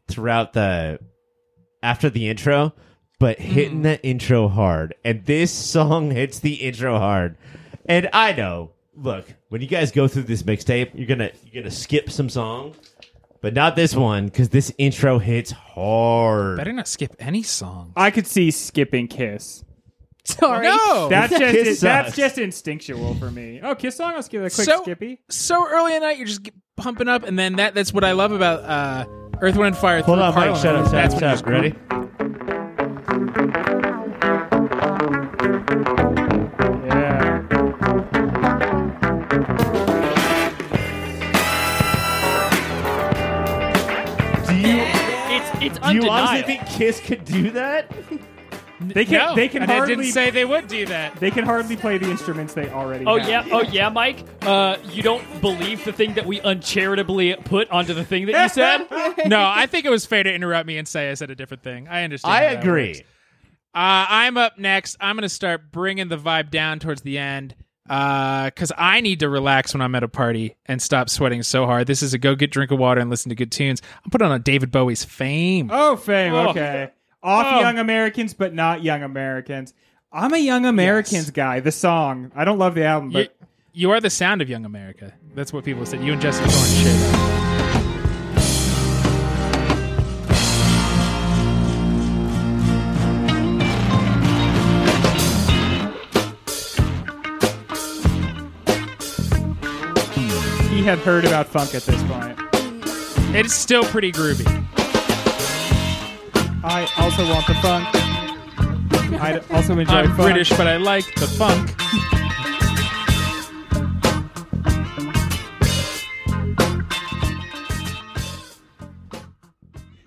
throughout 0.07 0.53
the 0.53 0.99
after 1.81 2.09
the 2.09 2.29
intro, 2.29 2.73
but 3.19 3.39
hitting 3.39 3.81
the 3.83 4.03
intro 4.03 4.47
hard. 4.47 4.95
And 5.03 5.25
this 5.25 5.51
song 5.51 6.11
hits 6.11 6.39
the 6.39 6.55
intro 6.55 6.97
hard. 6.97 7.37
And 7.85 8.09
I 8.13 8.31
know, 8.33 8.71
look, 8.95 9.25
when 9.49 9.61
you 9.61 9.67
guys 9.67 9.91
go 9.91 10.07
through 10.07 10.23
this 10.23 10.43
mixtape, 10.43 10.91
you're 10.93 11.07
gonna 11.07 11.31
you're 11.51 11.63
gonna 11.63 11.71
skip 11.71 12.09
some 12.09 12.29
songs, 12.29 12.75
but 13.41 13.53
not 13.53 13.75
this 13.75 13.95
one 13.95 14.25
because 14.25 14.49
this 14.49 14.73
intro 14.77 15.19
hits 15.19 15.51
hard. 15.51 16.57
better 16.57 16.73
not 16.73 16.87
skip 16.87 17.15
any 17.19 17.43
song. 17.43 17.93
I 17.95 18.11
could 18.11 18.27
see 18.27 18.51
skipping 18.51 19.07
Kiss. 19.07 19.63
Sorry. 20.25 20.67
No, 20.67 21.09
That's 21.09 21.31
just 21.37 21.53
Kiss 21.53 21.79
that's 21.81 22.07
sucks. 22.07 22.17
just 22.17 22.37
instinctual 22.37 23.15
for 23.15 23.29
me. 23.29 23.59
Oh, 23.61 23.75
Kiss 23.75 23.97
song. 23.97 24.13
Let's 24.15 24.29
give 24.29 24.41
it 24.41 24.53
a 24.53 24.55
quick 24.55 24.65
So- 24.65 24.81
skippy. 24.81 25.19
so 25.29 25.67
early 25.69 25.93
at 25.95 26.01
night 26.01 26.17
you're 26.17 26.27
just 26.27 26.43
get- 26.43 26.53
pumping 26.77 27.07
up, 27.09 27.23
and 27.23 27.37
then 27.37 27.57
that 27.57 27.75
that's 27.75 27.93
what 27.93 28.03
I 28.03 28.13
love 28.13 28.31
about 28.31 28.63
uh, 28.63 29.05
Earth, 29.41 29.55
Wind, 29.57 29.75
and 29.75 29.77
Fire. 29.77 30.01
Hold 30.01 30.17
through 30.19 30.23
on, 30.23 30.35
Mike. 30.35 30.61
Parliament. 30.61 30.63
Shut 30.63 30.75
up. 30.75 30.85
Shut 30.91 30.95
up. 30.95 31.11
Shut 31.11 31.23
up. 31.23 31.33
just- 31.33 31.45
Ready? 31.45 31.75
It's 45.77 45.79
it's 45.79 45.87
do 45.89 45.95
you 45.95 46.09
honestly 46.09 46.41
think 46.43 46.65
Kiss 46.67 46.99
could 46.99 47.25
do 47.25 47.51
that? 47.51 47.91
They 48.79 49.05
can 49.05 49.13
no, 49.13 49.35
they 49.35 49.47
can 49.47 49.61
and 49.61 49.71
I 49.71 49.75
hardly 49.77 49.95
didn't 49.95 50.11
say 50.11 50.29
they 50.29 50.43
would 50.43 50.67
do 50.67 50.85
that. 50.87 51.15
they 51.17 51.31
can 51.31 51.45
hardly 51.45 51.77
play 51.77 51.97
the 51.97 52.09
instruments 52.11 52.53
they 52.53 52.69
already 52.69 53.05
Oh 53.05 53.17
have. 53.17 53.29
yeah, 53.47 53.55
oh 53.55 53.61
yeah, 53.61 53.87
Mike. 53.89 54.25
Uh, 54.41 54.77
you 54.89 55.01
don't 55.01 55.23
believe 55.39 55.85
the 55.85 55.93
thing 55.93 56.15
that 56.15 56.25
we 56.25 56.41
uncharitably 56.41 57.35
put 57.45 57.69
onto 57.71 57.93
the 57.93 58.03
thing 58.03 58.25
that 58.25 58.43
you 58.43 58.49
said? 58.49 58.87
no, 59.29 59.41
I 59.41 59.67
think 59.67 59.85
it 59.85 59.89
was 59.89 60.05
fair 60.05 60.23
to 60.23 60.33
interrupt 60.33 60.67
me 60.67 60.77
and 60.77 60.87
say 60.87 61.09
I 61.09 61.13
said 61.13 61.29
a 61.29 61.35
different 61.35 61.63
thing. 61.63 61.87
I 61.87 62.03
understand. 62.03 62.33
I 62.33 62.43
how 62.43 62.53
that 62.55 62.59
agree. 62.63 62.87
works. 62.89 62.99
Uh, 63.75 64.05
I'm 64.09 64.37
up 64.37 64.57
next. 64.59 64.97
I'm 64.99 65.15
going 65.15 65.23
to 65.23 65.29
start 65.29 65.71
bringing 65.71 66.09
the 66.09 66.17
vibe 66.17 66.51
down 66.51 66.79
towards 66.79 67.03
the 67.03 67.17
end 67.17 67.55
Uh, 67.93 68.45
because 68.45 68.71
I 68.75 69.01
need 69.01 69.19
to 69.19 69.29
relax 69.29 69.73
when 69.75 69.81
I'm 69.81 69.93
at 69.93 70.01
a 70.03 70.07
party 70.07 70.55
and 70.65 70.81
stop 70.81 71.09
sweating 71.09 71.43
so 71.43 71.67
hard. 71.67 71.85
This 71.85 72.01
is 72.01 72.13
a 72.15 72.17
go 72.17 72.33
get 72.33 72.49
drink 72.49 72.71
of 72.71 72.79
water 72.79 72.99
and 72.99 73.09
listen 73.09 73.29
to 73.29 73.35
good 73.35 73.51
tunes. 73.51 73.83
I'm 74.03 74.09
putting 74.09 74.25
on 74.25 74.33
a 74.33 74.39
David 74.39 74.71
Bowie's 74.71 75.03
Fame. 75.03 75.69
Oh, 75.71 75.95
fame. 75.95 76.33
Oh. 76.33 76.49
Okay. 76.49 76.89
Off 77.21 77.45
Oh. 77.47 77.59
Young 77.59 77.77
Americans, 77.77 78.33
but 78.33 78.53
not 78.53 78.81
Young 78.81 79.03
Americans. 79.03 79.75
I'm 80.11 80.33
a 80.33 80.39
Young 80.39 80.65
Americans 80.65 81.29
guy. 81.29 81.59
The 81.59 81.71
song. 81.71 82.31
I 82.35 82.45
don't 82.45 82.57
love 82.57 82.73
the 82.73 82.83
album, 82.85 83.11
but 83.11 83.35
you 83.73 83.91
are 83.91 84.01
the 84.01 84.09
sound 84.09 84.41
of 84.41 84.49
Young 84.49 84.65
America. 84.65 85.13
That's 85.35 85.53
what 85.53 85.63
people 85.63 85.85
said. 85.85 86.03
You 86.03 86.13
and 86.13 86.21
Jesse 86.21 86.43
Thorn 86.43 86.51
shit. 86.51 87.42
He 100.73 100.83
had 100.83 100.97
heard 100.99 101.25
about 101.25 101.47
funk 101.47 101.75
at 101.75 101.83
this 101.83 102.01
point. 102.03 102.37
It's 103.35 103.53
still 103.53 103.83
pretty 103.83 104.11
groovy. 104.11 104.45
I 106.63 106.87
also 106.97 107.27
want 107.29 107.45
the 107.47 107.53
funk. 107.55 107.87
I 109.21 109.39
also 109.51 109.77
enjoy 109.77 109.93
I'm 109.93 110.07
funk. 110.07 110.17
British, 110.17 110.49
but 110.51 110.67
I 110.67 110.77
like 110.77 111.05
the 111.15 111.27
funk. 111.27 111.69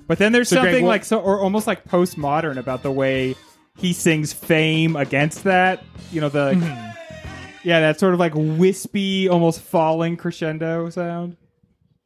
But 0.09 0.19
then 0.19 0.33
there's 0.33 0.49
So, 0.49 0.57
Greg, 0.61 0.67
something 0.73 0.85
what- 0.85 0.91
like 0.91 1.05
so, 1.05 1.19
or 1.21 1.41
almost 1.41 1.67
like 1.67 1.85
postmodern 1.85 2.59
about 2.59 2.83
the 2.83 2.93
way 2.93 3.35
he 3.77 3.93
sings 3.93 4.33
"Fame" 4.33 4.95
against 4.97 5.45
that. 5.45 5.83
You 6.13 6.21
know 6.21 6.29
the, 6.29 6.53
Mm-hmm. 6.55 6.91
Yeah, 7.67 7.81
that 7.81 7.99
sort 7.99 8.15
of 8.15 8.21
like 8.21 8.33
wispy, 8.37 9.29
almost 9.29 9.61
falling 9.61 10.17
crescendo 10.17 10.89
sound. 10.91 11.37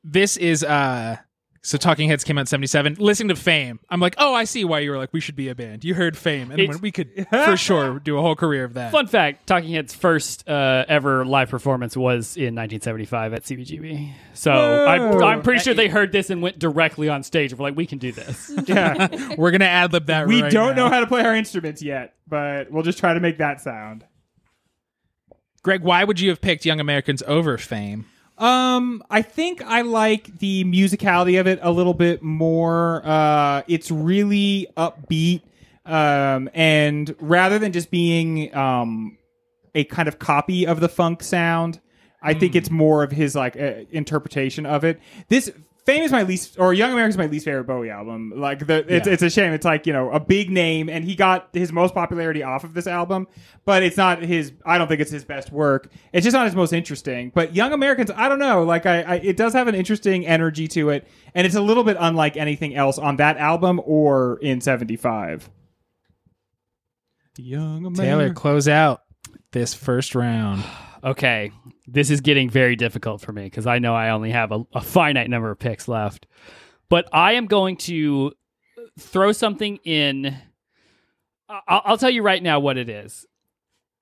This 0.03 0.37
is 0.39 0.65
uh 0.65 1.17
so 1.63 1.77
Talking 1.77 2.09
Heads 2.09 2.25
came 2.25 2.39
out 2.39 2.43
in 2.43 2.47
77. 2.47 2.95
Listening 2.99 3.29
to 3.29 3.37
Fame, 3.37 3.81
I'm 3.91 4.01
like, 4.01 4.15
oh, 4.17 4.33
I 4.33 4.45
see 4.45 4.65
why 4.65 4.79
you 4.79 4.91
were 4.93 4.97
like, 4.97 5.13
we 5.13 5.21
should 5.21 5.37
be 5.37 5.51
a 5.51 5.55
band. 5.55 5.85
You 5.85 5.93
heard 5.95 6.17
Fame, 6.17 6.51
and 6.51 6.59
It's- 6.59 6.75
when 6.75 6.81
we 6.81 6.91
could 6.91 7.27
for 7.31 7.55
sure 7.59 7.99
do 7.99 8.17
a 8.17 8.23
whole 8.23 8.35
career 8.35 8.65
of 8.65 8.73
that. 8.75 8.91
Fun 8.93 9.07
fact: 9.07 9.47
Talking 9.47 9.75
Heads' 9.75 9.93
first 9.95 10.49
uh, 10.49 10.87
ever 10.89 11.27
live 11.27 11.51
performance 11.51 11.95
was 11.95 12.39
in 12.39 12.55
1975 12.55 13.35
at 13.35 13.43
CBGB. 13.43 14.11
So 14.33 14.53
I'm, 14.87 15.23
I'm 15.23 15.43
pretty 15.43 15.61
sure 15.61 15.75
they 15.75 15.89
heard 15.89 16.13
this 16.13 16.31
and 16.31 16.41
went 16.41 16.59
directly 16.59 17.11
on 17.11 17.23
stage. 17.23 17.53
and 17.53 17.59
Were 17.61 17.69
like, 17.69 17.77
"We 17.77 17.85
can 17.85 17.99
do 17.99 18.13
this." 18.13 18.51
Yeah, 18.67 19.35
We're 19.37 19.51
gonna 19.51 19.67
ad 19.67 19.93
lib 19.93 20.07
that. 20.07 20.29
we 20.29 20.41
right 20.41 20.51
don't 20.51 20.77
now. 20.77 20.85
know 20.85 20.89
how 20.91 21.01
to 21.01 21.07
play 21.07 21.21
our 21.23 21.37
instruments 21.37 21.83
yet, 21.83 22.15
but 22.27 22.71
we'll 22.71 22.85
just 22.85 22.99
try 22.99 23.13
to 23.13 23.21
make 23.21 23.37
that 23.37 23.61
sound. 23.61 24.07
Greg, 25.63 25.83
why 25.83 26.05
would 26.05 26.21
you 26.21 26.31
have 26.31 26.41
picked 26.41 26.65
Young 26.65 26.81
Americans 26.81 27.23
over 27.27 27.59
Fame? 27.59 28.07
Um, 28.39 29.03
I 29.11 29.21
think 29.21 29.63
I 29.63 29.83
like 29.83 30.39
the 30.39 30.65
musicality 30.65 31.39
of 31.39 31.47
it 31.47 31.59
a 31.61 31.71
little 31.71 31.93
bit 31.93 32.23
more. 32.23 33.03
Uh, 33.05 33.63
it's 33.69 33.91
really 33.91 34.67
upbeat. 34.77 35.43
Um, 35.85 36.49
and 36.55 37.15
rather 37.21 37.59
than 37.59 37.73
just 37.73 37.91
being 37.91 38.55
um 38.55 39.19
a 39.75 39.85
kind 39.85 40.09
of 40.09 40.19
copy 40.19 40.67
of 40.67 40.81
the 40.81 40.89
funk 40.89 41.23
sound, 41.23 41.81
I 42.23 42.35
think 42.35 42.55
it's 42.55 42.71
more 42.71 43.03
of 43.03 43.13
his 43.13 43.35
like 43.35 43.57
uh, 43.57 43.85
interpretation 43.91 44.67
of 44.67 44.85
it. 44.85 45.01
This 45.29 45.51
Fame 45.87 46.03
is 46.03 46.13
my 46.13 46.23
least, 46.23 46.59
or 46.59 46.75
Young 46.75 46.93
American 46.93 47.11
is 47.11 47.17
my 47.17 47.27
least 47.27 47.47
favorite 47.47 47.65
Bowie 47.65 47.91
album. 47.91 48.35
Like 48.37 48.67
the, 48.67 48.85
it's 48.87 49.07
it's 49.07 49.23
a 49.23 49.31
shame. 49.31 49.53
It's 49.53 49.65
like 49.65 49.87
you 49.87 49.93
know 49.93 50.11
a 50.11 50.21
big 50.21 50.51
name, 50.51 50.89
and 50.89 51.05
he 51.05 51.15
got 51.15 51.49
his 51.53 51.73
most 51.73 51.95
popularity 51.95 52.43
off 52.43 52.65
of 52.65 52.75
this 52.75 52.87
album, 52.87 53.27
but 53.65 53.83
it's 53.83 53.97
not 53.97 54.23
his. 54.23 54.53
I 54.67 54.77
don't 54.77 54.89
think 54.89 55.01
it's 55.01 55.11
his 55.11 55.25
best 55.25 55.51
work. 55.51 55.91
It's 56.13 56.25
just 56.25 56.35
not 56.35 56.45
his 56.45 56.55
most 56.55 56.75
interesting. 56.75 57.33
But 57.35 57.55
Young 57.55 57.73
Americans, 57.73 58.11
I 58.15 58.29
don't 58.29 58.39
know. 58.39 58.63
Like 58.63 58.85
I, 58.85 59.03
I 59.03 59.15
it 59.17 59.39
does 59.39 59.55
have 59.55 59.69
an 59.69 59.75
interesting 59.75 60.27
energy 60.27 60.69
to 60.69 60.91
it, 60.91 61.09
and 61.35 61.47
it's 61.47 61.57
a 61.57 61.63
little 61.63 61.85
bit 61.85 61.97
unlike 61.99 62.37
anything 62.37 62.75
else 62.75 62.99
on 62.99 63.17
that 63.17 63.39
album 63.39 63.81
or 63.85 64.39
in 64.43 64.61
'75. 64.61 65.49
Young 67.39 67.87
American. 67.87 67.95
Taylor, 67.95 68.35
close 68.35 68.69
out 68.69 69.03
this 69.53 69.73
first 69.73 70.15
round. 70.15 70.63
okay, 71.05 71.53
this 71.87 72.11
is 72.11 72.21
getting 72.21 72.51
very 72.51 72.77
difficult 72.77 73.21
for 73.21 73.33
me 73.33 73.45
because 73.45 73.67
I 73.67 73.79
know 73.79 73.95
I 73.95 74.11
only 74.11 74.31
have 74.31 74.53
a, 74.53 74.65
a 74.73 74.81
finite 74.81 75.31
number 75.31 75.51
of 75.51 75.59
picks 75.59 75.89
left. 75.89 76.27
But 76.89 77.09
I 77.13 77.35
am 77.35 77.47
going 77.47 77.77
to 77.79 78.33
throw 78.99 79.33
something 79.33 79.79
in. 79.85 80.37
I'll, 81.49 81.83
I'll 81.85 81.99
tell 81.99 82.11
you 82.11 82.23
right 82.23 82.43
now 82.43 82.61
what 82.61 82.77
it 82.77 82.89
is. 82.89 83.27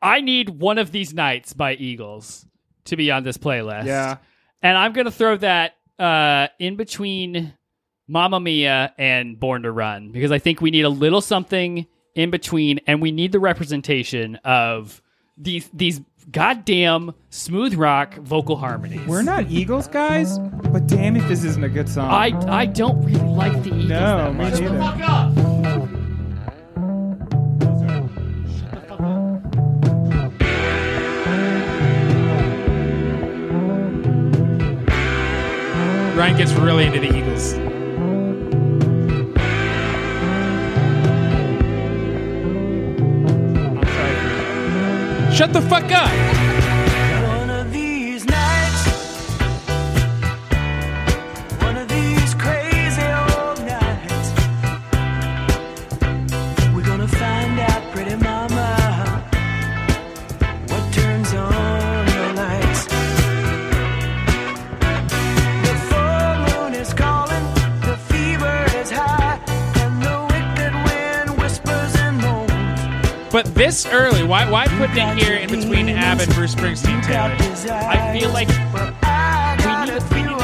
I 0.01 0.20
need 0.20 0.49
one 0.49 0.78
of 0.78 0.92
these 0.92 1.12
nights 1.12 1.53
by 1.53 1.74
Eagles 1.74 2.46
to 2.84 2.96
be 2.96 3.11
on 3.11 3.24
this 3.24 3.36
playlist. 3.36 3.84
Yeah. 3.84 4.18
and 4.62 4.76
I'm 4.76 4.92
gonna 4.92 5.11
throw 5.11 5.36
that 5.38 5.74
uh, 5.99 6.49
in 6.59 6.76
between 6.76 7.55
Mamma 8.07 8.40
Mia 8.40 8.94
and 8.96 9.38
Born 9.38 9.62
to 9.62 9.72
Run 9.72 10.12
because 10.12 10.32
I 10.32 10.38
think 10.38 10.61
we 10.61 10.70
need 10.70 10.84
a 10.84 10.88
little 10.88 11.20
something 11.20 11.86
in 12.14 12.30
between, 12.30 12.80
and 12.86 13.03
we 13.03 13.12
need 13.12 13.32
the 13.32 13.40
representation 13.40 14.36
of 14.44 15.03
these 15.36 15.68
these 15.72 16.01
goddamn 16.30 17.14
smooth 17.30 17.74
rock 17.74 18.14
vocal 18.16 18.56
harmonies. 18.56 19.06
We're 19.06 19.22
not 19.22 19.50
Eagles 19.50 19.88
guys, 19.88 20.38
but 20.38 20.86
damn 20.86 21.16
if 21.16 21.26
this 21.28 21.44
isn't 21.44 21.64
a 21.64 21.68
good 21.68 21.88
song. 21.88 22.10
I 22.10 22.32
I 22.48 22.66
don't 22.66 23.02
really 23.04 23.20
like 23.20 23.62
the 23.62 23.70
Eagles 23.70 23.88
no, 23.88 24.32
that 24.32 24.34
me 24.34 24.44
much. 24.44 24.60
neither. 24.60 24.78
Ryan 36.18 36.36
gets 36.36 36.52
really 36.54 36.84
into 36.84 36.98
the 36.98 37.16
Eagles. 37.16 37.67
Shut 45.39 45.53
the 45.53 45.62
fuck 45.62 45.93
up! 45.93 46.57
This 73.59 73.86
early, 73.86 74.22
why 74.22 74.48
why 74.48 74.66
put 74.68 74.88
it 74.90 75.18
here 75.18 75.34
in 75.36 75.50
between 75.50 75.88
Ab 75.88 76.20
and 76.20 76.32
Bruce 76.34 76.54
Springsteen, 76.54 77.02
Taylor? 77.04 77.34
I 77.72 78.16
feel 78.16 78.30
like 78.30 78.46
we 78.48 78.54
need, 78.54 80.02
we 80.12 80.22
need 80.22 80.38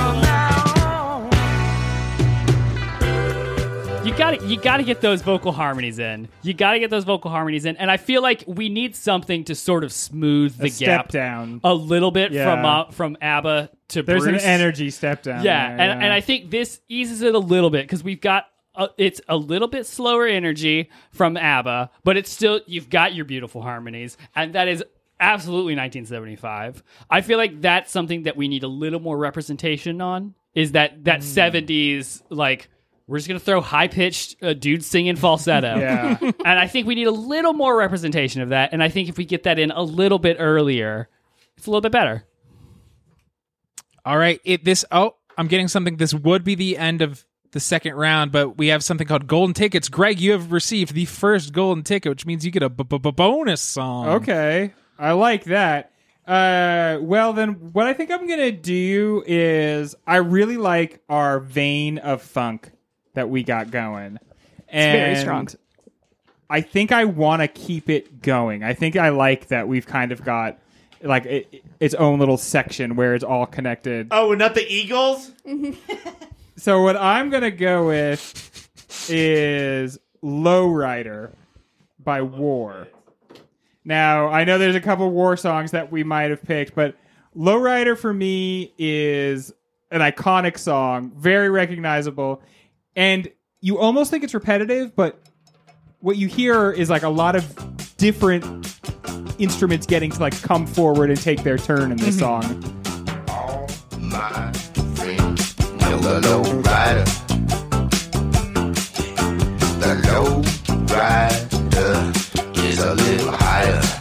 You 4.05 4.19
got 4.19 4.43
you 4.45 4.61
got 4.61 4.77
to 4.79 4.83
get 4.83 5.01
those 5.01 5.23
vocal 5.23 5.53
harmonies 5.53 5.99
in. 6.01 6.29
You 6.43 6.55
got 6.55 6.73
to 6.73 6.81
get 6.81 6.91
those 6.91 7.05
vocal 7.05 7.31
harmonies 7.31 7.65
in, 7.65 7.77
and 7.77 7.89
I 7.91 7.97
feel 7.99 8.21
like 8.21 8.43
we 8.49 8.69
need 8.69 8.97
something 8.97 9.45
to 9.45 9.55
sort 9.55 9.85
of 9.85 9.93
smooth 9.93 10.57
the 10.59 10.67
A 10.67 10.71
step 10.71 10.87
gap 10.87 11.09
down. 11.09 11.61
a 11.63 11.73
little 11.73 12.11
bit 12.11 12.33
Yeah. 12.33 12.45
from 12.53 12.65
uh, 12.65 12.91
from 12.91 13.17
ABBA 13.23 13.71
to 13.91 14.03
Bruce. 14.03 14.25
There's 14.25 14.33
Bruce. 14.33 14.45
an 14.45 14.49
energy 14.51 14.91
step 14.91 15.23
down. 15.23 15.45
Yeah, 15.45 15.77
there, 15.77 15.91
and 15.91 16.03
and 16.05 16.13
I 16.13 16.21
think 16.21 16.51
this 16.51 16.81
eases 16.89 17.23
it 17.23 17.35
a 17.35 17.39
little 17.39 17.71
bit 17.71 17.85
because 17.85 18.03
we've 18.03 18.21
got. 18.21 18.47
A, 18.77 18.89
it's 18.99 19.21
a 19.29 19.37
little 19.37 19.69
bit 19.69 19.87
slower 19.87 20.27
energy 20.27 20.91
from 21.13 21.37
ABBA, 21.37 21.91
but 22.03 22.17
it's 22.17 22.31
still 22.31 22.61
you've 22.67 22.91
got 22.91 23.15
your 23.15 23.25
beautiful 23.25 23.63
harmonies, 23.63 24.17
and 24.35 24.55
that 24.55 24.69
is 24.69 24.83
absolutely 25.21 25.75
1975. 25.77 26.83
I 27.09 27.21
feel 27.21 27.39
like 27.39 27.61
that's 27.61 27.91
something 27.91 28.25
that 28.25 28.37
we 28.37 28.49
need 28.49 28.63
a 28.65 28.69
little 28.69 29.01
more 29.01 29.17
representation 29.17 30.01
on. 30.01 30.35
Is 30.55 30.73
that 30.73 31.05
that 31.05 31.21
70s 31.21 32.23
like 32.31 32.69
we're 33.07 33.19
just 33.19 33.29
gonna 33.29 33.41
throw 33.41 33.61
high 33.61 33.89
pitched 33.89 34.43
uh, 34.43 34.53
dudes 34.55 34.87
singing 34.87 35.17
falsetto? 35.17 35.77
Yeah. 35.79 36.19
and 36.21 36.59
I 36.59 36.67
think 36.67 36.87
we 36.87 36.95
need 36.95 37.07
a 37.07 37.13
little 37.13 37.53
more 37.53 37.77
representation 37.77 38.43
of 38.43 38.51
that. 38.51 38.73
And 38.73 38.83
I 38.83 38.89
think 38.89 39.09
if 39.09 39.19
we 39.19 39.25
get 39.25 39.45
that 39.45 39.59
in 39.59 39.71
a 39.71 39.83
little 39.83 40.19
bit 40.19 40.37
earlier, 40.39 41.09
it's 41.57 41.67
a 41.67 41.71
little 41.71 41.81
bit 41.81 41.93
better. 41.93 42.25
All 44.05 44.19
right, 44.19 44.41
it 44.45 44.65
this 44.65 44.85
oh, 44.93 45.17
I'm 45.37 45.49
getting 45.49 45.69
something. 45.69 45.97
This 45.97 46.13
would 46.15 46.45
be 46.45 46.55
the 46.55 46.77
end 46.77 47.03
of 47.03 47.25
the 47.55 47.61
second 47.61 47.95
round, 47.95 48.33
but 48.33 48.59
we 48.59 48.67
have 48.67 48.85
something 48.85 49.07
called 49.07 49.27
golden 49.29 49.55
tickets. 49.55 49.89
Greg, 49.89 50.21
you 50.21 50.33
have 50.33 50.51
received 50.53 50.93
the 50.93 51.05
first 51.07 51.53
golden 51.53 51.85
ticket, 51.85 52.11
which 52.11 52.27
means 52.27 52.45
you 52.45 52.51
get 52.51 52.65
a 52.65 52.69
b- 52.69 52.83
b- 52.85 52.99
b- 52.99 53.13
bonus 53.13 53.63
song. 53.63 54.09
Okay, 54.09 54.75
I 54.99 55.13
like 55.13 55.45
that. 55.45 55.93
Uh, 56.27 56.99
well 57.01 57.33
then, 57.33 57.73
what 57.73 57.87
I 57.87 57.93
think 57.93 58.11
I'm 58.11 58.27
gonna 58.29 58.51
do 58.51 59.23
is 59.27 59.95
I 60.07 60.17
really 60.17 60.57
like 60.57 61.01
our 61.09 61.39
vein 61.39 61.99
of 61.99 62.23
funk 62.23 62.73
that 63.15 63.31
we 63.31 63.45
got 63.45 63.71
going. 63.71 64.19
And 64.69 64.99
very 64.99 65.17
strong. 65.17 65.49
I 66.51 66.61
think 66.61 66.91
I 66.91 67.05
want 67.05 67.43
to 67.43 67.49
keep 67.49 67.89
it 67.89 68.21
going. 68.21 68.65
I 68.65 68.75
think 68.75 68.97
I 68.97 69.11
like 69.11 69.49
that 69.49 69.69
we've 69.69 69.87
kind 69.87 70.11
of 70.13 70.25
got 70.25 70.59
like 71.03 71.25
it, 71.27 71.65
its 71.79 71.95
own 71.95 72.19
little 72.19 72.37
section 72.37 72.97
where 72.97 73.15
it's 73.15 73.23
all 73.25 73.47
connected. 73.47 74.09
Oh, 74.11 74.35
not 74.35 74.55
the 74.55 74.67
Eagles? 74.67 75.31
So 76.57 76.83
what 76.83 76.97
I'm 76.97 77.31
gonna 77.31 77.51
go 77.51 77.89
with 77.89 78.71
is 79.11 79.99
Lowrider 80.23 81.33
by 81.99 82.23
War. 82.23 82.89
Now 83.85 84.29
I 84.29 84.45
know 84.45 84.59
there's 84.59 84.77
a 84.77 84.81
couple 84.81 85.11
War 85.11 85.37
songs 85.37 85.73
that 85.73 85.91
we 85.91 86.05
might 86.05 86.31
have 86.31 86.43
picked, 86.43 86.75
but 86.75 86.97
Lowrider 87.37 87.99
for 87.99 88.15
me 88.15 88.73
is 88.79 89.53
an 89.91 90.01
iconic 90.01 90.59
song, 90.59 91.13
very 91.17 91.51
recognizable, 91.51 92.41
and 92.95 93.29
you 93.61 93.79
almost 93.79 94.11
think 94.11 94.23
it's 94.23 94.35
repetitive, 94.35 94.95
but 94.95 95.21
what 96.01 96.17
you 96.17 96.29
hear 96.29 96.71
is 96.71 96.91
like 96.91 97.03
a 97.03 97.09
lot 97.09 97.35
of 97.35 97.97
different 97.97 98.45
instruments 99.39 99.87
getting 99.87 100.11
to 100.11 100.21
like 100.21 100.41
come 100.43 100.67
forward 100.67 101.11
and 101.11 101.21
take 101.21 101.43
their 101.43 101.59
turn 101.59 101.91
in 101.91 101.97
this 101.97 102.17
mm-hmm. 102.17 102.51
song. 102.51 102.75
The 106.05 106.21
low 106.21 106.43
rider. 106.61 107.05
The 109.81 109.93
low 110.07 110.43
rider 110.95 112.13
is 112.61 112.79
a 112.79 112.95
little 112.95 113.33
higher. 113.33 113.94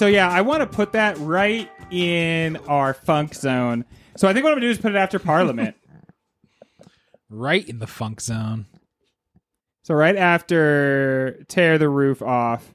So, 0.00 0.06
yeah, 0.06 0.30
I 0.30 0.40
want 0.40 0.62
to 0.62 0.66
put 0.66 0.92
that 0.92 1.18
right 1.18 1.70
in 1.90 2.56
our 2.68 2.94
funk 2.94 3.34
zone. 3.34 3.84
So 4.16 4.26
I 4.26 4.32
think 4.32 4.44
what 4.44 4.52
I'm 4.52 4.54
going 4.54 4.62
to 4.62 4.68
do 4.68 4.70
is 4.70 4.78
put 4.78 4.92
it 4.92 4.96
after 4.96 5.18
Parliament. 5.18 5.76
Right 7.32 7.68
in 7.68 7.80
the 7.80 7.86
funk 7.86 8.22
zone. 8.22 8.66
so 9.82 9.94
right 9.94 10.16
after 10.16 11.44
Tear 11.48 11.76
the 11.76 11.88
Roof 11.88 12.22
Off, 12.22 12.74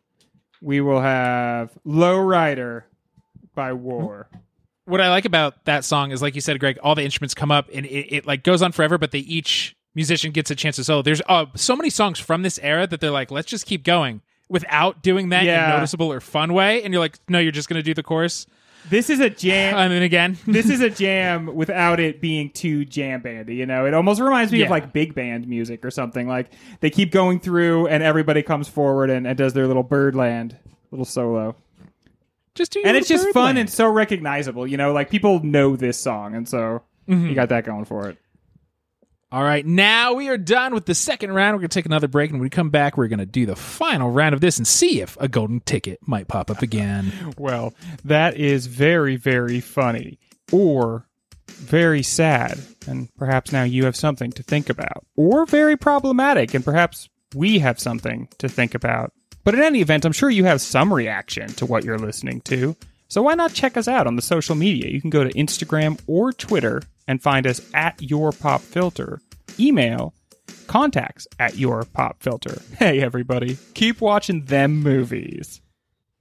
we 0.62 0.80
will 0.82 1.02
have 1.02 1.72
Low 1.84 2.20
Rider 2.20 2.86
by 3.54 3.74
War. 3.74 4.30
What 4.86 5.02
I 5.02 5.10
like 5.10 5.26
about 5.26 5.66
that 5.66 5.84
song 5.84 6.12
is, 6.12 6.22
like 6.22 6.36
you 6.36 6.42
said, 6.42 6.60
Greg, 6.62 6.78
all 6.84 6.94
the 6.94 7.04
instruments 7.04 7.34
come 7.34 7.52
up 7.52 7.70
and 7.74 7.86
it, 7.88 8.16
it 8.16 8.26
like 8.28 8.44
goes 8.44 8.62
on 8.62 8.72
forever, 8.72 8.98
but 8.98 9.12
they 9.12 9.20
each 9.20 9.76
musician 9.96 10.32
gets 10.32 10.52
a 10.52 10.56
chance 10.56 10.76
to 10.76 10.84
solo. 10.86 11.02
There's 11.02 11.24
uh, 11.28 11.48
so 11.56 11.76
many 11.76 11.90
songs 11.90 12.20
from 12.20 12.44
this 12.44 12.58
era 12.60 12.88
that 12.88 13.02
they're 13.02 13.12
like, 13.12 13.32
let's 13.32 13.48
just 13.48 13.66
keep 13.66 13.84
going 13.84 14.22
without 14.50 15.02
doing 15.02 15.30
that 15.30 15.44
in 15.44 15.50
a 15.50 15.70
noticeable 15.70 16.12
or 16.12 16.20
fun 16.20 16.54
way. 16.54 16.84
And 16.84 16.94
you're 16.94 17.00
like, 17.02 17.18
no, 17.28 17.40
you're 17.40 17.52
just 17.52 17.68
going 17.70 17.80
to 17.80 17.84
do 17.84 17.94
the 17.94 18.04
chorus. 18.04 18.46
This 18.88 19.10
is 19.10 19.20
a 19.20 19.32
jam. 19.32 19.76
And 19.76 19.92
then 19.92 20.04
again, 20.04 20.38
this 20.48 20.70
is 20.70 20.80
a 20.82 20.90
jam 20.92 21.56
without 21.56 22.00
it 22.00 22.22
being 22.22 22.52
too 22.52 22.86
jam 22.86 23.22
bandy. 23.22 23.56
You 23.56 23.66
know, 23.66 23.86
it 23.88 23.94
almost 23.96 24.22
reminds 24.22 24.52
me 24.52 24.60
Yeah. 24.60 24.66
of 24.66 24.72
like 24.72 24.94
big 24.94 25.16
band 25.16 25.48
music 25.48 25.84
or 25.84 25.90
something. 25.90 26.28
Like 26.28 26.52
they 26.82 26.92
keep 26.92 27.12
going 27.12 27.40
through, 27.40 27.88
and 27.88 28.04
everybody 28.04 28.44
comes 28.44 28.68
forward 28.68 29.10
and, 29.10 29.26
and 29.26 29.36
does 29.38 29.54
their 29.54 29.66
little 29.66 29.82
Birdland 29.82 30.56
little 30.92 31.06
solo. 31.06 31.56
just 32.54 32.72
do 32.74 32.80
your 32.80 32.88
and 32.88 32.96
it's 32.96 33.08
just 33.08 33.28
fun 33.30 33.58
and 33.58 33.68
so 33.70 33.90
recognizable. 33.90 34.68
You 34.68 34.78
know, 34.78 34.94
like 34.94 35.10
people 35.10 35.44
know 35.44 35.76
this 35.76 35.98
song, 35.98 36.36
and 36.36 36.48
so 36.48 36.84
Mm-hmm. 37.08 37.28
you 37.28 37.36
got 37.36 37.50
that 37.50 37.66
going 37.66 37.86
for 37.86 38.10
it. 38.10 38.18
All 39.32 39.44
right, 39.44 39.66
now 39.66 40.14
we 40.14 40.30
are 40.30 40.38
done 40.38 40.74
with 40.74 40.86
the 40.86 40.94
second 40.94 41.32
round. 41.34 41.56
We're 41.56 41.62
going 41.62 41.70
to 41.70 41.74
take 41.80 41.86
another 41.88 42.08
break, 42.08 42.30
and 42.30 42.40
when 42.40 42.46
we 42.46 42.50
come 42.50 42.70
back, 42.70 42.96
we're 42.96 43.08
going 43.08 43.20
to 43.20 43.26
do 43.26 43.46
the 43.46 43.56
final 43.56 44.12
round 44.12 44.34
of 44.36 44.40
this 44.40 44.58
and 44.58 44.68
see 44.68 45.02
if 45.02 45.18
a 45.20 45.28
golden 45.28 45.62
ticket 45.62 46.00
might 46.08 46.28
pop 46.28 46.52
up 46.52 46.62
again. 46.62 47.12
Well, 47.38 47.74
that 48.06 48.38
is 48.38 48.68
very, 48.68 49.18
very 49.18 49.60
funny, 49.60 50.20
or 50.52 51.08
very 51.50 52.02
sad, 52.04 52.60
and 52.88 53.14
perhaps 53.16 53.52
now 53.52 53.64
you 53.64 53.86
have 53.86 53.96
something 53.96 54.32
to 54.34 54.44
think 54.44 54.70
about, 54.70 55.06
or 55.16 55.46
very 55.46 55.76
problematic, 55.76 56.54
and 56.54 56.64
perhaps 56.64 57.10
we 57.34 57.60
have 57.60 57.80
something 57.80 58.30
to 58.38 58.48
think 58.48 58.74
about. 58.74 59.12
But 59.44 59.56
in 59.56 59.62
any 59.62 59.82
event, 59.82 60.06
I'm 60.06 60.12
sure 60.12 60.30
you 60.30 60.46
have 60.46 60.62
some 60.62 60.94
reaction 60.94 61.50
to 61.54 61.66
what 61.66 61.84
you're 61.84 62.00
listening 62.00 62.42
to. 62.42 62.76
So 63.16 63.22
why 63.22 63.36
not 63.36 63.54
check 63.54 63.78
us 63.78 63.88
out 63.88 64.08
on 64.08 64.18
the 64.18 64.22
social 64.22 64.56
media? 64.56 64.90
You 64.90 65.00
can 65.00 65.10
go 65.10 65.24
to 65.24 65.32
Instagram 65.36 65.98
or 66.06 66.34
Twitter 66.34 66.82
and 67.08 67.24
find 67.24 67.48
us 67.48 67.62
at 67.74 68.02
Your 68.02 68.34
Pop 68.34 68.60
Filter. 68.60 69.22
Email 69.58 70.14
contacts 70.68 71.26
at 71.40 71.56
Your 71.56 71.86
Pop 71.86 72.22
Filter. 72.22 72.62
Hey, 72.78 73.00
everybody, 73.00 73.58
keep 73.74 74.02
watching 74.02 74.44
them 74.44 74.82
movies. 74.82 75.62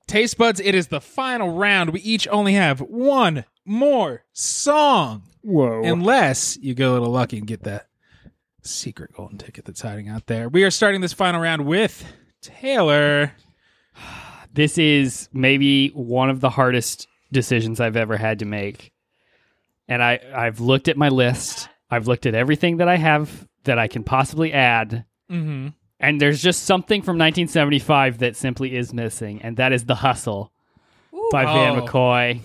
Taste 0.07 0.39
buds, 0.39 0.61
it 0.61 0.77
is 0.77 0.87
the 0.87 1.01
final 1.01 1.57
round. 1.57 1.91
We 1.91 1.99
each 1.99 2.29
only 2.29 2.53
have 2.53 2.79
one 2.79 3.45
more 3.65 4.23
song. 4.33 5.25
Whoa. 5.43 5.83
Unless 5.83 6.59
you 6.59 6.75
get 6.75 6.87
a 6.87 6.93
little 6.93 7.11
lucky 7.11 7.39
and 7.39 7.47
get 7.49 7.65
that 7.65 7.89
secret 8.63 9.13
golden 9.15 9.39
ticket 9.39 9.65
that's 9.65 9.81
hiding 9.81 10.09
out 10.09 10.29
there. 10.29 10.49
We 10.49 10.63
are 10.63 10.71
starting 10.71 11.01
this 11.01 11.13
final 11.13 11.41
round 11.41 11.67
with 11.67 12.05
Taylor. 12.41 13.33
This 14.55 14.79
is 14.79 15.29
maybe 15.33 15.89
one 15.89 16.31
of 16.31 16.41
the 16.41 16.51
hardest 16.51 17.09
decisions 17.33 17.81
I've 17.81 17.97
ever 17.97 18.17
had 18.17 18.39
to 18.39 18.45
make. 18.45 18.93
And 19.89 20.03
I, 20.03 20.21
I've 20.35 20.61
looked 20.61 20.89
at 20.89 20.97
my 20.97 21.09
list. 21.09 21.69
I've 21.91 22.07
looked 22.07 22.25
at 22.25 22.35
everything 22.35 22.79
that 22.79 22.89
I 22.89 22.97
have 22.97 23.47
that 23.65 23.79
I 23.79 23.89
can 23.89 24.05
possibly 24.05 24.53
add. 24.53 25.05
Mm-hmm. 25.31 25.69
And 26.01 26.21
there's 26.21 26.43
just 26.43 26.63
something 26.65 27.03
from 27.03 27.19
1975 27.19 28.19
that 28.19 28.37
simply 28.37 28.75
is 28.77 28.93
missing, 28.95 29.43
and 29.43 29.57
that 29.57 29.73
is 29.73 29.85
The 29.87 29.95
Hustle 29.95 30.53
by 31.31 31.45
Van 31.45 31.77
Oh. 31.79 31.83
McCoy. 31.87 32.41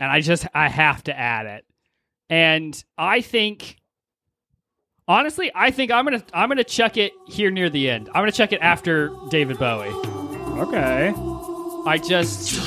And 0.00 0.10
I 0.10 0.20
just, 0.20 0.46
I 0.54 0.68
have 0.68 1.02
to 1.04 1.18
add 1.18 1.46
it. 1.46 1.64
And 2.30 2.82
I 2.96 3.20
think, 3.20 3.76
honestly, 5.06 5.50
I 5.54 5.70
think 5.72 5.90
I'm 5.90 6.04
gonna, 6.04 6.22
I'm 6.32 6.48
gonna 6.48 6.64
check 6.64 6.96
it 6.96 7.12
here 7.26 7.50
near 7.50 7.68
the 7.68 7.90
end. 7.90 8.08
I'm 8.08 8.22
gonna 8.22 8.32
check 8.32 8.52
it 8.52 8.60
after 8.60 9.10
David 9.30 9.58
Bowie. 9.58 10.17
Okay. 10.58 11.14
I 11.86 11.98
just, 11.98 12.58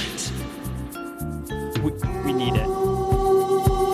we, 1.84 1.92
we 2.24 2.32
need 2.34 2.56
it. 2.56 2.66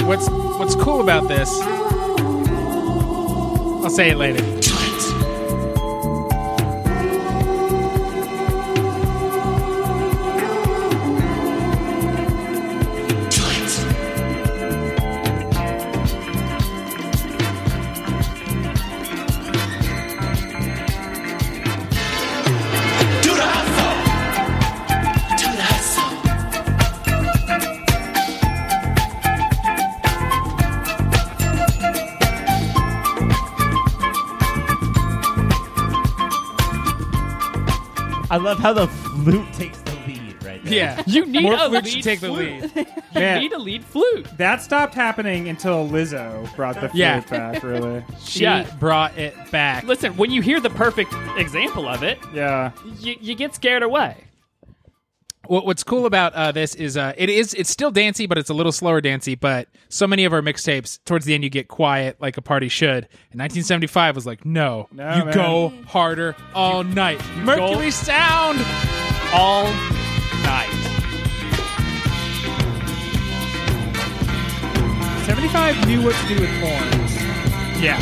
What's 0.05 0.29
what's 0.29 0.75
cool 0.75 1.01
about 1.01 1.27
this? 1.27 1.49
I'll 3.83 3.89
say 3.89 4.11
it 4.11 4.17
later. 4.17 4.56
I 38.37 38.39
love 38.39 38.59
how 38.59 38.71
the 38.71 38.87
flute 38.87 39.51
takes 39.53 39.79
the 39.79 39.91
lead 40.07 40.43
right 40.45 40.63
there. 40.63 40.73
Yeah, 40.73 41.01
You 41.07 41.25
need 41.25 41.41
more 41.41 41.55
a 41.55 41.57
flute 41.69 41.83
lead 41.85 41.91
should 41.91 42.03
take 42.03 42.19
the 42.19 42.27
flute. 42.27 42.75
lead. 42.75 42.87
You 43.15 43.21
Man. 43.23 43.39
need 43.41 43.51
a 43.53 43.57
lead 43.57 43.83
flute. 43.83 44.27
That 44.37 44.61
stopped 44.61 44.93
happening 44.93 45.47
until 45.49 45.89
Lizzo 45.89 46.55
brought 46.55 46.75
the 46.75 46.81
flute 46.81 46.93
Yeah. 46.95 47.21
back, 47.21 47.63
really. 47.63 48.03
She 48.23 48.43
Yeah. 48.43 48.69
brought 48.79 49.17
it 49.17 49.33
back. 49.49 49.85
Listen, 49.85 50.15
when 50.17 50.29
you 50.29 50.43
hear 50.43 50.59
the 50.59 50.69
perfect 50.69 51.11
example 51.35 51.87
of 51.87 52.03
it, 52.03 52.19
Yeah. 52.31 52.71
you, 52.99 53.15
you 53.19 53.33
get 53.33 53.55
scared 53.55 53.81
away. 53.81 54.17
What, 55.49 55.65
what's 55.65 55.83
cool 55.83 56.05
about 56.05 56.33
uh, 56.33 56.51
this 56.51 56.75
is 56.75 56.97
uh, 56.97 57.13
it 57.17 57.29
is 57.29 57.53
it's 57.53 57.69
still 57.69 57.91
dancey, 57.91 58.25
but 58.27 58.37
it's 58.37 58.49
a 58.49 58.53
little 58.53 58.71
slower 58.71 59.01
dancey. 59.01 59.35
But 59.35 59.67
so 59.89 60.05
many 60.07 60.25
of 60.25 60.33
our 60.33 60.41
mixtapes, 60.41 60.99
towards 61.05 61.25
the 61.25 61.33
end, 61.33 61.43
you 61.43 61.49
get 61.49 61.67
quiet 61.67 62.17
like 62.19 62.37
a 62.37 62.41
party 62.41 62.67
should. 62.69 63.07
And 63.31 63.39
1975 63.39 64.15
was 64.15 64.25
like, 64.25 64.45
no, 64.45 64.87
No, 64.91 65.15
you 65.15 65.25
man. 65.25 65.33
go 65.33 65.73
harder 65.87 66.35
all 66.53 66.83
night. 66.83 67.21
Mercury 67.37 67.85
go- 67.85 67.89
Sound. 67.89 68.59
All 69.33 69.65
night. 70.43 70.73
75 75.25 75.87
knew 75.87 76.01
what 76.03 76.15
to 76.15 76.27
do 76.35 76.39
with 76.39 76.49
horns. 76.61 77.15
Yeah. 77.81 77.97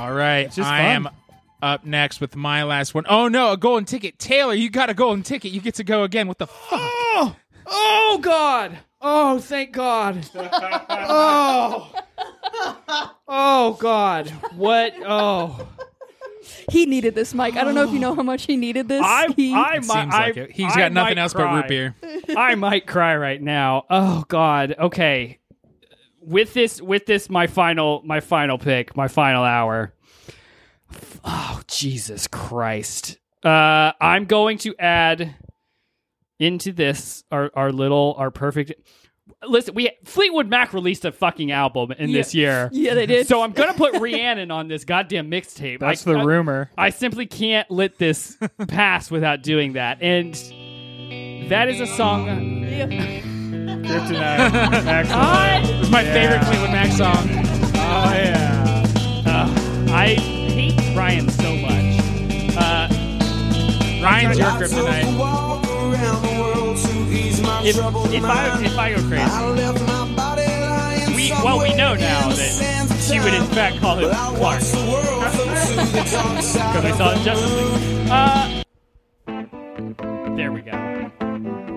All 0.00 0.12
right, 0.12 0.46
just 0.50 0.60
I 0.60 0.78
fun. 0.78 0.86
am 0.86 1.08
up 1.62 1.84
next 1.84 2.20
with 2.22 2.34
my 2.36 2.62
last 2.64 2.94
one. 2.94 3.04
Oh 3.08 3.28
no, 3.28 3.52
a 3.52 3.56
golden 3.56 3.84
ticket. 3.84 4.18
Taylor, 4.18 4.54
you 4.54 4.70
got 4.70 4.88
a 4.88 4.94
golden 4.94 5.22
ticket. 5.22 5.52
You 5.52 5.60
get 5.60 5.74
to 5.74 5.84
go 5.84 6.04
again. 6.04 6.26
What 6.26 6.38
the 6.38 6.46
fuck? 6.46 6.80
Oh, 6.80 7.36
oh 7.66 8.18
God. 8.22 8.78
Oh, 9.02 9.38
thank 9.38 9.72
God. 9.72 10.26
oh. 10.34 11.92
Oh 13.28 13.76
God. 13.78 14.28
What? 14.54 14.94
Oh. 15.04 15.68
He 16.70 16.86
needed 16.86 17.14
this, 17.14 17.34
Mike. 17.34 17.56
I 17.56 17.64
don't 17.64 17.74
know 17.74 17.84
if 17.84 17.92
you 17.92 17.98
know 17.98 18.14
how 18.14 18.22
much 18.22 18.46
he 18.46 18.56
needed 18.56 18.88
this. 18.88 19.02
I, 19.04 19.28
he, 19.36 19.54
I 19.54 19.74
It 19.76 19.86
might. 19.86 20.02
seems 20.02 20.14
I, 20.14 20.26
it. 20.28 20.50
He's 20.52 20.72
I 20.72 20.78
got 20.78 20.92
nothing 20.92 21.16
might 21.16 21.20
else 21.20 21.32
cry. 21.34 21.44
but 21.44 21.54
root 21.56 21.68
beer. 21.68 21.94
I 22.36 22.54
might 22.54 22.86
cry 22.86 23.16
right 23.16 23.40
now. 23.40 23.84
Oh 23.90 24.24
God. 24.28 24.74
Okay. 24.78 25.39
With 26.22 26.52
this, 26.54 26.80
with 26.82 27.06
this, 27.06 27.30
my 27.30 27.46
final, 27.46 28.02
my 28.04 28.20
final 28.20 28.58
pick, 28.58 28.96
my 28.96 29.08
final 29.08 29.42
hour. 29.42 29.94
Oh 31.24 31.60
Jesus 31.66 32.26
Christ! 32.26 33.18
Uh, 33.44 33.92
I'm 34.00 34.24
going 34.26 34.58
to 34.58 34.74
add 34.78 35.34
into 36.38 36.72
this 36.72 37.24
our 37.30 37.50
our 37.54 37.72
little 37.72 38.14
our 38.18 38.30
perfect. 38.30 38.72
Listen, 39.46 39.74
we 39.74 39.90
Fleetwood 40.04 40.48
Mac 40.48 40.74
released 40.74 41.04
a 41.04 41.12
fucking 41.12 41.52
album 41.52 41.92
in 41.92 42.12
this 42.12 42.34
year. 42.34 42.68
yeah, 42.72 42.94
they 42.94 43.06
did. 43.06 43.26
So 43.28 43.40
I'm 43.42 43.52
gonna 43.52 43.72
put 43.74 43.94
Rhiannon 44.00 44.50
on 44.50 44.68
this 44.68 44.84
goddamn 44.84 45.30
mixtape. 45.30 45.78
That's 45.78 46.06
I- 46.06 46.12
the 46.12 46.18
I- 46.18 46.24
rumor. 46.24 46.70
I 46.76 46.90
simply 46.90 47.26
can't 47.26 47.70
let 47.70 47.96
this 47.98 48.36
pass 48.68 49.10
without 49.10 49.42
doing 49.42 49.74
that. 49.74 50.02
And 50.02 50.34
that 51.50 51.68
is 51.68 51.80
a 51.80 51.86
song. 51.86 52.26
Kryptonite. 53.90 54.86
Excellent. 54.86 55.10
I, 55.12 55.60
It's 55.80 55.90
my 55.90 56.02
Yeah. 56.02 56.12
favorite 56.12 56.44
Fleetwood 56.46 56.70
Mac 56.70 56.90
song. 56.92 57.28
Oh, 57.74 58.12
yeah. 58.14 58.84
uh, 59.26 59.48
I 59.92 60.14
hate 60.14 60.96
Ryan 60.96 61.28
so 61.28 61.56
much. 61.56 61.98
Uh, 62.56 62.88
Ryan's 64.02 64.38
your 64.38 64.48
kryptonite. 64.50 65.18
if, 67.62 67.76
if 67.76 68.24
I 68.24 68.62
if 68.64 68.78
I 68.78 68.90
go 68.94 69.02
crazy, 69.08 69.30
we 71.14 71.30
well 71.44 71.58
we 71.60 71.74
know 71.74 71.94
now 71.94 72.28
that 72.30 72.52
she 73.00 73.18
would 73.20 73.34
in 73.34 73.44
fact 73.48 73.78
call 73.80 73.98
him 73.98 74.08
Clark 74.36 74.60
because 74.60 74.72
we 76.84 76.92
saw 76.92 77.10
it 77.12 77.18
in 77.18 77.22
Justice 77.24 77.52
League. 77.52 78.08
Uh, 78.10 78.62
there 80.36 80.52
we 80.52 80.62
go. 80.62 80.70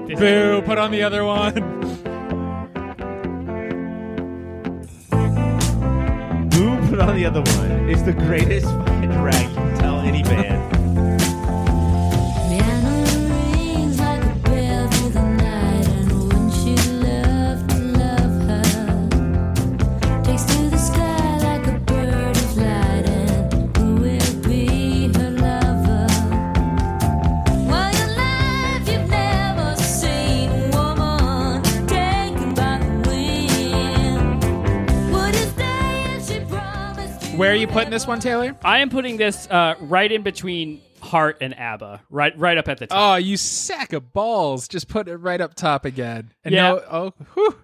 This- 0.07 0.19
Boo, 0.19 0.61
put 0.65 0.77
on 0.77 0.91
the 0.91 1.03
other 1.03 1.25
one. 1.25 1.92
Put 6.93 7.01
on 7.01 7.15
the 7.15 7.25
other 7.25 7.41
one? 7.41 7.89
It's 7.89 8.03
the 8.03 8.13
greatest 8.13 8.67
fucking 8.67 9.09
drag 9.09 9.49
you 9.49 9.55
can 9.55 9.77
tell 9.79 9.99
any 10.01 10.21
band. 10.21 10.82
Where 37.35 37.51
are 37.51 37.55
you 37.55 37.67
putting 37.67 37.89
this 37.89 38.05
one, 38.05 38.19
Taylor? 38.19 38.55
I 38.63 38.79
am 38.79 38.89
putting 38.91 39.17
this 39.17 39.47
uh, 39.49 39.73
right 39.81 40.11
in 40.11 40.21
between 40.21 40.81
Heart 41.01 41.39
and 41.41 41.57
ABBA, 41.57 42.01
right 42.11 42.37
right 42.37 42.57
up 42.59 42.67
at 42.67 42.77
the 42.77 42.85
top. 42.85 42.97
Oh, 42.97 43.15
you 43.15 43.37
sack 43.37 43.91
of 43.91 44.13
balls. 44.13 44.67
Just 44.67 44.87
put 44.87 45.07
it 45.07 45.17
right 45.17 45.41
up 45.41 45.55
top 45.55 45.83
again. 45.85 46.31
And 46.45 46.53
Yeah. 46.53 46.61
no, 46.69 46.83
oh, 46.91 47.13
whew. 47.33 47.57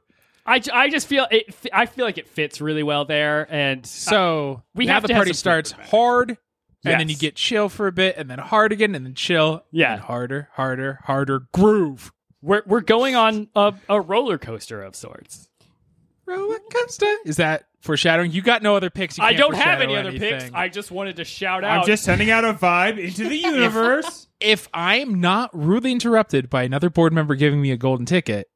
I, 0.45 0.59
I 0.74 0.89
just 0.89 1.05
feel 1.05 1.28
it. 1.30 1.55
I 1.72 1.86
feel 1.86 2.03
like 2.03 2.17
it 2.17 2.28
fits 2.28 2.59
really 2.59 2.82
well 2.82 3.05
there, 3.05 3.47
and 3.53 3.86
So 3.86 4.63
we 4.74 4.88
now 4.88 4.93
have 4.93 5.03
the 5.03 5.09
to 5.09 5.13
have 5.13 5.20
party 5.20 5.34
starts 5.34 5.72
hard, 5.72 6.38
and 6.84 6.99
then 6.99 7.07
you 7.07 7.15
get 7.15 7.36
chill 7.36 7.70
for 7.70 7.86
a 7.86 7.91
bit, 7.91 8.15
and 8.17 8.28
then 8.30 8.39
hard 8.39 8.72
again, 8.72 8.95
and 8.95 9.05
then 9.05 9.13
chill. 9.13 9.63
Yeah. 9.72 9.97
harder, 9.97 10.49
harder, 10.53 10.99
harder. 11.03 11.41
Groove. 11.53 12.11
we're 12.41 12.63
we're 12.65 12.82
going 12.82 13.15
on 13.15 13.49
a, 13.55 13.76
a 13.88 14.01
roller 14.01 14.39
coaster 14.39 14.82
of 14.82 14.95
sorts. 14.95 15.47
Roller 16.26 16.59
coaster. 16.74 17.15
Is 17.26 17.38
that 17.38 17.65
foreshadowing? 17.82 18.32
You 18.32 18.41
got 18.41 18.61
no 18.63 18.75
other 18.75 18.89
picks. 18.89 19.17
You 19.17 19.23
I 19.23 19.34
can't 19.34 19.39
don't 19.39 19.55
have 19.55 19.82
any 19.82 19.95
other 19.95 20.11
picks. 20.11 20.51
I 20.53 20.69
just 20.69 20.91
wanted 20.91 21.17
to 21.17 21.25
shout 21.25 21.63
out. 21.63 21.80
I'm 21.82 21.86
just 21.86 22.03
sending 22.03 22.30
out 22.32 22.45
a 22.45 22.53
vibe 22.53 22.97
into 23.03 23.27
the 23.27 23.36
universe. 23.38 24.27
if 24.39 24.67
I'm 24.73 25.19
not 25.21 25.49
rudely 25.57 25.91
interrupted 25.91 26.49
by 26.49 26.63
another 26.63 26.89
board 26.89 27.13
member 27.13 27.36
giving 27.36 27.61
me 27.61 27.71
a 27.71 27.77
golden 27.77 28.05
ticket, 28.05 28.49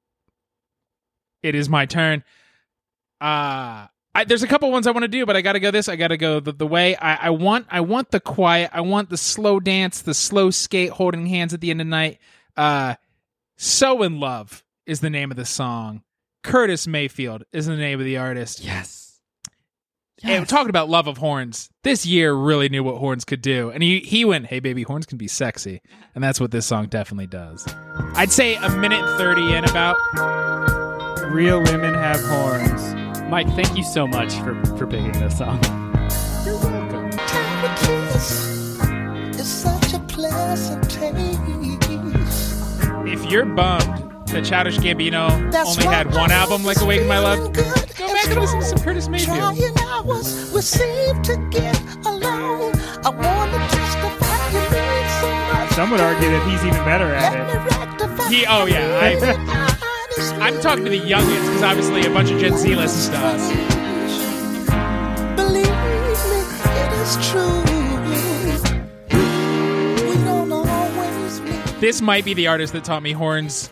it 1.41 1.55
is 1.55 1.69
my 1.69 1.85
turn. 1.85 2.23
Uh 3.21 3.87
I, 4.15 4.25
there's 4.25 4.43
a 4.43 4.47
couple 4.47 4.69
ones 4.71 4.85
I 4.85 4.91
want 4.91 5.03
to 5.03 5.07
do, 5.07 5.25
but 5.25 5.35
I 5.35 5.41
got 5.41 5.53
to 5.53 5.59
go 5.59 5.71
this. 5.71 5.89
I 5.89 5.95
got 5.95 6.09
to 6.09 6.17
go 6.17 6.39
the, 6.39 6.51
the 6.51 6.67
way 6.67 6.95
I, 6.95 7.15
I 7.15 7.29
want. 7.31 7.65
I 7.71 7.81
want 7.81 8.11
the 8.11 8.19
quiet. 8.19 8.69
I 8.71 8.81
want 8.81 9.09
the 9.09 9.17
slow 9.17 9.59
dance, 9.59 10.03
the 10.03 10.13
slow 10.13 10.51
skate, 10.51 10.91
holding 10.91 11.25
hands 11.25 11.51
at 11.51 11.61
the 11.61 11.71
end 11.71 11.81
of 11.81 11.87
the 11.87 11.89
night. 11.89 12.19
Uh, 12.55 12.93
so 13.57 14.03
in 14.03 14.19
love 14.19 14.63
is 14.85 14.99
the 14.99 15.09
name 15.09 15.31
of 15.31 15.37
the 15.37 15.45
song. 15.45 16.03
Curtis 16.43 16.85
Mayfield 16.85 17.45
is 17.51 17.65
the 17.65 17.75
name 17.75 17.99
of 17.99 18.05
the 18.05 18.17
artist. 18.17 18.63
yes. 18.63 19.12
And 20.23 20.47
talking 20.47 20.69
about 20.69 20.89
love 20.89 21.07
of 21.07 21.17
horns, 21.17 21.69
this 21.83 22.05
year 22.05 22.33
really 22.33 22.69
knew 22.69 22.83
what 22.83 22.97
horns 22.97 23.25
could 23.25 23.41
do. 23.41 23.69
And 23.69 23.83
he, 23.83 23.99
he 23.99 24.23
went, 24.23 24.45
hey, 24.45 24.59
baby, 24.61 24.83
horns 24.83 25.05
can 25.05 25.17
be 25.17 25.27
sexy. 25.27 25.81
And 26.15 26.23
that's 26.23 26.39
what 26.39 26.51
this 26.51 26.65
song 26.65 26.87
definitely 26.87 27.27
does. 27.27 27.67
I'd 28.15 28.31
say 28.31 28.55
a 28.55 28.69
minute 28.69 29.05
30 29.17 29.53
in 29.53 29.65
about. 29.65 29.97
Real 31.29 31.61
women 31.61 31.93
have 31.93 32.21
horns. 32.23 32.93
Mike, 33.29 33.47
thank 33.55 33.75
you 33.75 33.83
so 33.83 34.05
much 34.05 34.33
for 34.35 34.63
for 34.77 34.85
picking 34.85 35.11
this 35.13 35.37
song. 35.37 35.59
You're 36.45 36.55
welcome. 36.59 37.09
It's 39.33 39.47
such 39.47 39.93
a 39.93 39.99
pleasant 39.99 40.89
taste. 40.89 41.39
If 43.07 43.31
you're 43.31 43.45
bummed 43.45 44.27
that 44.27 44.45
Childish 44.45 44.77
Gambino 44.77 45.51
That's 45.51 45.77
only 45.77 45.85
had 45.85 46.07
why 46.07 46.21
one 46.21 46.31
album 46.31 46.63
like 46.63 46.79
Awaken 46.81 47.07
My 47.07 47.19
Love, 47.19 47.53
good 47.53 47.65
go 47.97 48.07
back 48.07 48.25
and 48.27 48.39
listen 48.39 48.59
to 48.59 48.65
some 48.65 48.79
Curtis 48.79 49.07
Mayfield. 49.07 49.57
Trying 50.03 50.15
hours 50.15 50.51
we 50.53 50.61
seem 50.61 51.21
to 51.23 51.35
get 51.49 51.81
along. 52.05 52.73
I 53.05 53.09
want 53.09 53.51
to 53.51 53.59
testify 53.75 54.47
you 54.51 54.59
mean 54.71 55.05
so 55.19 55.27
much. 55.53 55.69
Some 55.71 55.91
would 55.91 55.99
argue 55.99 56.29
that 56.29 56.43
he's 56.49 56.63
even 56.65 56.83
better 56.85 57.13
at 57.13 57.33
me 57.33 57.53
it. 58.29 58.31
He, 58.31 58.45
oh, 58.47 58.65
yeah. 58.65 58.99
I, 59.01 59.15
I'm 60.39 60.59
talking 60.61 60.83
to 60.85 60.89
the 60.89 60.99
youngins 60.99 61.45
because 61.45 61.63
obviously 61.63 62.05
a 62.05 62.09
bunch 62.09 62.31
of 62.31 62.39
Gen 62.39 62.57
Z 62.57 62.75
listens 62.75 63.09
to 63.09 63.17
us. 63.17 63.49
Believe 65.35 65.65
me, 65.65 65.71
it 66.79 66.93
is 67.01 67.15
true. 67.29 67.63
We 70.07 70.15
don't 70.23 70.51
always 70.51 71.39
mean 71.41 71.61
This 71.79 72.01
might 72.01 72.25
be 72.25 72.33
the 72.33 72.47
artist 72.47 72.73
that 72.73 72.83
taught 72.83 73.03
me 73.03 73.11
horns 73.13 73.71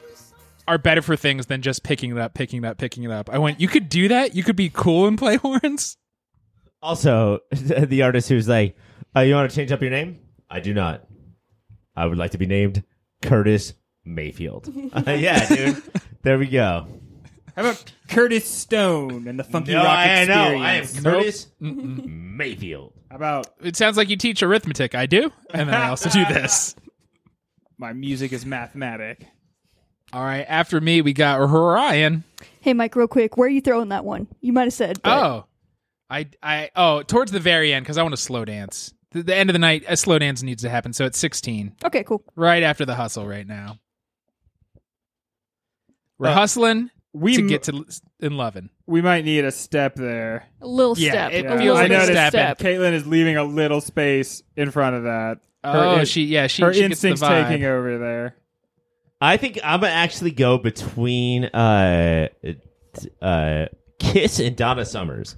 are 0.68 0.78
better 0.78 1.02
for 1.02 1.16
things 1.16 1.48
than 1.48 1.62
just 1.62 1.84
picking 1.84 2.12
it 2.12 2.18
up, 2.18 2.34
picking 2.34 2.64
it 2.64 2.68
up, 2.68 2.78
picking 2.78 3.04
it 3.04 3.12
up. 3.12 3.30
I 3.30 3.38
went, 3.38 3.60
you 3.60 3.68
could 3.68 3.90
do 3.90 4.08
that? 4.10 4.36
You 4.36 4.44
could 4.44 4.56
be 4.56 4.70
cool 4.70 5.08
and 5.08 5.18
play 5.18 5.38
horns? 5.38 5.98
Also, 6.82 7.40
the 7.52 8.02
artist 8.02 8.30
who's 8.30 8.48
like, 8.48 8.76
uh, 9.16 9.22
"You 9.22 9.36
want 9.36 9.50
to 9.50 9.56
change 9.56 9.72
up 9.72 9.82
your 9.82 9.92
name?" 9.92 10.20
I 10.50 10.60
do 10.60 10.74
not. 10.74 11.06
I 11.96 12.06
would 12.06 12.18
like 12.18 12.32
to 12.32 12.38
be 12.38 12.46
named 12.48 12.84
Curtis 13.22 13.74
Mayfield. 14.06 14.68
Uh, 14.94 15.04
yeah, 15.12 15.48
dude. 15.48 15.84
There 16.24 16.38
we 16.38 16.48
go. 16.48 16.88
How 17.56 17.64
about 17.64 17.92
Curtis 18.10 18.48
Stone 18.50 19.28
and 19.28 19.38
the 19.38 19.44
Funky 19.44 19.74
No, 19.74 19.84
Rock 19.84 19.88
I 19.98 20.26
know. 20.26 20.34
I 20.34 20.74
am 20.76 20.84
Experience? 20.84 21.46
Curtis 21.46 21.48
Mayfield. 21.60 22.94
How 23.10 23.18
about 23.18 23.48
It 23.62 23.76
sounds 23.76 23.98
like 23.98 24.10
you 24.10 24.16
teach 24.16 24.42
arithmetic. 24.42 24.96
I 24.96 25.06
do. 25.06 25.32
And 25.54 25.68
then 25.68 25.76
I 25.76 25.90
also 25.90 26.10
do 26.10 26.24
this. 26.26 26.76
my 27.78 27.92
music 27.92 28.32
is 28.32 28.46
mathematic? 28.46 29.28
All 30.14 30.24
right. 30.24 30.46
After 30.48 30.80
me, 30.80 31.02
we 31.02 31.12
got 31.12 31.36
Ryan. 31.42 32.24
Hey, 32.62 32.74
Mike, 32.74 32.96
real 32.96 33.08
quick, 33.10 33.36
where 33.36 33.48
are 33.48 33.52
you 33.52 33.62
throwing 33.62 33.90
that 33.90 34.06
one? 34.06 34.28
You 34.40 34.54
might 34.54 34.64
have 34.64 34.74
said. 34.74 35.02
but- 35.02 35.12
Oh, 35.24 35.46
I, 36.12 36.28
I, 36.44 36.70
oh, 36.76 37.02
towards 37.04 37.32
the 37.32 37.40
very 37.40 37.74
end 37.74 37.86
because 37.86 37.98
I 37.98 38.04
want 38.04 38.14
to 38.14 38.22
slow 38.22 38.44
dance. 38.46 38.94
The, 39.12 39.24
the 39.24 39.36
end 39.36 39.50
of 39.50 39.54
the 39.54 39.60
night, 39.60 39.84
a 39.88 39.96
slow 39.98 40.20
dance 40.20 40.44
needs 40.44 40.62
to 40.64 40.70
happen. 40.70 40.92
So 40.94 41.06
it's 41.06 41.18
16, 41.18 41.76
Okay, 41.86 42.04
cool. 42.04 42.24
right 42.36 42.64
after 42.64 42.86
the 42.86 42.96
hustle 42.96 43.26
right 43.28 43.48
now. 43.48 43.80
We're 46.18 46.28
Uh, 46.30 46.34
hustling 46.34 46.90
We 47.14 47.36
to 47.36 47.42
m- 47.42 47.48
get 47.48 47.64
to 47.64 47.86
in 48.20 48.38
loving. 48.38 48.70
we 48.88 49.02
might 49.02 49.26
need 49.26 49.44
a 49.46 49.52
step 49.52 49.96
there. 49.96 50.46
A 50.62 50.68
little 50.68 50.98
Yeah, 50.98 51.12
step. 51.12 51.32
it 51.34 51.46
a 51.46 51.50
feels 51.50 51.60
little 51.62 51.76
like 51.76 51.86
a 51.88 51.90
bit 51.90 52.06
step. 52.06 52.30
step. 52.32 52.60
Caitlin 52.60 52.94
is 52.94 53.08
leaving 53.08 53.38
a 53.38 53.44
little 53.44 53.82
space 53.82 54.44
in 54.56 54.72
front 54.72 54.96
of 54.98 55.04
that. 55.04 55.40
Her 55.64 55.72
Oh, 55.80 56.00
in- 56.00 56.06
she, 56.06 56.24
yeah, 56.26 56.48
she, 56.48 56.62
her 56.64 56.74
she 56.74 56.80
gets 56.82 57.02
the 57.02 57.10
instincts 57.10 57.22
vibe. 57.22 57.48
taking 57.50 57.66
over 57.66 57.98
there. 57.98 58.36
I 59.20 59.38
think 59.38 59.60
I'm 59.64 59.82
gonna 59.82 59.94
actually 59.94 60.32
go 60.32 60.58
between 60.58 61.46
uh, 61.46 62.28
uh, 63.22 63.66
Kiss 64.00 64.40
and 64.40 64.56
Donna 64.56 64.84
Summers, 64.84 65.38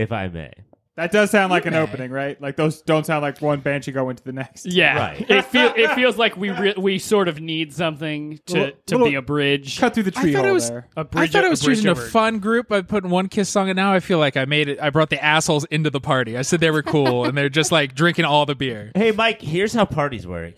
if 0.00 0.12
I 0.12 0.28
may. 0.28 0.52
That 0.96 1.12
does 1.12 1.30
sound 1.30 1.50
like 1.50 1.64
an 1.64 1.72
opening, 1.74 2.10
right? 2.10 2.38
Like 2.42 2.56
those 2.56 2.82
don't 2.82 3.06
sound 3.06 3.22
like 3.22 3.40
one 3.40 3.60
band 3.60 3.84
should 3.84 3.94
go 3.94 4.10
into 4.10 4.22
the 4.22 4.32
next. 4.32 4.66
Yeah, 4.66 4.98
Right. 4.98 5.30
it 5.30 5.46
feel 5.46 5.72
it 5.74 5.94
feels 5.94 6.18
like 6.18 6.36
we 6.36 6.50
re- 6.50 6.74
we 6.76 6.98
sort 6.98 7.26
of 7.28 7.40
need 7.40 7.72
something 7.72 8.38
to 8.46 8.52
Little- 8.54 8.70
to 8.86 8.94
little- 8.96 9.08
be 9.08 9.14
a 9.14 9.22
bridge. 9.22 9.78
Cut 9.78 9.94
through 9.94 10.02
the 10.02 10.10
tree. 10.10 10.20
I 10.20 10.22
tree 10.24 10.32
thought 10.34 10.44
it 10.44 10.52
was. 10.52 10.68
there. 10.68 10.88
A 10.96 11.00
I 11.00 11.02
bridge 11.04 11.30
I 11.30 11.32
thought 11.32 11.44
o- 11.44 11.46
I 11.46 11.50
was 11.50 11.62
a 11.62 11.64
bridge 11.64 11.76
choosing 11.78 11.88
a 11.88 11.92
over- 11.92 12.02
fun 12.02 12.38
group 12.38 12.68
by 12.68 12.82
putting 12.82 13.08
one 13.08 13.28
Kiss 13.28 13.48
song, 13.48 13.70
and 13.70 13.76
now 13.76 13.94
I 13.94 14.00
feel 14.00 14.18
like 14.18 14.36
I 14.36 14.44
made 14.44 14.68
it. 14.68 14.78
I 14.82 14.90
brought 14.90 15.08
the 15.08 15.24
assholes 15.24 15.64
into 15.66 15.88
the 15.88 16.00
party. 16.00 16.36
I 16.36 16.42
said 16.42 16.60
they 16.60 16.70
were 16.72 16.82
cool, 16.82 17.24
and 17.24 17.38
they're 17.38 17.48
just 17.48 17.72
like 17.72 17.94
drinking 17.94 18.26
all 18.26 18.44
the 18.44 18.56
beer. 18.56 18.92
Hey, 18.94 19.12
Mike, 19.12 19.40
here's 19.40 19.72
how 19.72 19.86
parties 19.86 20.26
work. 20.26 20.54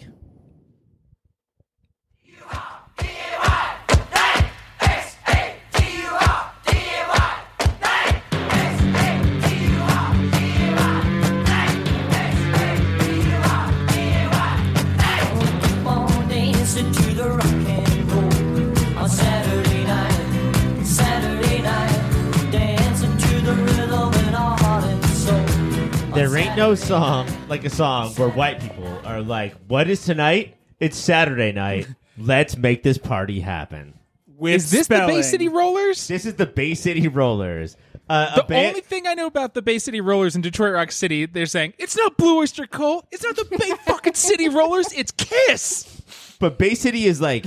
Ain't 26.53 26.59
no 26.59 26.75
song 26.75 27.29
like 27.49 27.65
a 27.65 27.71
song 27.71 28.13
where 28.15 28.29
white 28.29 28.61
people 28.61 28.87
are 29.05 29.21
like, 29.23 29.55
"What 29.69 29.89
is 29.89 30.05
tonight? 30.05 30.57
It's 30.81 30.97
Saturday 30.97 31.53
night. 31.53 31.87
Let's 32.19 32.57
make 32.57 32.83
this 32.83 32.99
party 32.99 33.41
happen." 33.41 33.95
With 34.27 34.55
Is 34.55 34.71
this 34.71 34.89
the 34.89 34.99
Bay. 35.07 35.23
City 35.23 35.49
Rollers? 35.49 36.09
This 36.09 36.27
is 36.27 36.35
the 36.35 36.47
Bay 36.47 36.75
City 36.75 37.07
Rollers. 37.09 37.77
Uh, 38.09 38.35
The 38.35 38.43
a 38.43 38.47
band- 38.47 38.67
only 38.69 38.81
thing 38.81 39.07
I 39.07 39.15
know 39.15 39.27
about 39.27 39.55
the 39.55 39.63
Bay 39.63 39.79
City 39.79 40.01
Rollers 40.01 40.35
in 40.35 40.43
Detroit 40.43 40.75
Rock 40.75 40.91
City, 40.91 41.27
they're 41.27 41.47
saying 41.47 41.75
it's 41.79 41.97
not 41.97 42.17
Blue 42.17 42.39
Oyster 42.39 42.67
Cult. 42.67 43.07
It's 43.13 43.23
not 43.23 43.37
the 43.37 43.45
Bay 43.45 43.71
fucking 43.87 44.15
City 44.15 44.49
Rollers. 44.49 44.93
It's 44.93 45.13
Kiss. 45.13 46.37
but 46.41 46.59
Bay 46.59 46.75
City 46.75 47.05
is 47.05 47.21
like, 47.21 47.47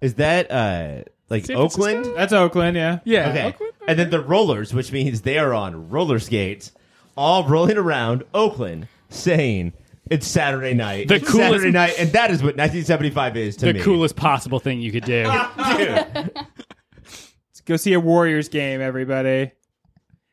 is 0.00 0.14
that 0.14 0.50
uh 0.50 1.04
like 1.30 1.44
San 1.46 1.56
Oakland? 1.56 1.94
Francisco? 1.98 2.16
That's 2.16 2.32
Oakland, 2.32 2.76
yeah. 2.76 2.98
Yeah. 3.04 3.28
Okay. 3.30 3.44
Oakland? 3.44 3.72
And 3.88 3.98
then 3.98 4.10
the 4.10 4.20
rollers, 4.20 4.74
which 4.74 4.90
means 4.90 5.22
they 5.22 5.38
are 5.38 5.54
on 5.54 5.88
roller 5.88 6.18
skates, 6.18 6.72
all 7.16 7.44
rolling 7.44 7.76
around 7.78 8.24
Oakland, 8.34 8.88
saying 9.08 9.72
it's 10.10 10.26
Saturday 10.26 10.74
night. 10.74 11.08
The 11.08 11.16
It's 11.16 11.28
coolest- 11.30 11.50
Saturday 11.52 11.70
night, 11.72 11.94
and 11.98 12.10
that 12.12 12.30
is 12.30 12.38
what 12.42 12.56
1975 12.56 13.36
is 13.36 13.56
to 13.56 13.66
the 13.66 13.74
me. 13.74 13.80
coolest 13.82 14.16
possible 14.16 14.58
thing 14.60 14.80
you 14.80 14.92
could 14.92 15.04
do. 15.04 15.22
Dude. 15.76 16.32
Let's 16.34 17.60
go 17.64 17.76
see 17.76 17.92
a 17.94 18.00
Warriors 18.00 18.48
game, 18.48 18.80
everybody. 18.80 19.52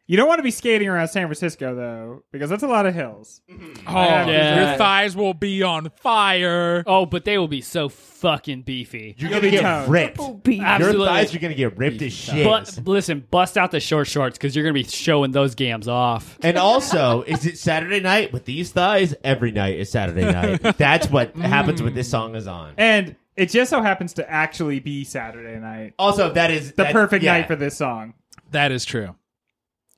You 0.05 0.17
don't 0.17 0.27
want 0.27 0.39
to 0.39 0.43
be 0.43 0.51
skating 0.51 0.89
around 0.89 1.07
San 1.07 1.27
Francisco 1.27 1.73
though, 1.75 2.23
because 2.31 2.49
that's 2.49 2.63
a 2.63 2.67
lot 2.67 2.85
of 2.85 2.93
hills. 2.93 3.41
Oh, 3.49 3.93
Yeah. 3.93 4.55
your 4.69 4.77
thighs 4.77 5.15
will 5.15 5.33
be 5.33 5.63
on 5.63 5.89
fire. 6.01 6.83
oh, 6.85 7.05
but 7.05 7.23
they 7.23 7.37
will 7.37 7.47
be 7.47 7.61
so 7.61 7.87
fucking 7.87 8.63
beefy. 8.63 9.15
You're 9.17 9.29
You'll 9.29 9.39
gonna 9.39 9.41
be 9.41 9.51
get 9.51 9.61
toned. 9.61 9.89
ripped. 9.91 10.19
Absolutely. 10.19 10.57
Your 10.57 10.93
thighs 11.07 11.33
are 11.33 11.39
gonna 11.39 11.53
get 11.53 11.77
ripped 11.77 12.01
as 12.01 12.11
shit. 12.11 12.45
But 12.45 12.79
listen, 12.85 13.25
bust 13.31 13.57
out 13.57 13.71
the 13.71 13.79
short 13.79 14.07
shorts 14.07 14.37
because 14.37 14.55
you're 14.55 14.63
gonna 14.63 14.73
be 14.73 14.83
showing 14.83 15.31
those 15.31 15.55
gams 15.55 15.87
off. 15.87 16.37
and 16.43 16.57
also, 16.57 17.21
is 17.23 17.45
it 17.45 17.57
Saturday 17.57 18.01
night 18.01 18.33
with 18.33 18.43
these 18.45 18.71
thighs? 18.71 19.15
Every 19.23 19.51
night 19.51 19.79
is 19.79 19.89
Saturday 19.89 20.25
night. 20.25 20.61
That's 20.77 21.09
what 21.09 21.33
mm. 21.35 21.41
happens 21.43 21.81
when 21.81 21.93
this 21.93 22.09
song 22.09 22.35
is 22.35 22.45
on. 22.45 22.73
And 22.77 23.15
it 23.37 23.49
just 23.49 23.69
so 23.69 23.81
happens 23.81 24.13
to 24.13 24.29
actually 24.29 24.79
be 24.79 25.05
Saturday 25.05 25.59
night. 25.59 25.93
Also, 25.97 26.31
that 26.33 26.51
is 26.51 26.73
The 26.73 26.83
that- 26.83 26.93
perfect 26.93 27.23
yeah. 27.23 27.33
night 27.37 27.47
for 27.47 27.55
this 27.55 27.77
song. 27.77 28.15
That 28.51 28.71
is 28.71 28.83
true. 28.85 29.15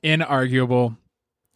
Inarguable. 0.06 0.96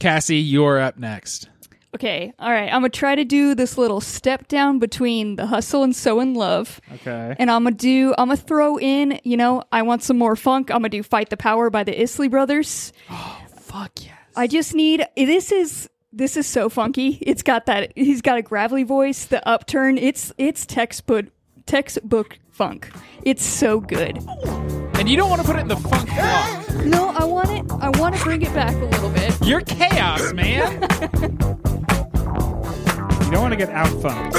Cassie, 0.00 0.38
you're 0.38 0.78
up 0.80 0.98
next. 0.98 1.48
Okay, 1.94 2.32
all 2.38 2.50
right. 2.50 2.66
I'm 2.72 2.80
gonna 2.82 2.88
try 2.88 3.14
to 3.14 3.24
do 3.24 3.54
this 3.54 3.76
little 3.76 4.00
step 4.00 4.46
down 4.48 4.78
between 4.78 5.36
the 5.36 5.46
hustle 5.46 5.82
and 5.82 5.94
so 5.94 6.20
in 6.20 6.34
love, 6.34 6.80
Okay. 6.94 7.34
and 7.38 7.50
I'm 7.50 7.64
gonna 7.64 7.74
do. 7.76 8.14
I'm 8.16 8.28
gonna 8.28 8.36
throw 8.36 8.78
in. 8.78 9.18
You 9.24 9.36
know, 9.36 9.64
I 9.72 9.82
want 9.82 10.02
some 10.04 10.16
more 10.16 10.36
funk. 10.36 10.70
I'm 10.70 10.78
gonna 10.78 10.88
do 10.88 11.02
"Fight 11.02 11.30
the 11.30 11.36
Power" 11.36 11.68
by 11.68 11.82
the 11.84 12.00
Isley 12.00 12.28
Brothers. 12.28 12.92
Oh 13.10 13.40
fuck 13.56 13.92
yes. 14.04 14.14
I 14.36 14.46
just 14.46 14.74
need. 14.74 15.04
This 15.16 15.50
is 15.50 15.90
this 16.12 16.36
is 16.36 16.46
so 16.46 16.68
funky. 16.68 17.18
It's 17.22 17.42
got 17.42 17.66
that. 17.66 17.92
He's 17.96 18.22
got 18.22 18.38
a 18.38 18.42
gravelly 18.42 18.84
voice. 18.84 19.24
The 19.24 19.46
upturn. 19.48 19.98
It's 19.98 20.32
it's 20.38 20.64
textbook 20.64 21.26
textbook 21.66 22.38
funk. 22.52 22.88
It's 23.24 23.44
so 23.44 23.80
good. 23.80 24.18
And 25.00 25.08
you 25.08 25.16
don't 25.16 25.30
want 25.30 25.40
to 25.40 25.46
put 25.46 25.56
it 25.56 25.60
in 25.60 25.68
the 25.68 25.76
funk 25.76 26.10
block. 26.14 26.66
No, 26.84 27.08
I 27.08 27.24
want 27.24 27.48
it. 27.50 27.64
I 27.80 27.88
want 27.98 28.14
to 28.16 28.22
bring 28.22 28.42
it 28.42 28.52
back 28.52 28.74
a 28.74 28.84
little 28.84 29.08
bit. 29.10 29.34
You're 29.42 29.62
chaos, 29.62 30.34
man. 30.34 30.82
You 33.24 33.36
don't 33.36 33.42
want 33.42 33.52
to 33.52 33.56
get 33.56 33.70
out 33.70 33.88
funked. 34.02 34.34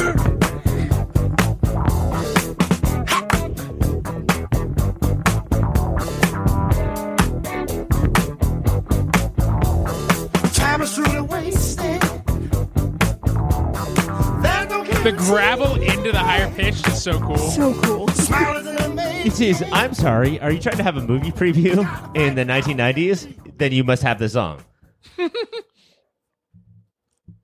Time 10.53 10.81
is 10.81 10.93
truly 10.93 11.21
the 15.03 15.11
gravel 15.11 15.75
into 15.81 16.11
the 16.11 16.19
higher 16.19 16.49
pitch 16.51 16.85
is 16.87 17.01
so 17.01 17.19
cool. 17.19 17.37
So 17.37 17.73
cool. 17.81 18.07
smile 18.09 18.57
is 18.57 18.67
an. 18.67 18.99
It 18.99 19.39
is. 19.41 19.63
I'm 19.71 19.93
sorry. 19.93 20.39
Are 20.39 20.51
you 20.51 20.59
trying 20.59 20.77
to 20.77 20.83
have 20.83 20.97
a 20.97 21.01
movie 21.01 21.31
preview 21.31 21.79
in 22.15 22.35
the 22.35 22.43
1990s? 22.45 23.57
Then 23.57 23.71
you 23.71 23.83
must 23.83 24.03
have 24.03 24.19
the 24.19 24.29
song. 24.29 24.63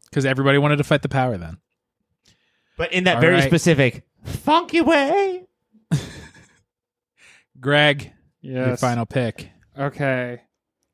Because 0.09 0.25
everybody 0.25 0.57
wanted 0.57 0.77
to 0.77 0.83
fight 0.83 1.03
the 1.03 1.09
power 1.09 1.37
then. 1.37 1.57
But 2.75 2.91
in 2.91 3.03
that 3.03 3.15
All 3.15 3.21
very 3.21 3.35
right. 3.35 3.43
specific 3.43 4.03
funky 4.23 4.81
way. 4.81 5.45
Greg, 7.59 8.13
your 8.41 8.67
Yes. 8.69 8.79
final 8.81 9.05
pick. 9.05 9.49
Okay. 9.77 10.41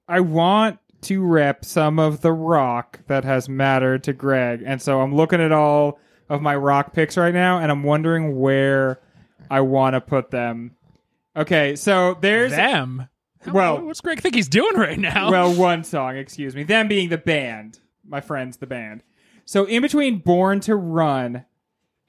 I 0.09 0.20
want 0.20 0.80
to 1.03 1.24
rep 1.24 1.64
some 1.64 1.99
of 1.99 2.20
the 2.22 2.34
rock 2.34 2.99
that 3.07 3.24
has 3.24 3.47
mattered 3.47 4.03
to 4.05 4.14
Greg. 4.14 4.61
And 4.66 4.82
so 4.82 4.99
I'm 4.99 5.16
looking 5.16 5.39
at 5.39 5.53
all 5.53 5.99
of 6.34 6.41
my 6.41 6.55
rock 6.55 6.93
picks 6.93 7.15
right 7.15 7.34
now 7.34 7.59
and 7.59 7.71
I'm 7.71 7.84
wondering 7.84 8.39
where 8.39 8.99
I 9.51 9.61
want 9.61 9.93
to 9.93 10.01
put 10.01 10.31
them. 10.31 10.75
Okay, 11.36 11.75
so 11.75 12.17
there's 12.19 12.51
Them. 12.51 13.07
well 13.51 13.81
What's 13.81 14.01
Greg 14.01 14.19
think 14.19 14.36
he's 14.36 14.47
doing 14.47 14.75
right 14.75 14.99
now? 14.99 15.29
well 15.29 15.53
one 15.53 15.84
song, 15.84 16.17
excuse 16.17 16.55
me. 16.55 16.63
Them 16.63 16.88
being 16.88 17.09
the 17.09 17.17
band. 17.17 17.79
My 18.05 18.19
friends 18.19 18.57
the 18.57 18.67
band. 18.67 19.03
So 19.45 19.65
in 19.65 19.81
between 19.81 20.19
Born 20.19 20.59
to 20.61 20.75
Run 20.75 21.45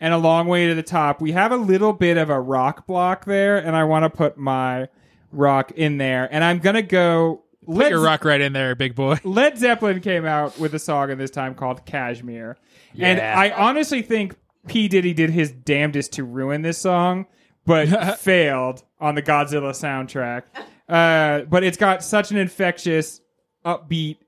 and 0.00 0.14
A 0.14 0.18
Long 0.18 0.46
Way 0.48 0.68
to 0.68 0.74
the 0.74 0.82
Top, 0.82 1.20
we 1.20 1.32
have 1.32 1.52
a 1.52 1.56
little 1.56 1.92
bit 1.92 2.16
of 2.16 2.30
a 2.30 2.40
rock 2.40 2.86
block 2.86 3.26
there 3.26 3.58
and 3.58 3.76
I 3.76 3.84
want 3.84 4.04
to 4.04 4.10
put 4.10 4.38
my 4.38 4.88
rock 5.32 5.70
in 5.72 5.98
there. 5.98 6.28
And 6.32 6.42
I'm 6.42 6.60
to 6.76 6.82
go 6.82 7.43
Put 7.66 7.90
your 7.90 8.00
rock 8.00 8.24
right 8.24 8.40
in 8.40 8.52
there, 8.52 8.74
big 8.74 8.94
boy. 8.94 9.18
Led 9.24 9.58
Zeppelin 9.58 10.00
came 10.00 10.24
out 10.24 10.58
with 10.58 10.74
a 10.74 10.78
song 10.78 11.10
in 11.10 11.18
this 11.18 11.30
time 11.30 11.54
called 11.54 11.84
Kashmir. 11.86 12.56
And 12.98 13.20
I 13.20 13.50
honestly 13.50 14.02
think 14.02 14.36
P. 14.66 14.88
Diddy 14.88 15.12
did 15.12 15.30
his 15.30 15.50
damnedest 15.50 16.12
to 16.14 16.24
ruin 16.24 16.62
this 16.62 16.78
song, 16.78 17.26
but 17.66 18.18
failed 18.18 18.82
on 19.00 19.14
the 19.14 19.22
Godzilla 19.22 19.72
soundtrack. 19.72 20.42
Uh, 20.88 21.44
but 21.46 21.64
it's 21.64 21.76
got 21.76 22.04
such 22.04 22.30
an 22.30 22.36
infectious, 22.36 23.20
upbeat, 23.64 24.18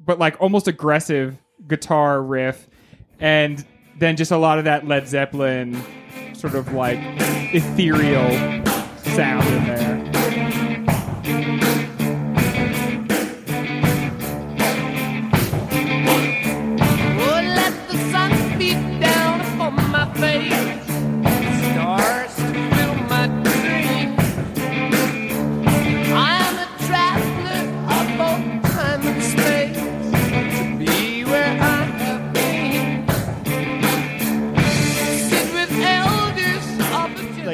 but 0.00 0.18
like 0.18 0.40
almost 0.40 0.68
aggressive 0.68 1.36
guitar 1.66 2.22
riff. 2.22 2.68
And 3.18 3.64
then 3.98 4.16
just 4.16 4.30
a 4.30 4.36
lot 4.36 4.58
of 4.58 4.64
that 4.64 4.86
Led 4.86 5.08
Zeppelin 5.08 5.80
sort 6.34 6.54
of 6.54 6.72
like 6.72 6.98
ethereal 7.54 8.30
sound 9.14 9.46
in 9.48 9.64
there. 9.64 10.51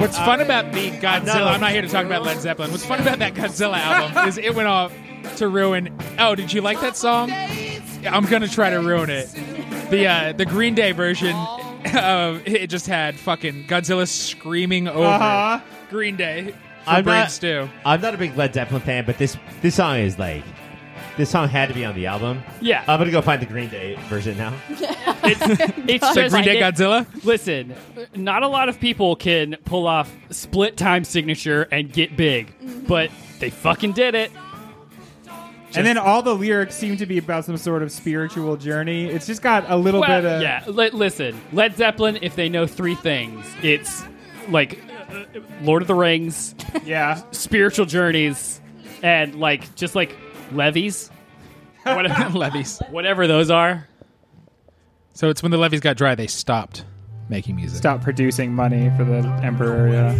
What's 0.00 0.16
fun 0.18 0.40
about 0.40 0.72
the 0.72 0.90
Godzilla? 0.92 1.46
I'm 1.54 1.60
not 1.60 1.70
here 1.72 1.82
to 1.82 1.88
talk 1.88 2.06
about 2.06 2.22
Led 2.22 2.40
Zeppelin. 2.40 2.70
What's 2.70 2.84
fun 2.86 3.00
about 3.00 3.18
that 3.18 3.34
Godzilla 3.34 3.78
album 3.78 4.28
is 4.28 4.38
it 4.38 4.54
went 4.54 4.68
off 4.68 4.92
to 5.36 5.48
ruin. 5.48 5.96
Oh, 6.18 6.34
did 6.34 6.52
you 6.52 6.60
like 6.60 6.80
that 6.80 6.96
song? 6.96 7.30
I'm 7.30 8.24
gonna 8.26 8.48
try 8.48 8.70
to 8.70 8.78
ruin 8.80 9.10
it. 9.10 9.28
The 9.90 10.06
uh, 10.06 10.32
the 10.32 10.46
Green 10.46 10.74
Day 10.74 10.92
version 10.92 11.34
uh, 11.34 12.40
it 12.44 12.68
just 12.68 12.86
had 12.86 13.16
fucking 13.16 13.64
Godzilla 13.66 14.06
screaming 14.06 14.88
over 14.88 15.04
Uh-huh. 15.06 15.60
Green 15.90 16.16
Day 16.16 16.52
for 16.84 16.90
I'm 16.90 17.04
Brain 17.04 17.20
not- 17.20 17.30
Stew. 17.30 17.68
I'm 17.84 18.00
not 18.00 18.14
a 18.14 18.18
big 18.18 18.36
Led 18.36 18.54
Zeppelin 18.54 18.82
fan, 18.82 19.04
but 19.04 19.18
this 19.18 19.36
this 19.62 19.74
song 19.76 19.98
is 19.98 20.18
like 20.18 20.44
this 21.18 21.28
song 21.28 21.48
had 21.48 21.68
to 21.68 21.74
be 21.74 21.84
on 21.84 21.94
the 21.94 22.06
album. 22.06 22.42
Yeah. 22.62 22.82
I'm 22.88 22.98
gonna 22.98 23.10
go 23.10 23.20
find 23.20 23.42
the 23.42 23.46
Green 23.46 23.68
Day 23.68 23.96
version 24.08 24.38
now. 24.38 24.54
It's 25.30 26.06
So 26.06 26.14
just 26.14 26.32
Green 26.32 26.44
Day 26.44 26.58
it- 26.58 26.62
Godzilla? 26.62 27.06
Listen, 27.24 27.74
not 28.14 28.42
a 28.42 28.48
lot 28.48 28.68
of 28.70 28.80
people 28.80 29.14
can 29.16 29.56
pull 29.66 29.86
off 29.86 30.10
split 30.30 30.76
time 30.78 31.04
signature 31.04 31.62
and 31.70 31.92
get 31.92 32.16
big, 32.16 32.54
but 32.86 33.10
they 33.40 33.50
fucking 33.50 33.92
did 33.92 34.14
it. 34.14 34.30
and 35.74 35.86
then 35.86 35.98
all 35.98 36.22
the 36.22 36.34
lyrics 36.34 36.74
seem 36.76 36.96
to 36.96 37.04
be 37.06 37.18
about 37.18 37.44
some 37.44 37.56
sort 37.58 37.82
of 37.82 37.92
spiritual 37.92 38.56
journey. 38.56 39.06
It's 39.06 39.26
just 39.26 39.42
got 39.42 39.70
a 39.70 39.76
little 39.76 40.00
Well, 40.00 40.22
bit 40.22 40.30
of 40.30 40.40
yeah. 40.42 40.64
Li- 40.66 40.90
listen, 40.90 41.38
Led 41.52 41.76
Zeppelin. 41.76 42.18
If 42.22 42.36
they 42.36 42.48
know 42.48 42.66
three 42.66 42.94
things, 42.94 43.44
it's 43.62 44.02
like 44.48 44.80
uh, 45.10 45.24
Lord 45.62 45.82
of 45.82 45.88
the 45.88 45.94
Rings, 45.94 46.54
yeah. 46.84 47.20
spiritual 47.32 47.84
journeys, 47.86 48.60
and 49.02 49.34
like 49.34 49.74
just 49.74 49.94
like 49.94 50.16
levies, 50.52 51.10
whatever, 51.82 52.28
levies. 52.38 52.80
whatever 52.90 53.26
those 53.26 53.50
are. 53.50 53.86
So 55.14 55.30
it's 55.30 55.42
when 55.42 55.50
the 55.50 55.58
levees 55.58 55.80
got 55.80 55.96
dry, 55.96 56.14
they 56.14 56.26
stopped 56.26 56.84
making 57.28 57.56
music. 57.56 57.78
Stop 57.78 58.02
producing 58.02 58.52
money 58.52 58.90
for 58.96 59.04
the 59.04 59.18
emperor. 59.42 59.88
Yeah. 59.88 60.14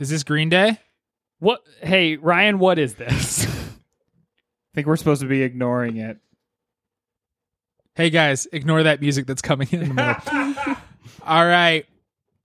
Is 0.00 0.10
this 0.10 0.24
Green 0.24 0.48
Day? 0.48 0.80
What? 1.38 1.62
Hey, 1.80 2.16
Ryan, 2.16 2.58
what 2.58 2.78
is 2.78 2.94
this? 2.94 3.46
I 3.46 4.74
think 4.74 4.86
we're 4.86 4.96
supposed 4.96 5.22
to 5.22 5.28
be 5.28 5.42
ignoring 5.42 5.96
it. 5.98 6.18
Hey 7.94 8.10
guys, 8.10 8.46
ignore 8.52 8.82
that 8.82 9.00
music 9.00 9.24
that's 9.26 9.40
coming 9.40 9.68
in, 9.70 9.82
in 9.82 9.88
the 9.90 9.94
middle. 9.94 10.76
All 11.22 11.46
right. 11.46 11.86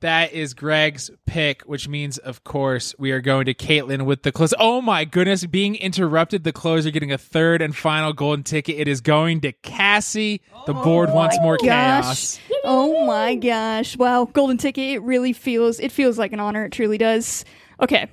That 0.01 0.31
is 0.31 0.53
Greg's 0.53 1.11
pick, 1.25 1.63
which 1.63 1.89
means, 1.89 2.17
of 2.17 2.45
course, 2.45 2.95
we 2.97 3.11
are 3.11 3.19
going 3.19 3.45
to 3.47 3.53
Caitlin 3.53 4.05
with 4.05 4.23
the 4.23 4.31
close. 4.31 4.53
Oh 4.57 4.81
my 4.81 5.03
goodness, 5.03 5.45
being 5.45 5.75
interrupted. 5.75 6.45
The 6.45 6.53
close 6.53 6.85
are 6.87 6.91
getting 6.91 7.11
a 7.11 7.17
third 7.17 7.61
and 7.61 7.75
final 7.75 8.13
golden 8.13 8.43
ticket. 8.43 8.77
It 8.77 8.87
is 8.87 9.01
going 9.01 9.41
to 9.41 9.51
Cassie. 9.51 10.41
The 10.65 10.73
oh 10.73 10.83
board 10.83 11.11
wants 11.11 11.37
more 11.41 11.57
chaos. 11.57 12.39
Oh 12.63 13.05
my 13.05 13.35
gosh. 13.35 13.97
Wow. 13.97 14.29
Golden 14.31 14.57
ticket. 14.57 14.85
It 14.89 14.99
really 15.01 15.33
feels, 15.33 15.81
it 15.81 15.91
feels 15.91 16.17
like 16.17 16.31
an 16.31 16.39
honor. 16.39 16.63
It 16.65 16.71
truly 16.71 16.97
does. 16.97 17.43
Okay. 17.81 18.07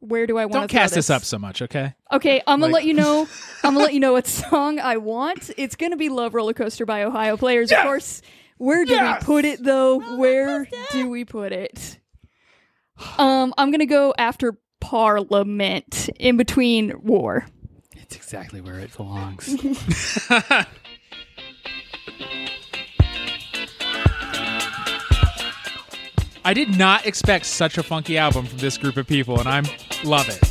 Where 0.00 0.26
do 0.26 0.36
I 0.36 0.46
want 0.46 0.52
to 0.52 0.58
Don't 0.58 0.68
cast 0.68 0.94
this 0.94 1.10
up 1.10 1.22
so 1.22 1.38
much, 1.38 1.62
okay? 1.62 1.94
Okay, 2.12 2.40
I'm 2.46 2.60
gonna 2.60 2.72
Like- 2.72 2.82
let 2.82 2.84
you 2.84 2.94
know. 2.94 3.28
I'm 3.64 3.72
gonna 3.74 3.84
let 3.84 3.94
you 3.94 4.00
know 4.00 4.12
what 4.12 4.26
song 4.26 4.78
I 4.78 4.96
want. 4.98 5.50
It's 5.56 5.74
gonna 5.74 5.96
be 5.96 6.08
"Love 6.10 6.34
Roller 6.34 6.52
Coaster" 6.52 6.84
by 6.86 7.02
Ohio 7.04 7.36
Players, 7.36 7.72
of 7.72 7.78
course. 7.78 8.20
Where 8.58 8.84
do 8.84 9.00
we 9.00 9.14
put 9.20 9.44
it, 9.44 9.62
though? 9.62 10.16
Where 10.16 10.66
do 10.92 11.08
we 11.08 11.24
put 11.24 11.52
it? 11.52 11.98
Um, 13.18 13.52
I'm 13.58 13.70
gonna 13.70 13.86
go 13.86 14.14
after 14.16 14.58
Parliament, 14.80 16.08
in 16.18 16.36
between 16.36 16.92
War. 17.02 17.46
it's 17.94 18.16
exactly 18.16 18.60
where 18.60 18.78
it 18.78 18.96
belongs. 18.96 19.54
I 26.44 26.54
did 26.54 26.78
not 26.78 27.06
expect 27.06 27.46
such 27.46 27.76
a 27.76 27.82
funky 27.82 28.16
album 28.16 28.46
from 28.46 28.58
this 28.58 28.78
group 28.78 28.96
of 28.96 29.06
people, 29.08 29.40
and 29.40 29.48
I'm 29.48 29.64
love 30.04 30.28
it. 30.28 30.45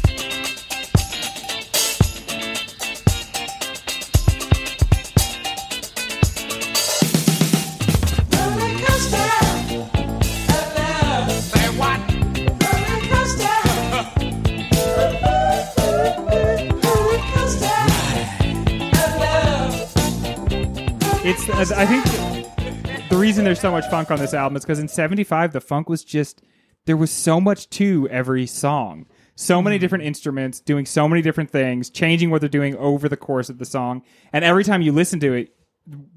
It's. 21.28 21.50
I 21.72 21.88
think 21.88 23.10
the 23.10 23.18
reason 23.18 23.46
there's 23.46 23.60
so 23.60 23.72
much 23.72 23.88
funk 23.88 24.12
on 24.12 24.20
this 24.20 24.36
album 24.36 24.58
is 24.58 24.64
because 24.64 24.78
in 24.78 24.88
'75 24.88 25.54
the 25.54 25.60
funk 25.60 25.90
was 25.90 26.04
just 26.04 26.44
there 26.86 26.96
was 26.96 27.10
so 27.10 27.42
much 27.42 27.68
to 27.72 28.08
every 28.10 28.46
song, 28.46 29.08
so 29.34 29.60
many 29.60 29.78
mm. 29.78 29.80
different 29.80 30.04
instruments 30.04 30.60
doing 30.60 30.86
so 30.86 31.10
many 31.10 31.24
different 31.24 31.50
things, 31.50 31.90
changing 31.90 32.30
what 32.30 32.42
they're 32.42 32.48
doing 32.48 32.76
over 32.76 33.10
the 33.10 33.18
course 33.18 33.50
of 33.50 33.58
the 33.58 33.66
song, 33.66 34.04
and 34.34 34.46
every 34.46 34.64
time 34.64 34.84
you 34.84 34.92
listen 34.92 35.20
to 35.22 35.34
it, 35.34 35.56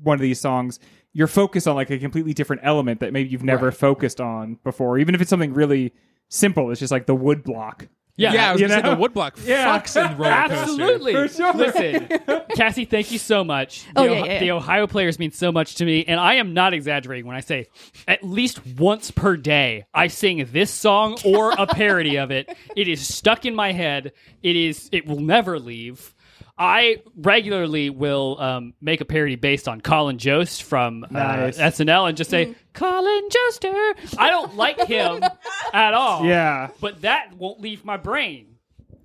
one 0.02 0.14
of 0.14 0.20
these 0.20 0.42
songs, 0.42 0.78
you're 1.14 1.26
focused 1.26 1.66
on 1.66 1.74
like 1.74 1.88
a 1.88 1.98
completely 1.98 2.34
different 2.34 2.60
element 2.62 3.00
that 3.00 3.14
maybe 3.14 3.30
you've 3.30 3.42
never 3.42 3.72
focused 3.72 4.20
on 4.20 4.58
before, 4.62 4.98
even 4.98 5.14
if 5.14 5.22
it's 5.22 5.30
something 5.30 5.54
really 5.54 5.94
simple. 6.28 6.70
It's 6.70 6.80
just 6.80 6.92
like 6.92 7.06
the 7.06 7.14
wood 7.14 7.44
block. 7.44 7.88
Yeah, 8.18 8.32
Yeah, 8.34 8.48
I 8.48 8.52
was 8.52 8.60
You 8.60 8.68
gonna 8.68 8.82
say 8.82 8.88
know? 8.88 8.94
the 8.96 9.08
woodblock 9.08 9.32
Yeah. 9.46 9.78
fucks 9.78 9.96
in 9.96 10.16
roller 10.18 10.30
coaster. 10.48 10.54
Absolutely. 10.62 11.12
For 11.14 11.28
sure. 11.28 11.52
Listen, 11.54 12.08
Cassie, 12.56 12.84
thank 12.84 13.12
you 13.12 13.18
so 13.18 13.44
much. 13.44 13.84
The, 13.94 14.00
Oh, 14.00 14.04
yeah, 14.04 14.10
Ohio- 14.10 14.24
yeah, 14.26 14.40
the. 14.40 14.50
Ohio 14.50 14.86
players 14.88 15.18
mean 15.18 15.30
so 15.30 15.52
much 15.52 15.76
to 15.76 15.84
me, 15.84 16.04
and 16.04 16.18
I 16.18 16.34
am 16.34 16.52
not 16.52 16.74
exaggerating 16.74 17.26
when 17.26 17.36
I 17.36 17.40
say 17.40 17.68
at 18.08 18.22
least 18.24 18.60
once 18.76 19.10
per 19.12 19.36
day 19.36 19.86
I 19.94 20.08
sing 20.08 20.46
this 20.52 20.70
song 20.70 21.16
or 21.24 21.52
a 21.52 21.66
parody 21.66 22.16
of 22.18 22.30
it. 22.30 22.54
It 22.76 22.88
is 22.88 23.06
stuck 23.06 23.46
in 23.46 23.54
my 23.54 23.72
head. 23.72 24.12
It 24.42 24.56
is. 24.56 24.88
It 24.92 25.06
will 25.06 25.20
never 25.20 25.58
leave. 25.58 26.14
I 26.58 27.02
regularly 27.16 27.88
will 27.90 28.36
um, 28.40 28.74
make 28.80 29.00
a 29.00 29.04
parody 29.04 29.36
based 29.36 29.68
on 29.68 29.80
Colin 29.80 30.18
Jost 30.18 30.64
from 30.64 31.04
uh, 31.04 31.08
Nice. 31.10 31.58
SNL 31.58 32.08
and 32.08 32.16
just 32.16 32.30
say 32.30 32.54
Colin 32.74 33.28
Joster. 33.28 34.18
I 34.18 34.30
don't 34.30 34.56
like 34.56 34.80
him 34.86 35.22
at 35.72 35.94
all. 35.94 36.24
Yeah. 36.24 36.70
but 36.80 37.02
that 37.02 37.32
won't 37.36 37.60
leave 37.60 37.84
my 37.84 37.96
brain. 37.96 38.56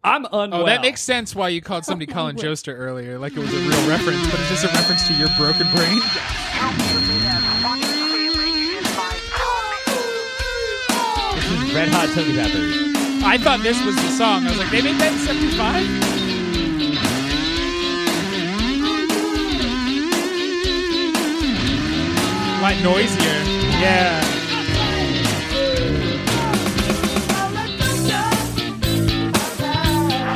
I'm 0.04 0.26
unwell. 0.26 0.64
Oh, 0.64 0.66
that 0.66 0.82
makes 0.82 1.02
sense 1.02 1.34
why 1.36 1.50
you 1.50 1.62
called 1.62 1.86
somebody 1.86 2.12
Colin 2.12 2.36
Joster 2.38 2.76
earlier, 2.78 3.18
like 3.20 3.34
it 3.34 3.40
was 3.40 3.54
a 3.54 3.58
real 3.58 3.88
reference, 3.88 4.26
but 4.32 4.40
it's 4.40 4.50
just 4.50 4.66
a 4.66 4.68
reference 4.70 5.08
to 5.08 5.14
your 5.14 5.30
broken 5.38 5.70
brain. 5.72 6.02
This 11.34 11.46
is 11.52 11.74
Red 11.74 11.90
Hot 11.90 12.10
Chili 12.14 12.34
Peppers. 12.36 13.24
I 13.24 13.38
thought 13.38 13.62
this 13.64 13.82
was 13.84 13.96
the 13.96 14.10
song. 14.12 14.46
I 14.46 14.50
was 14.50 14.58
like, 14.60 14.70
they 14.72 14.82
made 14.82 15.00
that 15.00 15.12
in 15.14 15.20
75? 15.20 16.23
Lot 22.64 22.82
noisier. 22.82 23.44
Yeah. 23.82 24.22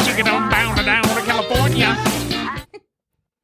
Chicken 0.04 0.28
on 0.28 0.52
down 0.52 0.76
to 0.76 0.84
down 0.84 1.04
to 1.04 1.22
California. 1.22 1.98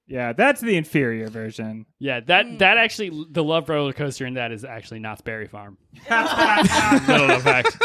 Yeah, 0.06 0.34
that's 0.34 0.60
the 0.60 0.76
inferior 0.76 1.30
version. 1.30 1.86
Yeah, 1.98 2.20
that 2.28 2.46
mm. 2.46 2.60
that 2.60 2.78
actually 2.78 3.26
the 3.32 3.42
love 3.42 3.70
roller 3.70 3.94
coaster 3.94 4.26
in 4.26 4.34
that 4.34 4.52
is 4.52 4.66
actually 4.66 5.00
Knott's 5.00 5.22
Berry 5.22 5.48
Farm. 5.48 5.78
Little 6.10 7.28
known 7.28 7.40
fact. 7.40 7.82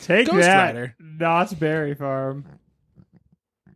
Take 0.00 0.28
Ghost 0.28 0.42
that, 0.42 0.66
Rider. 0.66 0.94
Knott's 1.00 1.54
Berry 1.54 1.96
Farm. 1.96 2.44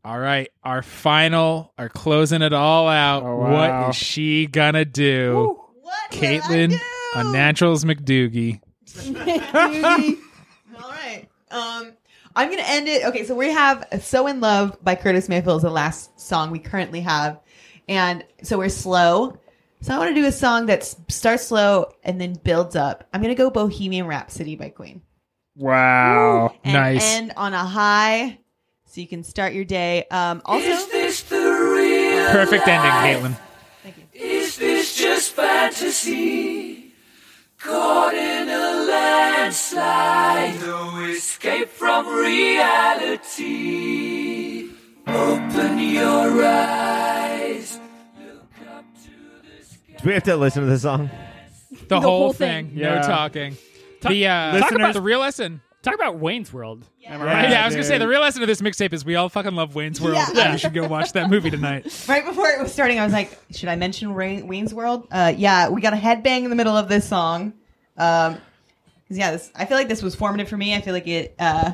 All 0.05 0.21
right, 0.21 0.51
our 0.63 0.83
final, 0.83 1.75
our 1.77 1.89
closing 1.89 2.43
it 2.43 2.53
all 2.53 2.89
out. 2.89 3.25
Oh, 3.25 3.39
wow. 3.39 3.81
What 3.83 3.91
is 3.91 3.97
she 3.97 4.47
gonna 4.47 4.85
do? 4.85 5.60
What? 5.91 6.11
Caitlin, 6.13 6.79
I 7.15 7.21
a 7.21 7.23
do? 7.25 7.33
naturals 7.33 7.85
McDoogie. 7.85 8.61
All 10.83 10.91
right. 10.91 11.27
Um, 11.51 11.93
I'm 12.37 12.49
gonna 12.51 12.63
end 12.65 12.89
it. 12.89 13.05
Okay, 13.07 13.25
so 13.25 13.35
we 13.35 13.51
have 13.51 13.87
"So 14.03 14.27
in 14.27 14.41
Love" 14.41 14.79
by 14.83 14.95
Curtis 14.95 15.29
Mayfield 15.29 15.59
is 15.59 15.63
the 15.63 15.71
last 15.71 16.19
song 16.21 16.51
we 16.51 16.59
currently 16.61 17.01
have, 17.01 17.41
and 17.89 18.25
so 18.43 18.59
we're 18.59 18.69
slow. 18.69 19.37
So 19.83 19.95
I 19.95 19.99
want 19.99 20.15
to 20.15 20.21
do 20.21 20.27
a 20.27 20.33
song 20.33 20.67
that 20.67 20.81
s- 20.81 20.97
starts 21.09 21.47
slow 21.47 21.91
and 22.05 22.21
then 22.21 22.35
builds 22.35 22.77
up. 22.77 23.09
I'm 23.13 23.21
gonna 23.23 23.35
go 23.35 23.51
"Bohemian 23.51 24.07
Rhapsody" 24.07 24.55
by 24.57 24.69
Queen. 24.69 25.03
Wow. 25.57 26.55
and 26.65 26.73
Nice. 26.75 27.03
end 27.17 27.33
on 27.37 27.53
a 27.55 27.65
high, 27.65 28.39
so 28.87 29.01
you 29.01 29.09
can 29.09 29.25
start 29.25 29.53
your 29.53 29.65
day. 29.65 30.05
Um, 30.11 30.41
also, 30.45 30.69
Perfect 32.33 32.69
ending, 32.69 32.91
Caitlin. 32.93 33.37
Is 35.69 35.81
this 35.81 36.03
fantasy? 36.05 36.93
Caught 37.59 38.15
in 38.15 38.49
a 38.49 38.85
landslide, 38.89 40.61
no 40.61 41.05
escape 41.05 41.69
from 41.69 42.07
reality. 43.41 44.71
Open 45.07 45.79
your 45.79 46.43
eyes. 46.45 47.79
Do 50.03 50.09
we 50.09 50.13
have 50.15 50.23
to 50.25 50.37
listen 50.37 50.63
to 50.65 50.69
this 50.71 50.83
song? 50.83 51.11
The, 51.89 52.01
whole, 52.01 52.11
whole 52.21 52.33
thing. 52.33 52.69
thing. 52.69 52.77
No 52.79 52.95
Yeah. 52.95 53.03
talking. 53.03 53.57
The 54.03 54.27
uh, 54.27 54.55
Listeners- 54.55 54.95
the 54.95 55.03
real 55.03 55.21
lesson. 55.21 55.61
Talk 55.83 55.95
about 55.95 56.19
Wayne's 56.19 56.53
World. 56.53 56.85
Am 57.07 57.23
I 57.23 57.25
Yeah. 57.25 57.33
right? 57.35 57.51
Yeah, 57.51 57.63
I 57.63 57.67
was 57.67 57.75
gonna 57.75 57.85
say 57.85 57.97
the 57.97 58.07
real 58.07 58.21
lesson 58.21 58.43
of 58.43 58.49
this 58.49 58.61
mixtape 58.61 58.93
is 58.93 59.03
we 59.05 59.17
all 59.17 59.29
fucking 59.31 59.55
love 59.55 59.75
Wayne's 59.75 59.99
World. 60.01 60.17
Yeah. 60.17 60.29
and 60.45 60.53
we 60.53 60.59
should 60.59 60.75
go 60.75 60.87
watch 60.87 61.13
that 61.15 61.31
movie 61.31 61.51
tonight. 61.51 61.87
Right 62.09 62.25
before 62.25 62.49
it 62.51 62.61
was 62.61 62.71
starting, 62.73 62.99
I 62.99 63.05
was 63.05 63.13
like, 63.15 63.39
should 63.53 63.69
I 63.71 63.77
mention 63.77 64.13
Rain- 64.13 64.47
Wayne's 64.47 64.75
World? 64.75 65.07
Uh, 65.11 65.33
yeah, 65.37 65.69
we 65.71 65.81
got 65.81 65.95
a 65.95 65.97
headbang 65.97 66.45
in 66.45 66.51
the 66.51 66.57
middle 66.57 66.77
of 66.77 66.89
this 66.89 67.09
song. 67.09 67.55
Um, 67.97 68.35
'cause 69.09 69.17
yeah, 69.19 69.31
this, 69.33 69.51
I 69.57 69.65
feel 69.65 69.79
like 69.79 69.89
this 69.89 70.03
was 70.03 70.15
formative 70.15 70.49
for 70.49 70.57
me. 70.59 70.75
I 70.75 70.81
feel 70.83 70.93
like 70.95 71.07
it, 71.09 71.35
uh, 71.39 71.73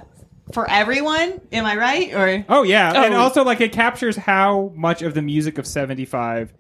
for 0.53 0.71
everyone. 0.71 1.41
Am 1.53 1.65
I 1.67 1.75
right? 1.77 2.15
Or 2.15 2.45
Oh 2.49 2.63
yeah, 2.63 3.05
and 3.05 3.13
Oh. 3.15 3.19
also 3.19 3.43
like 3.45 3.61
it 3.61 3.73
captures 3.73 4.17
how 4.17 4.73
much 4.77 5.03
of 5.03 5.15
the 5.15 5.23
music 5.23 5.59
of 5.59 5.67
'75 5.67 6.53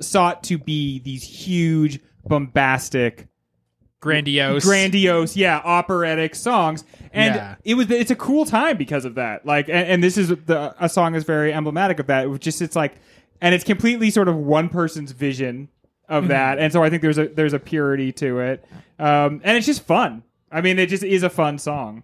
sought 0.00 0.42
to 0.44 0.58
be 0.58 0.98
these 1.00 1.22
huge, 1.22 2.00
bombastic, 2.26 3.26
Grandiose. 4.00 4.64
grandiose, 4.64 5.36
yeah, 5.36 5.58
operatic 5.64 6.34
songs, 6.36 6.84
and 7.12 7.34
Yeah. 7.34 7.54
it 7.64 7.74
was 7.74 7.90
it's 7.90 8.10
a 8.12 8.16
cool 8.16 8.44
time 8.44 8.76
because 8.76 9.04
of 9.04 9.16
that. 9.16 9.44
Like, 9.44 9.68
and, 9.68 9.88
and 9.88 10.04
this 10.04 10.16
is 10.16 10.28
the 10.28 10.74
a 10.78 10.88
song 10.88 11.14
is 11.16 11.24
very 11.24 11.52
emblematic 11.52 11.98
of 11.98 12.06
that. 12.06 12.26
It 12.26 12.40
just 12.40 12.62
it's 12.62 12.76
like, 12.76 12.94
and 13.40 13.54
it's 13.54 13.64
completely 13.64 14.10
sort 14.10 14.28
of 14.28 14.36
one 14.36 14.68
person's 14.68 15.10
vision 15.12 15.68
of 16.08 16.28
that, 16.28 16.58
and 16.58 16.72
so 16.72 16.82
I 16.84 16.90
think 16.90 17.02
there's 17.02 17.18
a 17.18 17.26
there's 17.28 17.52
a 17.54 17.58
purity 17.58 18.12
to 18.12 18.38
it, 18.40 18.64
um, 19.00 19.40
and 19.44 19.56
it's 19.56 19.66
just 19.66 19.82
fun. 19.84 20.22
I 20.50 20.60
mean, 20.60 20.78
it 20.78 20.88
just 20.88 21.02
is 21.02 21.22
a 21.24 21.30
fun 21.30 21.58
song. 21.58 22.02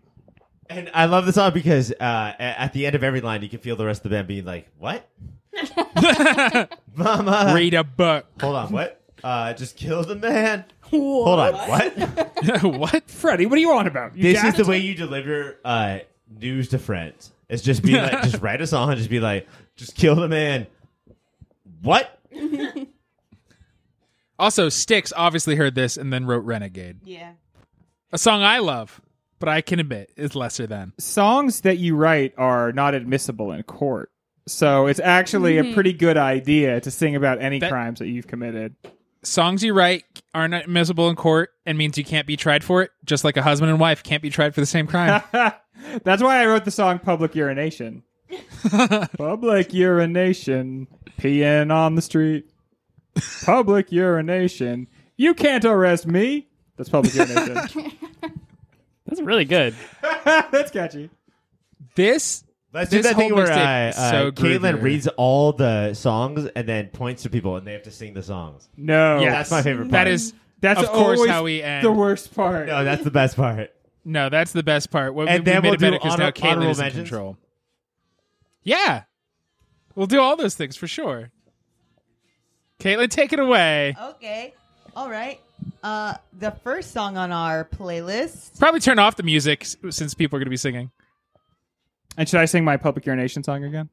And 0.68 0.90
I 0.95 1.05
love 1.05 1.26
the 1.26 1.32
song 1.32 1.53
because 1.55 1.92
uh, 1.92 2.32
at 2.38 2.72
the 2.72 2.86
end 2.86 2.95
of 2.97 3.05
every 3.05 3.20
line, 3.20 3.42
you 3.42 3.49
can 3.49 3.61
feel 3.61 3.76
the 3.76 3.86
rest 3.86 4.01
of 4.05 4.11
the 4.11 4.16
band 4.16 4.26
being 4.28 4.45
like, 4.45 4.68
"What, 4.78 5.09
Mama? 6.95 7.53
Read 7.55 7.74
a 7.74 7.84
book. 7.84 8.26
Hold 8.40 8.57
on, 8.57 8.72
what? 8.72 9.01
Uh, 9.22 9.53
just 9.55 9.76
kill 9.76 10.03
the 10.05 10.14
man. 10.16 10.64
Hold 11.01 11.38
on, 11.40 11.55
what? 11.55 12.62
what? 12.78 13.11
Freddie, 13.11 13.47
what 13.47 13.57
are 13.57 13.61
you 13.61 13.72
on 13.72 13.86
about? 13.86 14.16
You 14.16 14.22
this 14.24 14.38
is 14.38 14.42
daft? 14.42 14.57
the 14.59 14.64
way 14.64 14.78
you 14.78 14.95
deliver 14.95 15.59
uh, 15.64 15.99
news 16.40 16.68
to 16.70 16.78
friends. 16.78 17.32
It's 17.49 17.62
just 17.62 17.82
be 17.82 17.92
like, 17.92 18.22
just 18.22 18.40
write 18.42 18.61
a 18.61 18.66
song 18.66 18.88
and 18.90 18.99
just 18.99 19.11
be 19.11 19.20
like, 19.20 19.47
just 19.76 19.95
kill 19.95 20.16
the 20.16 20.28
man. 20.28 20.66
What? 21.82 22.18
Also, 24.38 24.68
Styx 24.68 25.12
obviously 25.16 25.55
heard 25.55 25.74
this 25.76 25.97
and 25.97 26.12
then 26.12 26.26
wrote 26.26 26.45
Renegade, 26.45 26.99
yeah, 27.05 27.34
a 28.11 28.18
song 28.18 28.42
I 28.42 28.59
love, 28.59 29.01
but 29.38 29.49
I 29.49 29.61
can 29.61 29.78
admit 29.78 30.11
is 30.16 30.34
lesser 30.34 30.66
than. 30.66 30.92
songs 30.99 31.61
that 31.61 31.78
you 31.78 31.95
write 31.95 32.34
are 32.36 32.72
not 32.72 32.95
admissible 32.95 33.53
in 33.53 33.62
court. 33.62 34.11
So 34.49 34.88
it's 34.88 34.99
actually 35.01 35.59
a 35.59 35.72
pretty 35.72 35.92
good 35.92 36.16
idea 36.16 36.80
to 36.80 36.90
sing 36.90 37.14
about 37.14 37.40
any 37.40 37.61
That- 37.61 37.70
crimes 37.70 38.01
that 38.01 38.09
you've 38.09 38.26
committed. 38.26 38.74
Songs 39.25 39.64
you 39.64 39.72
write 39.72 40.05
are 40.35 40.47
not 40.49 40.64
admissible 40.64 41.09
in 41.09 41.16
court 41.16 41.51
and 41.64 41.79
means 41.79 41.97
you 41.97 42.05
can't 42.05 42.27
be 42.27 42.37
tried 42.37 42.62
for 42.62 42.83
it, 42.83 42.91
just 43.05 43.25
like 43.25 43.37
a 43.37 43.43
husband 43.43 43.70
and 43.70 43.81
wife 43.81 44.03
can't 44.03 44.22
be 44.22 44.31
tried 44.31 44.55
for 44.55 44.61
the 44.61 44.66
same 44.66 44.87
crime. 44.87 45.22
That's 46.05 46.22
why 46.22 46.43
I 46.43 46.47
wrote 46.47 46.64
the 46.64 46.70
song 46.70 46.99
Public 46.99 47.35
Urination. 47.35 48.03
Public 49.18 49.72
urination, 49.72 50.89
peeing 51.18 51.72
on 51.75 51.95
the 51.95 52.03
street. 52.03 52.51
Public 53.45 53.93
urination. 53.93 54.89
You 55.16 55.35
can't 55.35 55.64
arrest 55.64 56.07
me. 56.07 56.49
That's 56.77 56.89
public 56.89 57.14
urination. 57.14 57.93
That's 59.07 59.20
really 59.20 59.45
good. 59.45 59.75
That's 60.25 60.70
catchy. 60.70 61.11
this 61.95 62.43
Let's 62.75 62.91
This 62.91 63.03
do 63.07 63.09
that 63.09 63.16
thing 63.16 63.35
where 63.35 63.47
mixtape 63.47 63.87
uh, 63.87 63.89
is 63.91 63.97
uh, 63.97 64.11
so 64.11 64.33
Caitlin 64.33 64.61
groovier. 64.79 64.83
reads 64.83 65.07
all 65.16 65.53
the 65.53 65.95
songs 65.95 66.49
and 66.57 66.68
then 66.68 66.89
points 66.89 67.22
to 67.22 67.31
people 67.31 67.57
and 67.57 67.64
they 67.66 67.72
have 67.72 67.85
to 67.85 67.91
sing 67.93 68.14
the 68.14 68.22
songs. 68.22 68.68
No. 68.77 69.20
Yeah, 69.20 69.31
That's 69.31 69.51
my 69.53 69.62
favorite 69.62 69.85
part. 69.85 69.93
that 69.93 70.09
is 70.09 70.35
That's 70.61 70.81
of 70.83 70.89
course 70.89 71.25
how 71.29 71.45
we 71.45 71.62
end. 71.62 71.85
the 71.87 71.93
worst 71.93 72.35
part. 72.35 72.66
No, 72.66 72.83
that's 72.83 73.05
the 73.05 73.12
best 73.12 73.37
part. 73.37 73.70
No, 74.05 74.29
that's 74.29 74.53
the 74.53 74.62
best 74.64 74.91
part. 74.91 75.14
What, 75.14 75.29
And 75.29 75.45
we 75.45 75.53
then 75.53 75.62
made 75.62 75.68
we'll 75.68 75.75
it 75.75 75.81
better 75.81 75.97
do 75.99 76.03
because 76.03 76.18
now 76.18 76.31
Caitlin 76.31 76.51
honorable 76.51 76.70
is 76.72 76.79
in 76.79 76.85
mentions. 76.85 77.09
control. 77.09 77.37
Yeah, 78.64 79.05
we'll 79.95 80.07
do 80.09 80.20
all 80.20 80.37
those 80.37 80.55
things 80.57 80.77
for 80.77 80.87
sure. 80.89 81.31
Caitlin, 82.81 83.09
take 83.09 83.33
it 83.33 83.39
away. 83.39 83.95
okay, 84.03 84.53
all 84.97 85.09
right. 85.09 85.41
Uh, 85.83 86.14
the 86.39 86.51
first 86.51 86.91
song 86.93 87.16
on 87.16 87.31
our 87.31 87.64
playlist. 87.64 88.59
Probably 88.59 88.81
turn 88.81 88.99
off 88.99 89.16
the 89.16 89.22
music 89.22 89.64
since 89.91 90.12
people 90.14 90.37
are 90.37 90.41
going 90.41 90.47
to 90.47 90.51
be 90.51 90.57
singing. 90.57 90.91
And 92.17 92.29
should 92.29 92.41
I 92.41 92.45
sing 92.45 92.65
my 92.65 92.77
public 92.77 93.07
urination 93.07 93.43
song 93.43 93.65
again? 93.65 93.89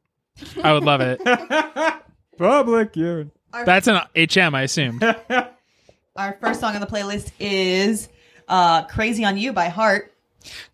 I 0.63 0.73
would 0.73 0.83
love 0.83 1.01
it. 1.01 1.19
Public 2.37 2.93
urin. 2.93 3.31
That's 3.65 3.87
an 3.87 3.99
HM, 4.15 4.55
I 4.55 4.63
assumed. 4.63 5.03
Our 6.15 6.37
first 6.41 6.59
song 6.59 6.75
on 6.75 6.81
the 6.81 6.87
playlist 6.87 7.31
is 7.39 8.09
uh, 8.47 8.83
"Crazy 8.85 9.23
on 9.25 9.37
You" 9.37 9.53
by 9.53 9.67
Heart. 9.69 10.13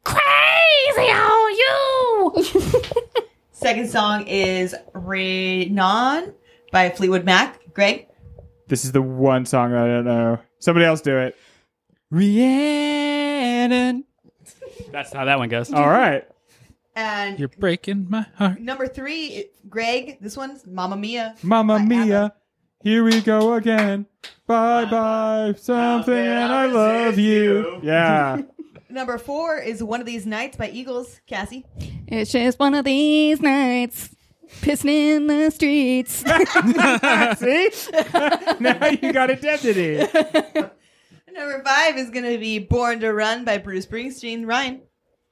Crazy 0.04 0.22
on 1.12 1.52
you. 2.36 2.43
Second 3.52 3.89
song 3.89 4.28
is 4.28 4.76
"Rhiannon" 4.93 6.34
by 6.72 6.89
Fleetwood 6.89 7.26
Mac. 7.26 7.74
Greg. 7.74 8.08
This 8.68 8.86
is 8.86 8.91
the 8.91 9.02
one 9.02 9.45
song 9.45 9.74
I 9.74 9.86
don't 9.86 10.06
know. 10.06 10.39
Somebody 10.60 10.86
else 10.86 11.02
do 11.02 11.18
it. 11.18 11.36
Rhiannon, 12.10 14.06
That's 14.91 15.12
how 15.14 15.26
that 15.26 15.38
one 15.39 15.50
goes. 15.50 15.72
All 15.74 15.88
right. 15.88 16.28
And 16.98 17.38
you're 17.39 17.48
breaking 17.48 18.08
my 18.10 18.26
heart. 18.38 18.60
number 18.60 18.88
three, 18.88 19.45
Greg. 19.70 20.18
This 20.20 20.36
one's 20.36 20.66
"Mamma 20.66 20.98
Mia." 20.98 21.36
Mamma 21.43 21.78
by 21.78 21.86
mia. 21.86 22.24
ABBA. 22.24 22.36
Here 22.82 23.04
we 23.04 23.22
go 23.22 23.54
again. 23.54 24.08
Bye 24.48 24.86
bye. 24.86 25.54
Something 25.58 26.16
and 26.16 26.52
I 26.52 26.66
love 26.66 27.20
you. 27.20 27.80
Yeah. 27.84 28.41
Number 28.89 29.20
four 29.20 29.60
is 29.60 29.84
"One 29.84 30.00
of 30.00 30.08
These 30.08 30.26
Nights" 30.26 30.58
by 30.58 30.70
Eagles. 30.70 31.22
Cassie. 31.28 31.66
It's 32.08 32.32
just 32.32 32.58
one 32.58 32.74
of 32.74 32.84
these 32.86 33.41
nights, 33.41 34.16
pissing 34.62 34.88
in 35.18 35.28
the 35.28 35.52
streets. 35.52 36.14
See? 37.39 37.91
now 38.60 38.88
you 38.88 39.14
got 39.14 39.30
identity. 39.30 39.98
Number 41.32 41.62
five 41.64 41.98
is 41.98 42.10
gonna 42.10 42.39
be 42.39 42.58
"Born 42.58 43.02
to 43.02 43.14
Run" 43.14 43.45
by 43.45 43.60
Bruce 43.60 43.86
Springsteen. 43.86 44.48
Ryan. 44.48 44.82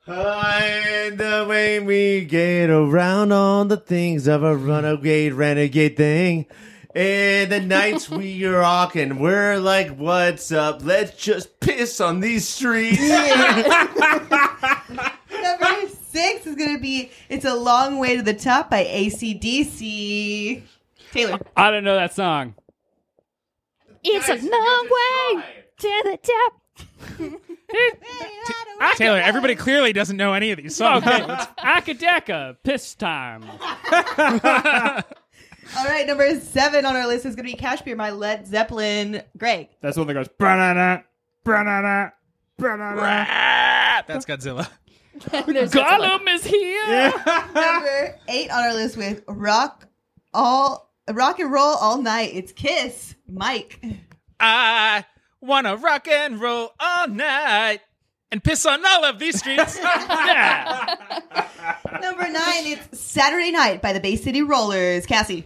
And 0.07 1.17
the 1.17 1.45
way 1.49 1.79
we 1.79 2.25
get 2.25 2.69
around 2.69 3.31
on 3.31 3.69
the 3.69 3.77
things 3.77 4.27
of 4.27 4.43
a 4.43 4.55
renegade, 4.55 5.33
renegade 5.33 5.97
thing. 5.97 6.45
And 6.93 7.51
the 7.51 7.59
nights 7.59 8.07
we 8.09 8.45
rock 8.45 8.95
and 8.95 9.19
we're 9.19 9.57
like, 9.57 9.97
what's 9.97 10.51
up? 10.51 10.81
Let's 10.83 11.17
just 11.17 11.59
piss 11.59 11.99
on 11.99 12.19
these 12.19 12.47
streets. 12.47 13.01
Number 15.41 15.87
six 16.11 16.45
is 16.47 16.55
gonna 16.55 16.79
be 16.79 17.11
"It's 17.27 17.43
a 17.45 17.53
Long 17.53 17.97
Way 17.97 18.15
to 18.15 18.21
the 18.21 18.33
Top" 18.33 18.69
by 18.69 18.85
AC/DC. 18.87 20.61
Taylor. 21.11 21.39
I 21.57 21.71
don't 21.71 21.83
know 21.83 21.95
that 21.95 22.13
song. 22.13 22.55
it's 24.03 24.29
a 24.29 24.35
long 24.35 24.89
way 24.89 25.43
to 25.79 26.01
the 26.05 26.17
top. 26.23 26.61
Taylor, 28.95 29.19
everybody 29.19 29.55
clearly 29.55 29.93
doesn't 29.93 30.17
know 30.17 30.33
any 30.33 30.51
of 30.51 30.57
these 30.57 30.75
songs. 30.75 31.05
Okay, 31.05 31.21
Acca 31.21 31.97
Dacca, 31.97 32.57
piss 32.63 32.95
time. 32.95 33.43
All 35.77 35.85
right, 35.85 36.05
number 36.05 36.39
seven 36.39 36.85
on 36.85 36.95
our 36.95 37.07
list 37.07 37.25
is 37.25 37.35
gonna 37.35 37.47
be 37.47 37.55
"Kashmir" 37.55 37.95
by 37.95 38.11
Led 38.11 38.47
Zeppelin. 38.47 39.21
Greg. 39.37 39.69
That's 39.81 39.95
the 39.95 40.01
one 40.01 40.07
that 40.07 40.13
goes 40.13 40.27
banana, 40.37 41.03
banana, 41.43 42.13
banana. 42.57 44.03
That's 44.07 44.25
Godzilla. 44.27 44.69
Gollum 45.19 46.27
is 46.33 46.45
here. 46.45 47.11
Number 47.53 48.19
eight 48.27 48.49
on 48.51 48.63
our 48.63 48.73
list 48.73 48.95
with 48.97 49.23
"Rock 49.27 49.87
All 50.33 50.91
Rock 51.11 51.39
and 51.39 51.51
Roll 51.51 51.75
All 51.75 52.01
Night." 52.01 52.31
It's 52.33 52.51
Kiss. 52.51 53.15
Mike. 53.27 53.83
I 54.39 55.03
wanna 55.45 55.75
rock 55.77 56.07
and 56.07 56.39
roll 56.39 56.71
all 56.79 57.07
night 57.07 57.79
and 58.31 58.43
piss 58.43 58.65
on 58.65 58.85
all 58.85 59.05
of 59.05 59.19
these 59.19 59.39
streets. 59.39 59.77
yeah. 59.83 60.95
Number 62.01 62.23
nine, 62.23 62.65
it's 62.65 62.99
"Saturday 62.99 63.51
Night" 63.51 63.81
by 63.81 63.93
the 63.93 63.99
Bay 63.99 64.15
City 64.15 64.41
Rollers. 64.41 65.05
Cassie. 65.05 65.45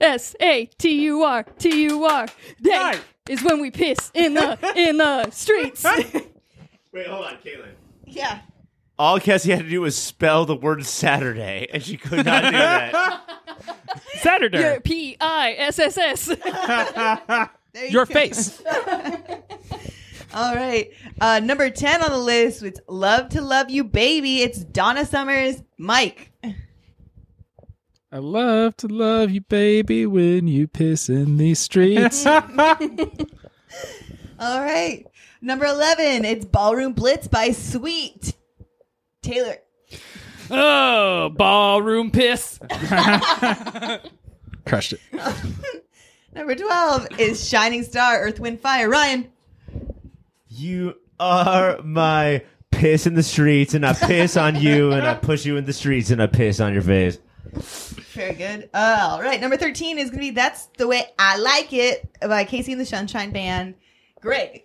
S 0.00 0.36
A 0.40 0.66
T 0.78 1.02
U 1.06 1.22
R 1.24 1.42
T 1.58 1.82
U 1.84 2.04
R. 2.04 2.26
That 2.60 2.92
Night. 2.94 3.00
is 3.28 3.42
when 3.42 3.60
we 3.60 3.70
piss 3.70 4.10
in 4.14 4.34
the 4.34 4.56
in 4.76 4.98
the 4.98 5.30
streets. 5.30 5.84
Wait, 5.84 7.06
hold 7.06 7.24
on, 7.26 7.34
Caitlin. 7.38 7.72
Yeah. 8.06 8.40
All 8.98 9.20
Cassie 9.20 9.50
had 9.52 9.60
to 9.64 9.68
do 9.70 9.80
was 9.80 9.96
spell 9.96 10.44
the 10.44 10.56
word 10.56 10.84
Saturday, 10.84 11.68
and 11.72 11.82
she 11.82 11.96
could 11.96 12.24
not 12.26 12.44
do 12.44 12.50
that. 12.50 13.22
Saturday. 14.20 14.78
P 14.84 15.16
I 15.20 15.52
S 15.58 15.78
S 15.78 15.98
S. 15.98 16.28
There 17.74 17.84
you 17.84 17.90
Your 17.92 18.06
go. 18.06 18.14
face. 18.14 18.62
All 20.34 20.54
right. 20.54 20.90
Uh, 21.20 21.40
number 21.40 21.70
10 21.70 22.02
on 22.02 22.10
the 22.10 22.18
list, 22.18 22.62
it's 22.62 22.80
Love 22.88 23.30
to 23.30 23.40
Love 23.40 23.70
You 23.70 23.84
Baby. 23.84 24.42
It's 24.42 24.58
Donna 24.62 25.06
Summers. 25.06 25.62
Mike. 25.78 26.32
I 28.10 28.18
love 28.18 28.76
to 28.78 28.88
love 28.88 29.30
you, 29.30 29.40
baby, 29.42 30.06
when 30.06 30.46
you 30.48 30.66
piss 30.66 31.08
in 31.08 31.36
these 31.36 31.58
streets. 31.58 32.24
All 32.26 32.40
right. 34.40 35.04
Number 35.40 35.66
11, 35.66 36.24
it's 36.24 36.44
Ballroom 36.44 36.92
Blitz 36.94 37.28
by 37.28 37.50
Sweet. 37.52 38.34
Taylor. 39.22 39.56
Oh, 40.50 41.28
ballroom 41.30 42.10
piss. 42.10 42.58
Crushed 44.64 44.94
it. 44.94 45.00
Number 46.34 46.54
12 46.54 47.08
is 47.18 47.46
Shining 47.46 47.82
Star, 47.82 48.20
Earth, 48.20 48.40
Wind, 48.40 48.60
Fire. 48.60 48.88
Ryan. 48.88 49.30
You 50.48 50.94
are 51.20 51.80
my 51.82 52.42
piss 52.70 53.06
in 53.06 53.14
the 53.14 53.22
streets, 53.22 53.74
and 53.74 53.84
I 53.86 53.92
piss 53.92 54.36
on 54.36 54.56
you, 54.56 54.92
and 54.92 55.06
I 55.06 55.14
push 55.14 55.44
you 55.44 55.56
in 55.56 55.64
the 55.64 55.72
streets, 55.72 56.10
and 56.10 56.22
I 56.22 56.26
piss 56.26 56.60
on 56.60 56.72
your 56.72 56.82
face. 56.82 57.18
Very 58.12 58.34
good. 58.34 58.68
All 58.74 59.20
right. 59.22 59.40
Number 59.40 59.56
13 59.56 59.98
is 59.98 60.10
going 60.10 60.18
to 60.18 60.26
be 60.26 60.30
That's 60.30 60.66
the 60.76 60.86
Way 60.86 61.04
I 61.18 61.36
Like 61.38 61.72
It 61.72 62.08
by 62.20 62.44
KC 62.44 62.72
and 62.72 62.80
the 62.80 62.86
Sunshine 62.86 63.30
Band. 63.30 63.74
Greg. 64.20 64.62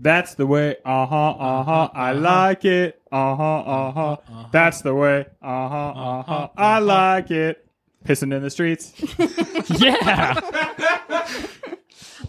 That's 0.00 0.34
the 0.34 0.46
way. 0.46 0.76
Uh 0.84 1.06
huh. 1.06 1.30
Uh 1.30 1.62
huh. 1.62 1.88
I 1.94 2.12
like 2.12 2.64
it. 2.64 3.00
Uh 3.12 3.36
huh. 3.36 3.58
Uh 3.60 3.92
huh. 3.92 4.16
That's 4.50 4.82
the 4.82 4.94
way. 4.94 5.26
Uh 5.40 5.68
huh. 5.68 5.88
Uh 5.90 6.22
huh. 6.22 6.48
I 6.56 6.78
like 6.80 7.30
it. 7.30 7.66
Pissing 8.04 8.34
in 8.34 8.42
the 8.42 8.50
streets. 8.50 8.92
Yeah. 9.80 10.40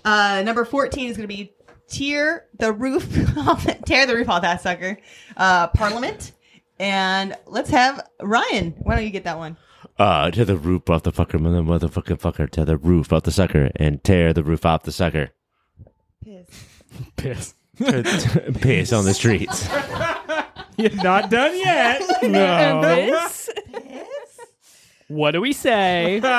Uh, 0.03 0.43
number 0.45 0.63
14 0.65 1.09
is 1.09 1.17
going 1.17 1.27
to 1.27 1.35
be 1.35 1.51
Tear 1.95 2.45
the 2.57 2.73
Roof 2.73 3.37
Off, 3.37 3.65
Tear 3.85 4.05
the 4.05 4.15
Roof 4.15 4.29
Off 4.29 4.41
That 4.41 4.61
Sucker. 4.61 4.97
Uh, 5.37 5.67
Parliament. 5.69 6.33
And 6.77 7.35
let's 7.45 7.69
have 7.69 8.05
Ryan. 8.21 8.73
Why 8.79 8.95
don't 8.95 9.05
you 9.05 9.09
get 9.11 9.23
that 9.23 9.37
one? 9.37 9.55
Uh, 9.97 10.29
tear 10.29 10.43
the 10.43 10.57
roof 10.57 10.89
off 10.89 11.03
the 11.03 11.11
fucker, 11.13 11.39
mother, 11.39 11.61
motherfucking 11.61 12.19
fucker. 12.19 12.49
Tear 12.49 12.65
the 12.65 12.75
roof 12.75 13.13
off 13.13 13.23
the 13.23 13.31
sucker, 13.31 13.71
and 13.77 14.03
tear 14.03 14.33
the 14.33 14.43
roof 14.43 14.65
off 14.65 14.83
the 14.83 14.91
sucker. 14.91 15.29
piss. 16.21 16.73
piss 17.15 17.53
Piss 17.77 18.93
on 18.93 19.05
the 19.05 19.13
streets. 19.13 19.67
You're 20.77 20.95
not 21.03 21.29
done 21.29 21.57
yet. 21.57 22.01
No. 22.23 22.81
This? 22.81 23.49
What 25.07 25.31
do 25.31 25.41
we 25.41 25.53
say? 25.53 26.19
15 26.21 26.29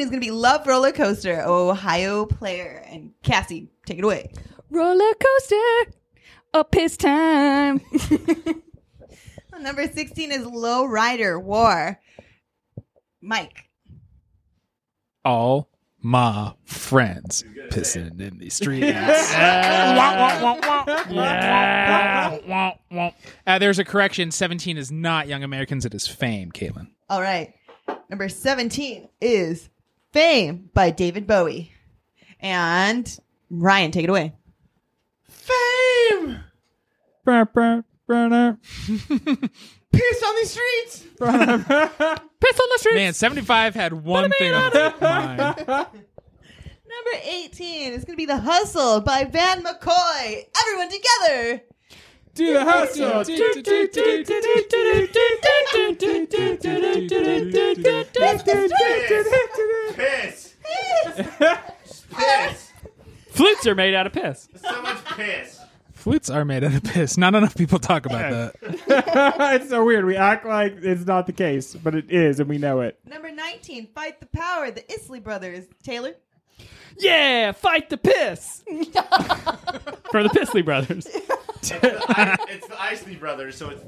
is 0.00 0.06
going 0.10 0.20
to 0.20 0.20
be 0.20 0.30
Love 0.30 0.66
Roller 0.66 0.92
Coaster, 0.92 1.42
Ohio 1.42 2.26
Player. 2.26 2.84
And 2.86 3.12
Cassie, 3.22 3.70
take 3.86 3.98
it 3.98 4.04
away. 4.04 4.30
Roller 4.70 5.12
coaster. 5.14 5.92
A 6.52 6.64
piss 6.64 6.96
time. 6.98 7.80
Number 9.60 9.86
16 9.88 10.32
is 10.32 10.44
Low 10.44 10.84
Rider 10.84 11.40
War. 11.40 11.98
Mike. 13.22 13.70
All 15.24 15.70
my 16.02 16.52
friends 16.64 17.44
pissing 17.70 18.20
in 18.20 18.38
the 18.38 18.50
streets. 18.50 18.86
Uh, 23.46 23.58
there's 23.58 23.78
a 23.78 23.84
correction. 23.84 24.30
17 24.30 24.76
is 24.76 24.90
not 24.90 25.28
Young 25.28 25.42
Americans. 25.42 25.84
It 25.84 25.94
is 25.94 26.06
Fame, 26.06 26.52
Caitlin. 26.52 26.88
All 27.08 27.22
right. 27.22 27.54
Number 28.10 28.28
17 28.28 29.08
is 29.20 29.68
Fame 30.12 30.70
by 30.74 30.90
David 30.90 31.26
Bowie. 31.26 31.72
And 32.40 33.18
Ryan, 33.50 33.90
take 33.90 34.04
it 34.04 34.10
away. 34.10 34.32
Fame! 35.28 36.40
Piss 39.96 40.22
on 40.22 40.34
the 40.40 40.46
streets! 40.46 41.02
piss 41.18 42.60
on 42.60 42.68
the 42.70 42.78
streets. 42.78 42.94
Man, 42.94 43.14
75 43.14 43.74
had 43.74 43.92
one 43.92 44.30
thing 44.38 44.52
on 44.52 44.72
his 44.72 45.00
mind. 45.00 45.66
Number 45.66 47.20
18 47.24 47.92
is 47.92 48.04
going 48.04 48.14
to 48.14 48.16
be 48.16 48.26
The 48.26 48.38
Hustle 48.38 49.00
by 49.00 49.24
Van 49.24 49.62
McCoy. 49.62 50.44
Everyone 50.62 50.90
together. 50.90 51.62
Do 52.34 52.52
the 52.52 52.64
hustle. 52.64 53.24
Piss. 59.94 60.54
Piss. 62.14 62.72
Flutes 63.30 63.66
are 63.66 63.74
made 63.74 63.94
out 63.94 64.06
of 64.06 64.12
piss. 64.12 64.48
So 64.62 64.82
much 64.82 65.02
piss. 65.04 65.55
Flutes 66.06 66.30
are 66.30 66.44
made 66.44 66.62
out 66.62 66.72
of 66.72 66.84
piss. 66.84 67.16
Not 67.18 67.34
enough 67.34 67.56
people 67.56 67.80
talk 67.80 68.06
about 68.06 68.30
that. 68.30 68.54
it's 69.60 69.70
so 69.70 69.84
weird. 69.84 70.04
We 70.04 70.14
act 70.14 70.46
like 70.46 70.76
it's 70.82 71.04
not 71.04 71.26
the 71.26 71.32
case, 71.32 71.74
but 71.74 71.96
it 71.96 72.12
is, 72.12 72.38
and 72.38 72.48
we 72.48 72.58
know 72.58 72.80
it. 72.82 72.96
Number 73.04 73.32
19, 73.32 73.88
Fight 73.92 74.20
the 74.20 74.26
Power, 74.26 74.70
the 74.70 74.84
Isley 74.92 75.18
Brothers. 75.18 75.64
Taylor. 75.82 76.14
Yeah, 76.96 77.50
fight 77.50 77.90
the 77.90 77.96
piss. 77.96 78.62
for 80.12 80.22
the 80.22 80.30
Pissley 80.32 80.62
brothers. 80.62 81.08
It's 81.68 81.70
the 82.68 82.80
Isley 82.80 83.16
brothers, 83.16 83.56
so 83.56 83.70
it's. 83.70 83.82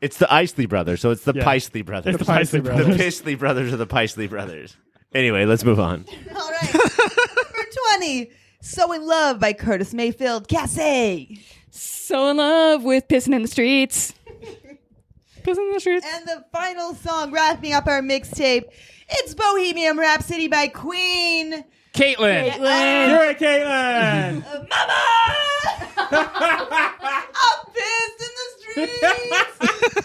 It's 0.00 0.16
the 0.16 0.32
Isley 0.32 0.66
brothers, 0.66 1.00
so 1.00 1.10
it's 1.12 1.22
the 1.22 1.34
Yeah. 1.36 1.44
Paisley 1.44 1.82
brothers. 1.82 2.16
The 2.18 2.24
Paisley 2.24 2.58
The 2.58 2.64
brothers. 2.70 2.96
Paisley 2.96 3.34
brothers 3.36 3.72
are 3.72 3.76
the 3.76 3.86
Paisley 3.86 4.26
brothers. 4.26 4.76
Anyway, 5.14 5.44
let's 5.44 5.62
move 5.64 5.78
on. 5.78 6.04
All 6.34 6.50
right. 6.50 6.74
Number 6.74 7.68
20, 7.98 8.32
So 8.60 8.92
in 8.92 9.06
Love 9.06 9.38
by 9.38 9.52
Curtis 9.52 9.94
Mayfield. 9.94 10.48
Cassie. 10.48 11.40
So 11.70 12.28
in 12.30 12.38
love 12.38 12.82
with 12.84 13.06
pissing 13.08 13.34
in 13.34 13.42
the 13.42 13.48
streets. 13.48 14.12
Pissing 15.42 15.68
in 15.68 15.72
the 15.72 15.80
streets. 15.80 16.06
And 16.06 16.26
the 16.26 16.44
final 16.52 16.94
song 16.94 17.32
wrapping 17.32 17.72
up 17.72 17.86
our 17.86 18.02
mixtape. 18.02 18.64
It's 19.08 19.34
Bohemian 19.34 19.96
Rhapsody 19.96 20.48
by 20.48 20.68
Queen. 20.68 21.64
Caitlin. 21.94 22.58
And 22.60 23.10
You're 23.10 23.30
it, 23.30 23.38
Caitlin. 23.38 24.42
Mama! 24.70 25.00
I'm 27.34 27.58
pissed 27.72 28.20
in 28.20 28.32
the 28.36 28.46
streets. 28.58 30.00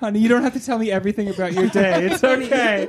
Honey, 0.00 0.18
you 0.20 0.28
don't 0.28 0.42
have 0.42 0.54
to 0.54 0.60
tell 0.64 0.78
me 0.78 0.90
everything 0.90 1.28
about 1.28 1.52
your 1.52 1.68
day. 1.68 2.06
It's 2.06 2.22
okay. 2.24 2.88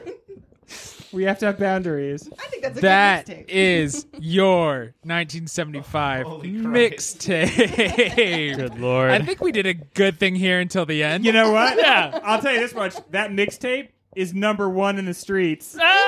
We 1.14 1.24
have 1.26 1.40
to 1.40 1.48
have 1.48 1.60
boundaries. 1.60 2.30
I 2.40 2.48
think 2.48 2.64
that's 2.64 2.78
a 2.78 2.82
That 2.82 3.26
good 3.26 3.38
mixtape. 3.38 3.46
is 3.50 4.06
your 4.20 4.94
1975 5.04 6.26
mixtape. 6.28 8.56
Good 8.56 8.80
lord. 8.80 9.12
I 9.12 9.20
think 9.20 9.42
we 9.42 9.52
did 9.52 9.66
a 9.68 9.74
good 9.74 10.20
thing 10.20 10.36
here 10.36 10.60
until 10.60 10.86
the 10.86 11.04
end. 11.04 11.26
You 11.26 11.34
know 11.34 11.52
what? 11.52 11.78
Yeah. 11.78 12.20
I'll 12.24 12.42
tell 12.42 12.54
you 12.54 12.60
this 12.60 12.74
much. 12.74 12.96
That 13.12 13.32
mixtape 13.32 13.90
is 14.16 14.34
number 14.34 14.70
one 14.70 14.98
in 15.00 15.06
the 15.06 15.14
streets. 15.14 15.76
Ah! 15.80 16.08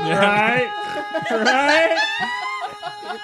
Right? 0.00 1.26
right? 1.44 2.42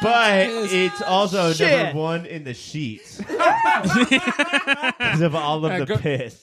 But 0.01 0.47
it's 0.49 1.03
also 1.03 1.53
Shit. 1.53 1.87
number 1.87 1.99
one 2.01 2.27
in 2.27 2.45
the 2.45 2.55
sheets 2.55 3.19
because 3.19 5.21
of 5.21 5.35
all 5.35 5.65
of 5.65 5.87
the 5.87 5.97
piss. 5.99 6.43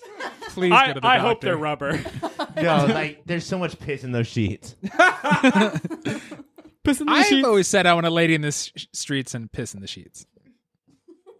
Please 0.49 0.73
I, 0.73 0.87
go 0.87 0.93
to 0.95 0.99
the 0.99 1.07
I 1.07 1.17
doctor. 1.17 1.27
hope 1.27 1.41
they're 1.41 1.57
rubber. 1.57 2.01
No, 2.55 2.85
like 2.87 3.21
there's 3.25 3.45
so 3.45 3.57
much 3.57 3.79
piss 3.79 4.03
in 4.03 4.11
those 4.11 4.27
sheets. 4.27 4.75
Piss 4.81 4.91
in 7.01 7.07
the 7.07 7.09
sheets. 7.09 7.09
I've 7.09 7.25
sheets. 7.27 7.47
always 7.47 7.67
said 7.67 7.85
I 7.85 7.93
want 7.93 8.05
a 8.05 8.09
lady 8.09 8.35
in 8.35 8.41
the 8.41 8.49
s- 8.49 8.71
streets 8.91 9.33
and 9.33 9.49
piss 9.51 9.73
in 9.73 9.81
the 9.81 9.87
sheets. 9.87 10.25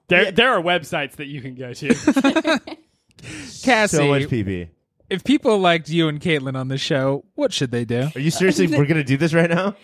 There, 0.08 0.32
there 0.32 0.52
are 0.52 0.62
websites 0.62 1.14
that 1.14 1.28
you 1.28 1.42
can 1.42 1.56
go 1.56 1.74
to. 1.74 2.60
Cassie, 3.64 3.98
So 3.98 4.08
much 4.08 4.30
pee 4.30 4.68
if 5.10 5.24
people 5.24 5.58
liked 5.58 5.90
you 5.90 6.08
and 6.08 6.22
Caitlin 6.22 6.56
on 6.56 6.68
the 6.68 6.78
show, 6.78 7.26
what 7.36 7.52
should 7.52 7.72
they 7.72 7.84
do? 7.84 8.10
Are 8.16 8.20
you 8.20 8.32
seriously? 8.32 8.68
we're 8.68 8.86
gonna 8.86 9.04
do 9.04 9.18
this 9.18 9.34
right 9.34 9.50
now 9.50 9.76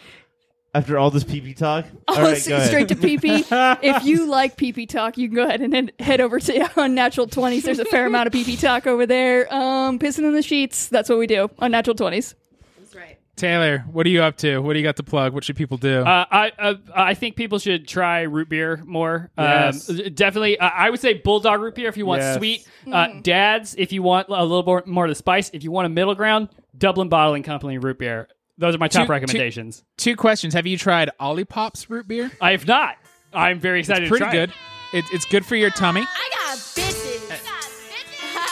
after 0.75 0.97
all 0.99 1.09
this 1.09 1.23
pee 1.23 1.41
pee 1.41 1.53
talk. 1.53 1.85
All 2.07 2.17
Oh, 2.17 2.21
right, 2.21 2.35
s- 2.37 2.47
go 2.47 2.55
ahead. 2.57 2.67
straight 2.67 2.87
to 2.89 2.95
PP. 2.95 3.79
if 3.81 4.03
you 4.05 4.27
like 4.27 4.57
PP 4.57 4.87
talk, 4.87 5.17
you 5.17 5.27
can 5.27 5.35
go 5.35 5.43
ahead 5.45 5.61
and 5.61 5.73
head, 5.73 5.93
head 5.99 6.21
over 6.21 6.39
to 6.39 6.79
on 6.81 6.93
Natural 6.93 7.25
Twenties. 7.27 7.63
There's 7.63 7.79
a 7.79 7.85
fair 7.85 8.05
amount 8.05 8.27
of 8.27 8.33
PP 8.33 8.59
talk 8.59 8.85
over 8.85 9.05
there. 9.05 9.51
Um, 9.53 9.97
pissing 9.97 10.19
in 10.25 10.33
the 10.33 10.41
sheets. 10.43 10.87
That's 10.87 11.09
what 11.09 11.17
we 11.17 11.27
do 11.27 11.49
on 11.59 11.71
Natural 11.71 11.95
Twenties. 11.95 12.35
That's 12.79 12.95
right. 12.95 13.17
Taylor, 13.35 13.79
what 13.91 14.05
are 14.05 14.09
you 14.09 14.21
up 14.21 14.37
to? 14.37 14.59
What 14.59 14.73
do 14.73 14.79
you 14.79 14.83
got 14.85 14.95
to 14.97 15.03
plug? 15.03 15.33
What 15.33 15.43
should 15.43 15.55
people 15.57 15.77
do? 15.77 16.01
Uh, 16.01 16.25
I 16.31 16.51
uh, 16.59 16.73
I 16.95 17.13
think 17.15 17.35
people 17.35 17.59
should 17.59 17.87
try 17.87 18.21
root 18.21 18.47
beer 18.49 18.81
more. 18.85 19.29
Yes. 19.37 19.89
Um, 19.89 19.97
definitely, 20.13 20.57
uh, 20.59 20.69
I 20.69 20.89
would 20.89 20.99
say 21.01 21.15
bulldog 21.15 21.59
root 21.61 21.75
beer 21.75 21.89
if 21.89 21.97
you 21.97 22.05
want 22.05 22.21
Yes. 22.21 22.37
sweet. 22.37 22.67
Uh, 22.91 23.07
Dad's 23.21 23.75
if 23.75 23.91
you 23.91 24.03
want 24.03 24.27
a 24.29 24.41
little 24.43 24.63
more, 24.63 24.83
more 24.85 25.05
of 25.05 25.09
the 25.09 25.15
spice. 25.15 25.49
If 25.53 25.63
you 25.63 25.71
want 25.71 25.85
a 25.85 25.89
middle 25.89 26.15
ground, 26.15 26.49
Dublin 26.77 27.09
Bottling 27.09 27.43
Company 27.43 27.77
root 27.77 27.97
beer. 27.99 28.27
Those 28.57 28.75
are 28.75 28.77
my 28.77 28.87
top 28.87 29.07
Two- 29.07 29.11
recommendations. 29.11 29.83
Two 29.97 30.15
questions. 30.15 30.53
Have 30.53 30.65
you 30.65 30.77
tried 30.77 31.09
Olipop's 31.19 31.89
root 31.89 32.07
beer? 32.07 32.31
I 32.41 32.51
have 32.51 32.65
not. 32.67 32.95
I'm 33.33 33.59
very 33.59 33.79
excited. 33.79 34.03
It's 34.03 34.09
pretty 34.09 34.25
to 34.25 34.31
try 34.31 34.45
Pretty 34.45 34.53
good. 34.93 34.97
It, 34.97 35.13
it's 35.13 35.25
good 35.25 35.45
for 35.45 35.55
your 35.55 35.71
tummy. 35.71 36.01
I 36.01 36.29
got 36.31 36.57
bitches. 36.57 37.31
Uh, 37.31 37.35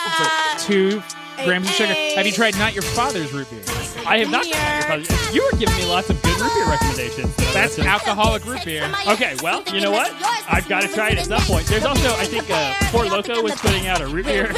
it's 0.05 0.19
like 0.19 0.61
two 0.67 1.01
grams 1.45 1.67
of 1.67 1.73
sugar. 1.73 1.93
Have 1.93 2.25
you 2.25 2.33
tried 2.33 2.57
not 2.57 2.73
your 2.73 2.83
father's 2.83 3.31
root 3.31 3.49
beer? 3.49 3.61
It. 4.03 4.07
I 4.07 4.17
have 4.19 4.29
not. 4.31 4.43
Because 4.45 5.33
you 5.35 5.43
were 5.51 5.57
giving 5.57 5.75
me 5.77 5.85
lots 5.85 6.09
of 6.09 6.21
good 6.21 6.39
root 6.39 6.51
beer 6.53 6.69
recommendations. 6.69 7.35
That's 7.53 7.79
alcoholic 7.79 8.45
root 8.45 8.63
beer. 8.65 8.89
Okay, 9.07 9.35
well, 9.41 9.63
you 9.73 9.81
know 9.81 9.91
what? 9.91 10.11
I've 10.49 10.67
got 10.67 10.83
to 10.83 10.87
try 10.89 11.09
it 11.09 11.17
at 11.19 11.25
some 11.25 11.41
point. 11.41 11.65
There's 11.67 11.85
also, 11.85 12.09
I 12.15 12.25
think, 12.25 12.49
uh, 12.49 12.73
Four 12.91 13.05
Loco 13.05 13.41
was 13.41 13.55
putting 13.55 13.87
out 13.87 14.01
a 14.01 14.07
root 14.07 14.25
beer. 14.25 14.51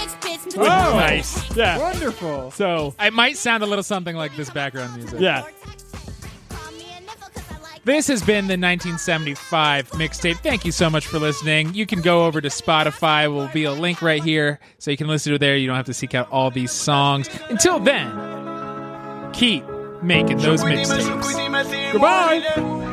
Oh, 0.57 0.57
Nice. 0.95 1.55
Yeah. 1.55 1.77
Wonderful. 1.77 2.51
So, 2.51 2.93
It 2.99 3.13
might 3.13 3.37
sound 3.37 3.63
a 3.63 3.65
little 3.65 3.83
something 3.83 4.15
like 4.15 4.35
this 4.35 4.49
background 4.49 4.95
music. 4.95 5.19
yeah. 5.19 5.47
This 7.83 8.07
has 8.07 8.21
been 8.23 8.47
the 8.47 8.57
1975 8.57 9.91
mixtape. 9.91 10.37
Thank 10.37 10.65
you 10.65 10.71
so 10.71 10.89
much 10.89 11.05
for 11.05 11.19
listening. 11.19 11.71
You 11.75 11.85
can 11.85 12.01
go 12.01 12.25
over 12.25 12.41
to 12.41 12.47
Spotify. 12.47 13.31
Will 13.31 13.47
be 13.49 13.65
a 13.65 13.71
link 13.71 14.01
right 14.01 14.23
here, 14.23 14.59
so 14.79 14.89
you 14.89 14.97
can 14.97 15.07
listen 15.07 15.29
to 15.29 15.35
it 15.35 15.39
there. 15.39 15.55
You 15.55 15.67
don't 15.67 15.75
have 15.75 15.85
to 15.85 15.93
seek 15.93 16.15
out 16.15 16.27
all 16.31 16.49
these 16.49 16.71
songs. 16.71 17.29
Until 17.47 17.77
then, 17.79 18.09
keep 19.35 19.65
making 20.01 20.37
those 20.37 20.63
mixtapes. 20.63 21.91
Goodbye. 21.91 22.84